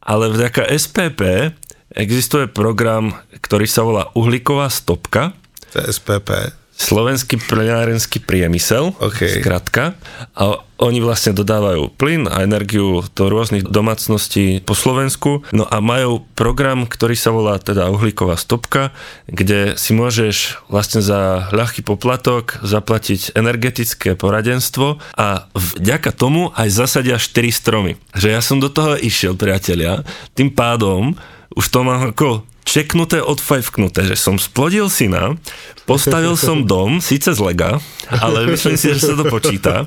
ale 0.01 0.34
vďaka 0.34 0.73
SPP 0.73 1.53
existuje 1.93 2.49
program, 2.49 3.13
ktorý 3.45 3.69
sa 3.69 3.86
volá 3.86 4.09
uhlíková 4.17 4.73
stopka, 4.73 5.38
To 5.73 5.81
je 5.81 5.89
SPP. 5.89 6.29
Slovenský 6.74 7.38
plenárenský 7.38 8.17
priemysel, 8.17 8.97
OK. 8.97 9.41
skratka. 9.41 9.93
A 10.34 10.59
oni 10.82 10.99
vlastne 10.99 11.32
dodávajú 11.32 11.95
plyn 11.95 12.28
a 12.28 12.43
energiu 12.43 13.05
do 13.15 13.24
rôznych 13.32 13.63
domácností 13.63 14.59
po 14.65 14.76
Slovensku. 14.76 15.45
No 15.55 15.63
a 15.69 15.80
majú 15.80 16.28
program, 16.36 16.84
ktorý 16.89 17.15
sa 17.15 17.32
volá 17.32 17.55
teda 17.61 17.88
uhlíková 17.88 18.36
stopka, 18.36 18.91
kde 19.30 19.80
si 19.80 19.95
môžeš 19.95 20.65
vlastne 20.67 20.99
za 20.99 21.47
ľahký 21.55 21.88
poplatok 21.88 22.59
zaplatiť 22.65 23.38
energetické 23.38 24.19
poradenstvo 24.19 24.99
a 25.15 25.47
vďaka 25.55 26.11
tomu 26.11 26.51
aj 26.57 26.67
zasadia 26.74 27.15
4 27.15 27.32
stromy. 27.53 27.95
Že 28.17 28.28
ja 28.34 28.41
som 28.43 28.59
do 28.59 28.67
toho 28.67 28.99
išiel, 28.99 29.39
priatelia, 29.39 30.03
tým 30.36 30.51
pádom 30.51 31.15
už 31.53 31.69
to 31.69 31.86
mám 31.86 32.11
ako 32.13 32.41
čeknuté, 32.64 33.20
odfajfknuté, 33.20 34.07
že 34.07 34.16
som 34.18 34.39
splodil 34.39 34.88
syna, 34.88 35.36
postavil 35.84 36.34
som 36.39 36.64
dom, 36.64 37.03
síce 37.03 37.32
z 37.36 37.39
lega, 37.39 37.78
ale 38.09 38.49
myslím 38.51 38.80
si, 38.80 38.95
že 38.95 39.14
sa 39.14 39.16
to 39.20 39.28
počíta. 39.28 39.84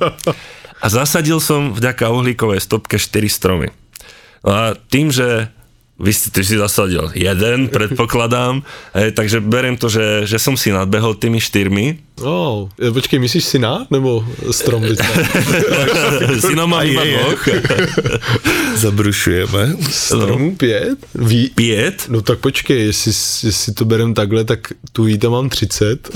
A 0.76 0.86
zasadil 0.92 1.40
som 1.40 1.72
vďaka 1.72 2.12
uhlíkovej 2.12 2.60
stopke 2.60 3.00
4 3.00 3.26
stromy. 3.32 3.68
No 4.44 4.52
a 4.52 4.62
tým, 4.76 5.08
že 5.08 5.48
vy 5.96 6.12
si, 6.12 6.28
ty 6.28 6.44
si 6.44 6.60
zasadil 6.60 7.08
jeden, 7.16 7.72
predpokladám, 7.72 8.60
hej, 8.92 9.16
takže 9.16 9.40
beriem 9.40 9.80
to, 9.80 9.88
že, 9.88 10.28
že 10.28 10.36
som 10.36 10.52
si 10.52 10.68
nadbehol 10.68 11.16
tými 11.16 11.40
štyrmi. 11.40 12.05
Oh, 12.16 12.68
počkej, 12.92 13.18
myslíš 13.20 13.44
syna 13.44 13.84
nebo 13.92 14.24
strom? 14.50 14.82
Synom 16.40 16.70
mám 16.70 16.86
iba 16.86 17.04
dvoch. 17.04 17.42
Zabrušujeme. 18.76 19.76
Stromů 19.90 20.56
pět? 20.56 20.98
Ví, 21.14 21.50
Piet. 21.54 22.06
No 22.08 22.22
tak 22.22 22.38
počkej, 22.38 22.86
jestli, 22.86 23.12
jestli 23.48 23.74
to 23.74 23.84
berem 23.84 24.14
takhle, 24.14 24.44
tak 24.44 24.72
tu 24.92 25.04
ví 25.04 25.18
tam 25.18 25.32
mám 25.32 25.48
30. 25.48 26.08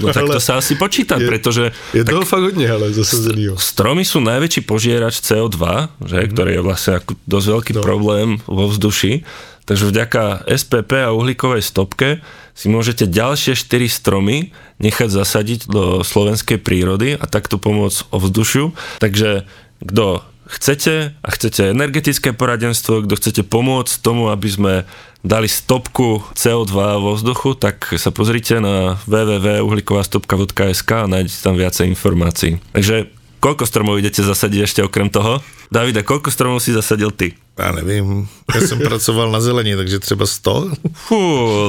No 0.00 0.06
tak 0.12 0.24
to 0.28 0.32
Ale 0.32 0.40
sa 0.40 0.56
asi 0.56 0.74
počíta, 0.74 1.16
je- 1.20 1.26
pretože 1.28 1.72
Je 1.94 2.04
toho 2.04 2.24
fakt 2.24 2.42
hodně, 2.42 2.66
hele, 2.68 2.92
zasazenýho. 2.92 3.56
stromy 3.58 4.04
sú 4.04 4.20
najväčší 4.20 4.60
požierač 4.64 5.20
CO2, 5.20 5.88
že, 6.06 6.16
ktorý 6.32 6.50
je 6.56 6.62
vlastne 6.64 6.92
ako 7.00 7.12
dosť 7.28 7.46
veľký 7.48 7.72
no. 7.76 7.80
problém 7.82 8.28
vo 8.46 8.68
vzduši. 8.68 9.24
Takže 9.64 9.84
vďaka 9.86 10.22
SPP 10.50 10.92
a 11.06 11.12
uhlíkovej 11.14 11.62
stopke 11.62 12.18
si 12.54 12.66
môžete 12.68 13.08
ďalšie 13.08 13.56
4 13.56 13.86
stromy 13.88 14.52
nechať 14.80 15.08
zasadiť 15.12 15.60
do 15.68 16.00
slovenskej 16.04 16.58
prírody 16.60 17.16
a 17.16 17.24
takto 17.28 17.56
pomôcť 17.60 18.10
ovzdušiu. 18.12 18.72
Takže 19.00 19.44
kto 19.84 20.24
chcete 20.50 21.14
a 21.14 21.28
chcete 21.30 21.70
energetické 21.70 22.34
poradenstvo, 22.34 23.06
kto 23.06 23.14
chcete 23.14 23.42
pomôcť 23.46 24.02
tomu, 24.02 24.34
aby 24.34 24.48
sme 24.50 24.74
dali 25.20 25.46
stopku 25.46 26.24
CO2 26.32 26.74
vo 26.98 27.12
vzduchu, 27.14 27.54
tak 27.54 27.92
sa 28.00 28.10
pozrite 28.10 28.58
na 28.58 28.96
www.uhlíkovastopka.sk 29.04 30.90
a 30.90 31.10
nájdete 31.10 31.38
tam 31.44 31.54
viacej 31.60 31.86
informácií. 31.92 32.58
Takže 32.72 33.19
koľko 33.40 33.64
stromov 33.66 33.98
idete 33.98 34.20
zasadiť 34.20 34.60
ešte 34.68 34.80
okrem 34.84 35.08
toho? 35.08 35.40
Davide, 35.72 36.04
koľko 36.04 36.28
stromov 36.28 36.60
si 36.60 36.76
zasadil 36.76 37.10
ty? 37.10 37.34
Já 37.58 37.72
nevím, 37.72 38.28
já 38.54 38.60
jsem 38.60 38.78
pracoval 38.78 39.32
na 39.32 39.40
zelení, 39.40 39.76
takže 39.76 39.98
třeba 39.98 40.26
100. 40.26 40.72
Fú, 40.92 41.20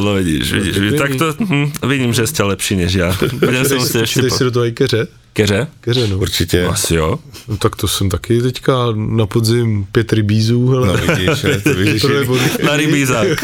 no 0.03 0.13
vidíš, 0.13 0.51
vidíš, 0.51 0.77
vidíš 0.77 0.99
tak 0.99 1.15
to 1.15 1.35
hm, 1.39 1.71
vidím, 1.87 2.13
že 2.13 2.27
ste 2.27 2.43
lepší 2.43 2.75
než 2.75 2.91
ja. 2.95 3.11
Budem 3.39 3.65
sa 3.67 3.75
musieť 3.75 4.07
ešte 4.07 4.23
Čítej 4.23 4.31
po... 4.31 4.37
si 4.37 4.43
do 4.43 4.51
toho 4.51 4.65
i 4.65 4.71
keře? 4.71 5.07
Keře? 5.33 5.67
Keře, 5.81 6.07
no. 6.07 6.17
Určitě. 6.17 6.65
Asi 6.65 6.95
jo. 6.95 7.19
no. 7.47 7.57
tak 7.57 7.75
to 7.75 7.87
jsem 7.87 8.09
taky 8.09 8.41
teďka 8.41 8.73
na 8.95 9.25
podzim 9.25 9.87
pět 9.91 10.13
rybízů, 10.13 10.67
hele. 10.67 10.87
No 10.87 10.93
vidíš, 10.93 11.43
ale 11.43 11.59
to 11.59 11.73
vidíš. 11.73 12.05
Na 12.63 12.77
rybízák. 12.77 13.27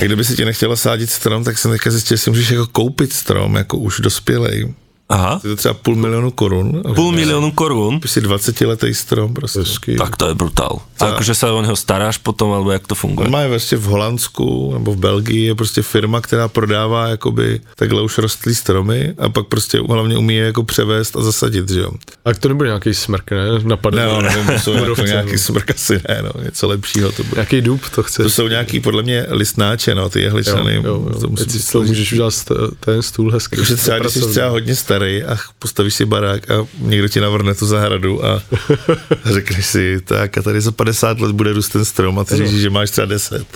A 0.00 0.04
kdyby 0.04 0.24
si 0.24 0.36
tě 0.36 0.44
nechtěla 0.44 0.76
sádit 0.76 1.10
strom, 1.10 1.44
tak 1.44 1.58
jsem 1.58 1.70
teďka 1.70 1.90
zjistil, 1.90 2.16
že 2.16 2.22
si 2.22 2.30
můžeš 2.30 2.50
jako 2.50 2.66
koupit 2.66 3.12
strom, 3.12 3.54
jako 3.54 3.78
už 3.78 4.00
dospělej. 4.00 4.74
Aha. 5.08 5.40
Je 5.44 5.50
to 5.50 5.56
třeba 5.56 5.74
půl 5.74 5.96
milionu 5.96 6.30
korun. 6.30 6.82
Půl 6.94 7.12
miliónu 7.12 7.50
korún. 7.52 7.94
Kúpiš 7.94 8.10
si 8.10 8.20
20 8.20 8.60
letý 8.60 8.94
strom 8.94 9.34
prostě. 9.34 9.58
Hezky. 9.58 9.96
Tak 9.96 10.16
to 10.16 10.28
je 10.28 10.34
brutál. 10.34 10.80
A 11.00 11.14
akože 11.14 11.30
sa 11.34 11.54
o 11.54 11.62
neho 11.62 11.78
staráš 11.78 12.18
potom, 12.18 12.50
alebo 12.50 12.74
jak 12.74 12.82
to 12.86 12.94
funguje? 12.98 13.26
On 13.26 13.32
má 13.32 13.40
je 13.46 13.48
vlastně 13.48 13.78
v 13.78 13.82
Holandsku 13.86 14.72
nebo 14.74 14.92
v 14.92 14.96
Belgii 14.98 15.46
je 15.46 15.54
prostě 15.54 15.82
firma, 15.82 16.20
která 16.20 16.48
prodává 16.48 17.08
jakoby 17.08 17.60
takhle 17.76 18.02
už 18.02 18.18
rostlý 18.18 18.54
stromy 18.54 19.14
a 19.18 19.28
pak 19.28 19.46
prostě 19.46 19.78
hlavně 19.88 20.18
umí 20.18 20.34
je 20.34 20.44
jako 20.44 20.62
převést 20.64 21.16
a 21.16 21.22
zasadit, 21.22 21.70
že 21.70 21.80
jo. 21.80 21.90
A 22.24 22.34
to 22.34 22.48
nebude 22.48 22.68
nějaký 22.68 22.94
smrk, 22.94 23.30
ne? 23.30 23.46
Napadne. 23.62 24.06
Ne, 24.06 24.12
no, 24.12 24.20
nevím, 24.22 24.46
to 24.46 24.58
jsou 24.58 24.72
jako 24.84 25.02
nějaký 25.02 25.32
no. 25.32 25.38
smrk 25.38 25.70
asi 25.70 25.92
ne, 26.08 26.22
no, 26.22 26.42
něco 26.44 26.68
lepšího 26.68 27.12
to 27.12 27.22
bude. 27.24 27.34
Nějaký 27.38 27.60
dub 27.60 27.80
to 27.94 28.02
chce. 28.02 28.22
To 28.22 28.30
jsou 28.30 28.48
nějaký 28.48 28.80
podle 28.80 29.02
mě 29.02 29.26
listnáče, 29.30 29.94
no, 29.94 30.08
ty 30.10 30.18
jo, 30.20 30.24
jehličany. 30.24 30.74
jo, 30.74 30.82
jo. 30.84 31.20
To 31.20 31.28
musí 31.28 31.44
Teď 31.44 31.52
si 31.52 31.58
být 31.58 31.62
z 31.64 31.70
toho 31.70 31.84
složitý. 31.84 31.90
můžeš 32.00 32.12
udělat 32.12 32.34
ten 32.80 33.02
stůl 33.02 33.30
hezky. 33.32 33.56
Takže 33.56 33.76
třeba, 33.76 33.98
když 33.98 34.12
jsi 34.12 34.20
třeba 34.28 34.48
hodně 34.48 34.76
starý, 34.76 34.97
starý 34.98 35.22
a 35.22 35.38
postavíš 35.62 35.94
si 35.94 36.04
barák 36.04 36.50
a 36.50 36.66
někdo 36.82 37.08
ti 37.08 37.20
navrhne 37.20 37.54
tu 37.54 37.66
zahradu 37.66 38.18
a 38.24 38.42
řekneš 39.24 39.66
si, 39.66 40.00
tak 40.02 40.38
a 40.38 40.42
tady 40.42 40.60
za 40.60 40.72
50 40.72 41.20
let 41.20 41.32
bude 41.32 41.52
růst 41.52 41.68
ten 41.68 41.84
strom 41.84 42.18
a 42.18 42.24
ty 42.24 42.36
říkáš, 42.36 42.50
že 42.50 42.70
máš 42.70 42.90
třeba 42.90 43.06
10, 43.06 43.46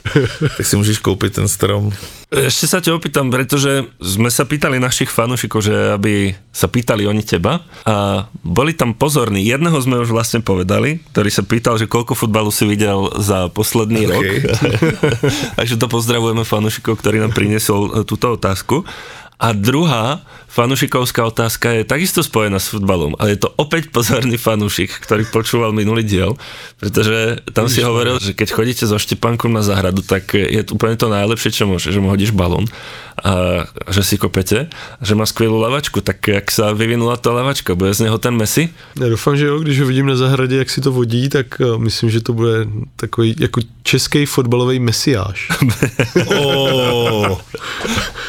tak 0.57 0.67
si 0.67 0.77
můžeš 0.77 0.99
koupit 0.99 1.35
ten 1.35 1.49
strom. 1.49 1.93
Ešte 2.33 2.65
sa 2.65 2.81
ťa 2.81 2.97
opýtam, 2.97 3.29
pretože 3.29 3.93
sme 4.01 4.33
sa 4.33 4.49
pýtali 4.49 4.81
našich 4.81 5.13
fanúšikov, 5.13 5.69
že 5.69 5.93
aby 5.93 6.33
sa 6.49 6.65
pýtali 6.65 7.05
oni 7.05 7.21
teba 7.21 7.61
a 7.85 8.25
boli 8.41 8.73
tam 8.73 8.97
pozorní. 8.97 9.45
Jedného 9.45 9.77
sme 9.77 10.01
už 10.01 10.09
vlastne 10.17 10.41
povedali, 10.41 11.05
ktorý 11.13 11.29
sa 11.29 11.45
pýtal, 11.45 11.77
že 11.77 11.85
koľko 11.85 12.17
futbalu 12.17 12.49
si 12.49 12.65
videl 12.65 13.13
za 13.21 13.53
posledný 13.53 14.09
Ok. 14.09 14.13
rok. 14.17 14.25
Takže 15.61 15.77
to 15.77 15.93
pozdravujeme 15.93 16.49
fanúšikov, 16.49 17.05
ktorý 17.05 17.21
nám 17.21 17.37
priniesol 17.37 18.01
e, 18.01 18.09
túto 18.09 18.33
otázku. 18.33 18.89
A 19.43 19.51
druhá 19.51 20.23
fanúšikovská 20.47 21.27
otázka 21.27 21.81
je 21.81 21.83
takisto 21.83 22.23
spojená 22.23 22.63
s 22.63 22.71
futbalom, 22.71 23.19
ale 23.19 23.35
je 23.35 23.43
to 23.43 23.51
opäť 23.59 23.91
pozorný 23.91 24.39
fanúšik, 24.39 24.93
ktorý 25.03 25.27
počúval 25.33 25.75
minulý 25.75 26.07
diel, 26.07 26.39
pretože 26.79 27.43
tam 27.51 27.67
si 27.67 27.83
hovoril, 27.83 28.23
že 28.23 28.39
keď 28.39 28.49
chodíte 28.55 28.85
so 28.87 29.01
Štepánkom 29.01 29.51
na 29.51 29.67
záhradu, 29.67 30.05
tak 30.05 30.37
je 30.39 30.63
to 30.63 30.79
úplne 30.79 30.95
to 30.95 31.11
najlepšie, 31.11 31.51
čo 31.51 31.65
môže, 31.67 31.91
že 31.91 31.99
mu 31.99 32.13
hodíš 32.13 32.31
balón 32.31 32.71
a 33.25 33.65
že 33.91 34.03
si 34.03 34.19
kopete, 34.19 34.67
že 35.03 35.15
má 35.15 35.27
skvělou 35.27 35.61
lavačku, 35.61 36.01
tak 36.01 36.29
jak 36.29 36.51
sa 36.51 36.73
vyvinula 36.73 37.17
ta 37.17 37.33
lavačka, 37.33 37.75
bude 37.75 37.95
z 37.95 38.01
něho 38.01 38.19
ten 38.19 38.35
Messi? 38.35 38.69
Já 39.01 39.09
doufám, 39.09 39.37
že 39.37 39.47
jo, 39.47 39.59
když 39.59 39.81
ho 39.81 39.87
vidím 39.87 40.07
na 40.07 40.17
zahradě, 40.17 40.57
jak 40.57 40.71
si 40.71 40.81
to 40.81 40.93
vodí, 40.93 41.29
tak 41.29 41.47
eh, 41.61 41.79
myslím, 41.79 42.11
že 42.11 42.21
to 42.21 42.33
bude 42.33 42.67
takový 42.97 43.35
jako 43.39 43.61
český 43.83 44.27
fotbalový 44.27 44.79
mesiáš. 44.79 45.49
Oh, 46.33 47.39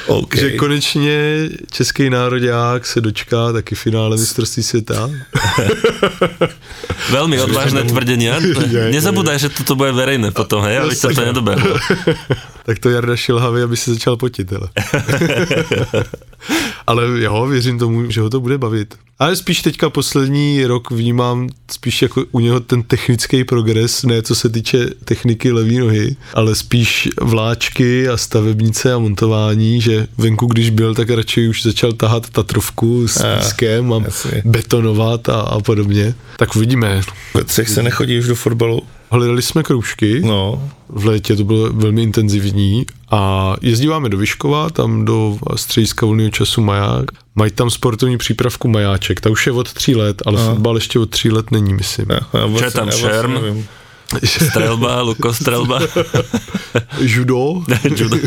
OK. 0.07 0.35
Že 0.35 0.51
konečně 0.51 1.49
český 1.71 2.09
národák 2.09 2.85
se 2.85 3.01
dočká 3.01 3.51
taky 3.51 3.75
finále 3.75 4.17
mistrovství 4.17 4.63
světa. 4.63 5.09
Veľmi 7.13 7.37
odvážne 7.39 7.83
tvrdenia. 7.85 8.39
Nezabúdaj, 8.91 9.37
že 9.39 9.49
toto 9.51 9.75
bude 9.75 9.91
verejné 9.91 10.31
potom, 10.31 10.63
hej, 10.65 10.81
aby 10.83 10.95
sa 10.95 11.11
to 11.11 11.21
nedobehlo. 11.21 11.75
Tak 12.65 12.79
to 12.79 12.89
Jarda 12.89 13.15
šilhavý, 13.15 13.61
aby 13.61 13.77
se 13.77 13.93
začal 13.93 14.17
potit, 14.17 14.51
hele. 14.51 14.69
Ale 16.87 17.21
jo, 17.21 17.47
věřím 17.47 17.79
tomu, 17.79 18.11
že 18.11 18.21
ho 18.21 18.29
to 18.29 18.39
bude 18.39 18.57
bavit. 18.57 18.95
Ale 19.19 19.35
spíš 19.35 19.61
teďka 19.61 19.89
poslední 19.89 20.65
rok 20.65 20.91
vnímám 20.91 21.49
spíš 21.71 22.01
jako 22.01 22.25
u 22.31 22.39
něho 22.39 22.59
ten 22.59 22.83
technický 22.83 23.43
progres, 23.43 24.03
ne 24.03 24.21
co 24.21 24.35
se 24.35 24.49
týče 24.49 24.85
techniky 25.05 25.51
levý 25.51 25.77
nohy, 25.77 26.15
ale 26.33 26.55
spíš 26.55 27.09
vláčky 27.21 28.09
a 28.09 28.17
stavebnice 28.17 28.93
a 28.93 28.99
montování, 28.99 29.81
že 29.81 30.07
venku, 30.17 30.45
když 30.45 30.69
byl, 30.69 30.95
tak 30.95 31.09
radši 31.09 31.47
už 31.47 31.63
začal 31.63 31.91
tahat 31.91 32.29
tatrovku 32.29 33.07
s 33.07 33.37
pískem 33.37 33.93
a 33.93 33.99
betonovat 34.45 35.29
a, 35.29 35.41
a 35.41 35.59
podobně. 35.59 36.15
Tak 36.37 36.55
uvidíme. 36.55 37.01
Ve 37.33 37.43
třech 37.43 37.69
se 37.69 37.83
nechodí 37.83 38.19
už 38.19 38.27
do 38.27 38.35
fotbalu? 38.35 38.81
Hledali 39.13 39.41
jsme 39.41 39.63
kroužky, 39.63 40.21
No, 40.25 40.69
v 40.89 41.05
létě 41.05 41.35
to 41.35 41.43
bylo 41.43 41.69
velmi 41.73 42.03
intenzivní 42.03 42.85
a 43.11 43.55
jezdíváme 43.61 44.09
do 44.09 44.17
Vyškova, 44.17 44.69
tam 44.69 45.05
do 45.05 45.37
střediska 45.55 46.05
volného 46.05 46.29
času 46.29 46.61
Maják. 46.61 47.05
Mají 47.35 47.51
tam 47.51 47.69
sportovní 47.69 48.17
přípravku 48.17 48.67
Majáček, 48.67 49.21
ta 49.21 49.29
už 49.29 49.47
je 49.47 49.51
od 49.53 49.73
tří 49.73 49.95
let, 49.95 50.21
ale 50.25 50.41
Aha. 50.41 50.49
fotbal 50.49 50.75
ještě 50.75 50.99
od 50.99 51.09
tří 51.09 51.31
let 51.31 51.51
není, 51.51 51.73
myslím. 51.73 52.07
já 52.11 52.45
vlastně, 52.45 52.67
je 52.67 52.71
tam, 52.71 52.87
já 52.87 52.95
vlastně 52.97 53.09
šerm? 53.09 53.33
nevím. 53.33 53.65
Strelba, 54.25 55.01
lukostrelba. 55.01 55.79
Judo. 57.01 57.61
Judo. 57.95 58.17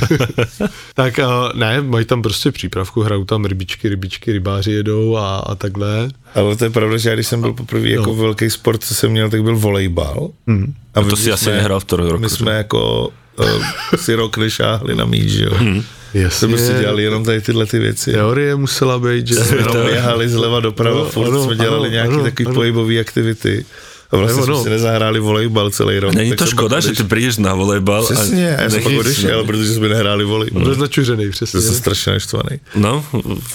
tak 0.94 1.18
a 1.18 1.52
ne, 1.54 1.80
mají 1.82 2.04
tam 2.04 2.22
prostě 2.22 2.52
přípravku, 2.52 3.00
hrajou 3.02 3.24
tam 3.24 3.44
rybičky, 3.44 3.88
rybičky, 3.88 4.32
rybáři 4.32 4.72
jedou 4.72 5.16
a, 5.16 5.36
a 5.36 5.54
takhle. 5.54 6.08
Ale 6.34 6.56
to 6.56 6.64
je 6.64 6.70
pravda, 6.70 6.96
že 6.96 7.08
já 7.08 7.14
když 7.14 7.26
jsem 7.26 7.40
byl 7.40 7.52
poprvé 7.52 7.88
jako 7.88 8.06
No. 8.10 8.14
velký 8.14 8.50
sport, 8.50 8.84
co 8.84 8.94
jsem 8.94 9.10
měl, 9.10 9.30
tak 9.30 9.42
byl 9.42 9.56
volejbal. 9.56 10.30
Hmm. 10.46 10.74
A 10.94 11.00
To 11.00 11.06
my 11.06 11.16
si 11.16 11.32
asi 11.32 11.44
jsme- 11.44 11.52
nehrál 11.52 11.80
v 11.80 11.84
tom 11.84 11.98
roku. 12.00 12.18
My 12.18 12.28
jsme 12.30 12.52
jako 12.52 13.08
uh, 13.38 13.62
si 13.96 14.14
rok 14.14 14.36
nešáhli 14.36 14.94
na 14.96 15.04
míč, 15.04 15.28
že 15.28 15.44
jo. 15.44 15.54
Hmm. 15.54 15.82
Jasně. 16.14 16.30
Jsme 16.30 16.48
prostě 16.48 16.74
dělali 16.80 17.02
jenom 17.02 17.24
tady 17.24 17.40
tyhle 17.40 17.66
ty 17.66 17.78
věci. 17.78 18.12
Teorie 18.12 18.56
musela 18.56 18.98
být, 18.98 19.26
že... 19.26 19.34
Jsme 19.34 19.56
jenom 19.56 19.86
běhali 19.86 20.28
zleva 20.28 20.60
doprava, 20.60 20.96
No, 20.98 21.04
furt 21.04 21.28
ano, 21.28 21.44
jsme 21.44 21.56
dělali 21.56 21.82
ano, 21.88 21.92
nějaké 21.92 22.12
ano, 22.14 22.22
takové 22.22 22.46
ano. 22.46 22.54
pohybové 22.54 22.98
aktivity. 23.00 23.64
A 24.10 24.16
vlastně 24.16 24.40
Nebo 24.40 24.46
jsme 24.46 24.54
no. 24.54 24.62
si 24.62 24.70
nezahráli 24.70 25.20
volejbal 25.20 25.70
celý 25.70 25.98
rok. 25.98 26.14
Není 26.14 26.36
to 26.36 26.46
škoda, 26.46 26.80
že 26.80 26.92
ty 26.92 27.04
přijdeš 27.04 27.36
na 27.36 27.54
volejbal 27.54 28.04
Přesně, 28.04 28.56
já 28.60 28.70
jsem 28.70 28.82
pak 28.82 28.92
odešel, 28.92 29.38
no. 29.38 29.44
protože 29.44 29.74
jsme 29.74 29.88
nehráli 29.88 30.24
volejbal. 30.24 30.64
Byl 30.64 30.74
začuřený, 30.74 31.30
přesně. 31.30 31.60
To 31.60 31.66
jsem 31.66 31.74
strašně 31.74 32.12
naštvaný. 32.12 32.56
No, 32.74 33.04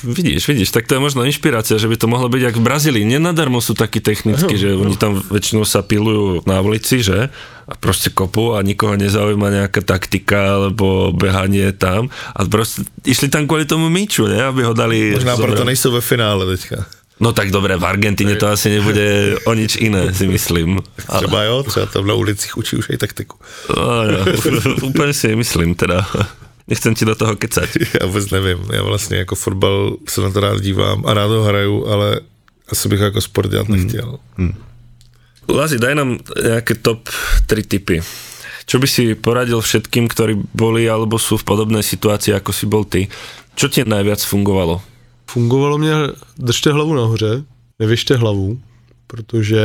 vidíš, 0.03 0.47
vidíš, 0.47 0.71
tak 0.71 0.87
to 0.87 0.93
je 0.95 0.99
možno 0.99 1.23
inšpirácia, 1.23 1.79
že 1.79 1.87
by 1.87 1.95
to 1.97 2.07
mohlo 2.07 2.27
byť 2.29 2.41
jak 2.41 2.55
v 2.59 2.63
Brazílii. 2.67 3.03
Nenadarmo 3.07 3.63
sú 3.63 3.73
takí 3.73 4.03
technicky, 4.03 4.59
že 4.59 4.75
oni 4.75 4.99
tam 4.99 5.23
väčšinou 5.23 5.63
sa 5.63 5.81
pilujú 5.85 6.43
na 6.43 6.59
ulici, 6.59 6.99
že? 6.99 7.31
A 7.69 7.73
proste 7.79 8.11
kopú 8.11 8.59
a 8.59 8.59
nikoho 8.59 8.99
nezaujíma 8.99 9.47
nejaká 9.47 9.79
taktika 9.79 10.59
alebo 10.59 11.15
behanie 11.15 11.71
tam. 11.71 12.11
A 12.35 12.43
proste 12.43 12.83
išli 13.07 13.31
tam 13.31 13.47
kvôli 13.47 13.63
tomu 13.63 13.87
míču, 13.87 14.27
ne? 14.27 14.43
Aby 14.43 14.67
ho 14.67 14.73
dali... 14.75 15.15
Možná 15.15 15.39
proto 15.39 15.63
nejsou 15.63 15.95
ve 15.95 16.03
finále 16.03 16.43
teďka. 16.57 16.83
No 17.21 17.37
tak 17.37 17.53
dobre, 17.53 17.77
v 17.77 17.85
Argentíne 17.85 18.33
to 18.33 18.49
asi 18.49 18.81
nebude 18.81 19.37
o 19.45 19.53
nič 19.53 19.77
iné, 19.77 20.09
si 20.09 20.25
myslím. 20.25 20.81
Ale, 21.05 21.21
Třeba 21.21 21.43
jo, 21.43 21.63
třeba 21.63 21.85
tam 21.85 22.07
na 22.07 22.13
ulicích 22.13 22.57
učí 22.57 22.75
už 22.81 22.89
i 22.89 22.97
taktiku. 22.97 23.37
no, 23.69 24.09
no, 24.09 24.19
úplne 24.89 25.13
si 25.13 25.29
myslím 25.37 25.77
teda. 25.77 26.01
Nechcem 26.67 26.95
ti 26.97 27.05
do 27.05 27.13
toho 27.15 27.35
kecať. 27.35 27.69
Já 28.01 28.05
vůbec 28.07 28.29
nevím, 28.29 28.57
já 28.73 28.83
vlastně 28.83 29.17
jako 29.17 29.35
fotbal 29.35 29.97
se 30.09 30.21
na 30.21 30.29
to 30.29 30.39
rád 30.39 30.61
dívám 30.61 31.05
a 31.05 31.13
rád 31.13 31.29
ho 31.29 31.43
hraju, 31.43 31.87
ale 31.87 32.19
asi 32.69 32.89
bych 32.89 32.99
jako 32.99 33.21
sport 33.21 33.51
dělat 33.51 33.69
nechtěl. 33.69 34.17
Lazi, 35.49 35.79
daj 35.81 35.95
nám 35.95 36.17
nejaké 36.37 36.79
top 36.79 37.09
3 37.45 37.63
typy. 37.67 37.99
Čo 38.65 38.79
by 38.79 38.87
si 38.87 39.03
poradil 39.19 39.59
všetkým, 39.59 40.07
ktorí 40.07 40.37
boli 40.55 40.87
alebo 40.87 41.19
sú 41.19 41.35
v 41.35 41.43
podobnej 41.43 41.83
situácii, 41.83 42.31
ako 42.37 42.55
si 42.55 42.65
bol 42.69 42.87
ty? 42.87 43.11
Čo 43.57 43.67
ti 43.67 43.83
najviac 43.83 44.23
fungovalo? 44.23 44.79
Fungovalo 45.33 45.77
mě, 45.77 45.93
držte 46.37 46.71
hlavu 46.71 46.93
nahoře, 46.93 47.43
nevěšte 47.79 48.15
hlavu, 48.15 48.59
protože 49.07 49.61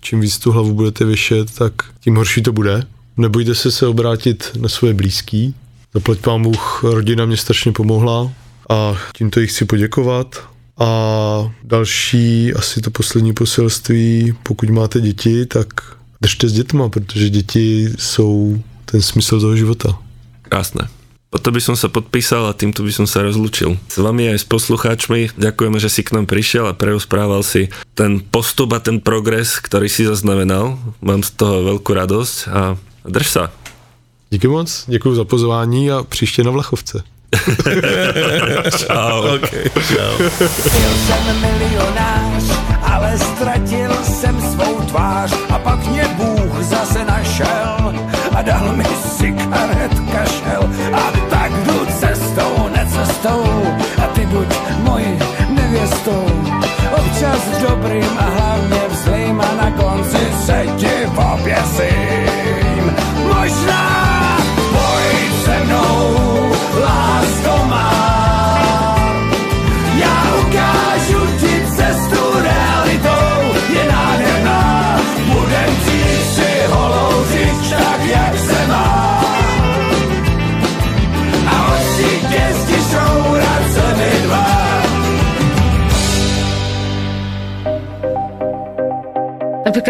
čím 0.00 0.20
víc 0.20 0.38
tu 0.38 0.52
hlavu 0.52 0.74
budete 0.74 1.04
vyšet, 1.04 1.54
tak 1.54 1.72
tím 2.00 2.16
horší 2.16 2.42
to 2.42 2.52
bude. 2.52 2.82
Nebojte 3.16 3.54
se 3.54 3.70
se 3.70 3.86
obrátit 3.86 4.50
na 4.60 4.68
svoje 4.68 4.94
blízký. 4.94 5.54
Zaplať 5.94 6.18
pán 6.18 6.42
Bůh, 6.42 6.84
rodina 6.84 7.24
mě 7.24 7.36
strašně 7.36 7.72
pomohla 7.72 8.32
a 8.68 8.94
tímto 9.16 9.40
jí 9.40 9.46
chci 9.46 9.64
poděkovat. 9.64 10.48
A 10.78 11.52
další, 11.64 12.54
asi 12.54 12.80
to 12.80 12.90
poslední 12.90 13.32
poselství, 13.32 14.34
pokud 14.42 14.70
máte 14.70 15.00
děti, 15.00 15.46
tak 15.46 15.68
držte 16.20 16.48
s 16.48 16.52
dětma, 16.52 16.88
protože 16.88 17.30
děti 17.30 17.88
jsou 17.98 18.62
ten 18.84 19.02
smysl 19.02 19.40
toho 19.40 19.56
života. 19.56 19.98
Krásne. 20.42 20.88
Potom 21.26 21.50
by 21.50 21.58
som 21.58 21.74
sa 21.74 21.90
podpísal 21.90 22.46
a 22.46 22.56
týmto 22.56 22.86
by 22.86 22.92
som 22.94 23.06
sa 23.06 23.26
rozlúčil. 23.26 23.74
S 23.90 23.98
vami 23.98 24.30
aj 24.30 24.40
s 24.40 24.46
poslucháčmi 24.46 25.34
ďakujeme, 25.34 25.78
že 25.82 25.90
si 25.90 26.06
k 26.06 26.14
nám 26.14 26.30
prišiel 26.30 26.70
a 26.70 26.78
preusprával 26.78 27.42
si 27.42 27.66
ten 27.98 28.22
postup 28.22 28.70
a 28.72 28.80
ten 28.80 29.02
progres, 29.02 29.58
ktorý 29.58 29.90
si 29.90 30.06
zaznamenal. 30.06 30.78
Mám 31.02 31.26
z 31.26 31.34
toho 31.34 31.66
veľkú 31.74 31.90
radosť 31.90 32.36
a 32.54 32.78
drž 33.02 33.26
sa. 33.26 33.44
Díky 34.30 34.48
moc, 34.48 34.84
děkuji 34.86 35.14
za 35.14 35.24
pozvání 35.24 35.90
a 35.90 36.02
příště 36.02 36.42
na 36.42 36.50
Vlachovce. 36.50 37.02
Čau. 38.76 39.22
Okay, 39.34 39.64
čau. 39.74 40.18
Byl 40.38 40.92
jsem 41.06 41.40
milionář, 41.40 42.44
ale 42.82 43.18
ztratil 43.18 43.90
jsem 44.04 44.40
svou 44.40 44.80
tvář 44.80 45.32
a 45.50 45.58
pak 45.58 45.86
mě 45.86 46.04
Bůh 46.16 46.62
zase 46.62 47.04
našel 47.04 47.94
a 48.36 48.42
dal 48.42 48.76
mi 48.76 48.84
cigaret 49.18 49.95
buď 54.36 54.48
mojí 54.78 55.18
nevěstou. 55.48 56.26
Občas 56.96 57.40
dobrým 57.68 58.18
a 58.18 58.22
hlavně 58.22 58.55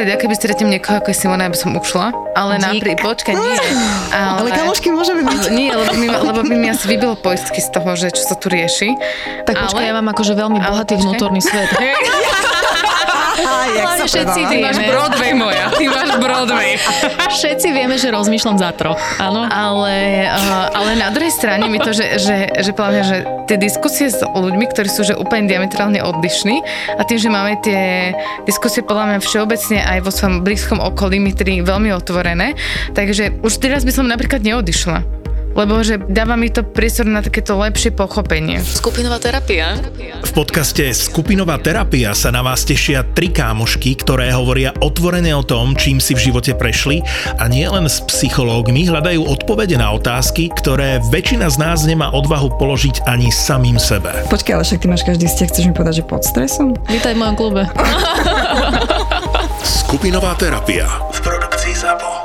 napríklad, 0.06 0.22
ja 0.22 0.22
keby 0.22 0.34
stretnem 0.38 0.70
niekoho 0.70 0.94
ako 1.02 1.08
je 1.10 1.16
Simona, 1.18 1.50
aby 1.50 1.58
som 1.58 1.74
ušla, 1.74 2.14
ale 2.38 2.62
napríklad, 2.62 3.18
počkaj, 3.18 3.34
nie. 3.34 3.58
Ale 4.38 4.48
kamošky 4.54 4.88
môžeme 4.94 5.26
byť. 5.26 5.42
Nie, 5.50 5.74
lebo 5.74 5.90
by, 5.90 5.98
mi, 5.98 6.08
lebo 6.08 6.40
by 6.46 6.54
mi 6.54 6.66
asi 6.70 6.86
vybilo 6.86 7.18
poistky 7.18 7.58
z 7.58 7.68
toho, 7.74 7.90
že 7.98 8.14
čo 8.14 8.22
sa 8.22 8.34
tu 8.38 8.46
rieši. 8.46 8.94
Tak 9.42 9.54
počkaj, 9.66 9.82
ja 9.82 9.94
mám 9.98 10.06
akože 10.14 10.38
veľmi 10.38 10.62
Ale 10.62 10.70
bohatý 10.70 10.94
počkaj. 10.94 11.04
vnútorný 11.10 11.40
svet. 11.42 11.70
Hlavne 13.66 14.06
všetci 14.06 14.40
ty 14.46 14.56
máš 14.62 14.78
Broadway 14.82 15.32
moja, 15.34 15.66
ty 15.74 15.84
máš 15.90 16.10
Broadway. 16.18 16.78
Všetci 17.32 17.68
vieme, 17.74 17.96
že 17.98 18.08
rozmýšľam 18.14 18.56
za 18.60 18.70
troch, 18.76 18.98
áno. 19.18 19.46
Ale, 19.50 20.26
uh, 20.30 20.66
ale 20.72 20.90
na 20.98 21.10
druhej 21.10 21.32
strane 21.34 21.66
mi 21.66 21.82
to, 21.82 21.90
že, 21.90 22.20
že, 22.22 22.36
že, 22.62 22.70
mňa, 22.72 23.02
že 23.02 23.16
tie 23.50 23.56
diskusie 23.58 24.10
s 24.10 24.22
ľuďmi, 24.22 24.64
ktorí 24.70 24.88
sú 24.90 25.02
že 25.06 25.14
úplne 25.14 25.46
diametrálne 25.46 26.02
odlišní 26.02 26.62
a 26.98 27.02
tým, 27.06 27.18
že 27.18 27.28
máme 27.30 27.58
tie 27.62 28.14
diskusie 28.46 28.82
podľa 28.82 29.14
mňa 29.14 29.18
všeobecne 29.22 29.78
aj 29.82 29.98
vo 30.02 30.10
svojom 30.10 30.42
blízkom 30.42 30.78
okolí 30.82 31.22
mi 31.22 31.32
tedy 31.34 31.62
veľmi 31.62 31.94
otvorené, 31.94 32.58
takže 32.92 33.38
už 33.42 33.52
teraz 33.62 33.86
by 33.86 33.92
som 33.94 34.06
napríklad 34.06 34.42
neodišla. 34.42 35.15
Lebo 35.56 35.80
že 35.80 35.96
dáva 35.96 36.36
mi 36.36 36.52
to 36.52 36.60
priestor 36.60 37.08
na 37.08 37.24
takéto 37.24 37.56
lepšie 37.56 37.96
pochopenie. 37.96 38.60
Skupinová 38.60 39.16
terapia. 39.16 39.80
V 40.20 40.32
podcaste 40.36 40.84
Skupinová 40.92 41.56
terapia 41.56 42.12
sa 42.12 42.28
na 42.28 42.44
vás 42.44 42.68
tešia 42.68 43.00
tri 43.16 43.32
kámošky, 43.32 43.96
ktoré 43.96 44.28
hovoria 44.36 44.76
otvorene 44.84 45.32
o 45.32 45.40
tom, 45.40 45.72
čím 45.72 45.96
si 45.96 46.12
v 46.12 46.28
živote 46.28 46.52
prešli 46.52 47.00
a 47.40 47.48
nie 47.48 47.64
len 47.64 47.88
s 47.88 48.04
psychológmi 48.04 48.84
hľadajú 48.84 49.24
odpovede 49.24 49.80
na 49.80 49.96
otázky, 49.96 50.52
ktoré 50.52 51.00
väčšina 51.08 51.48
z 51.48 51.56
nás 51.56 51.88
nemá 51.88 52.12
odvahu 52.12 52.52
položiť 52.60 53.08
ani 53.08 53.32
samým 53.32 53.80
sebe. 53.80 54.12
Počkaj, 54.28 54.52
ale 54.60 54.64
však 54.68 54.80
ty 54.84 54.86
máš 54.92 55.08
každý 55.08 55.24
vzťah, 55.24 55.48
chceš 55.48 55.64
mi 55.64 55.72
povedať, 55.72 55.94
že 56.00 56.04
pod 56.04 56.20
stresom? 56.20 56.76
Vítaj 56.84 57.16
v 57.16 57.18
mojom 57.24 57.36
klube. 57.40 57.62
Skupinová 59.64 60.36
terapia 60.36 60.84
v 61.08 61.18
produkcii 61.24 61.72
ZAPO. 61.72 62.15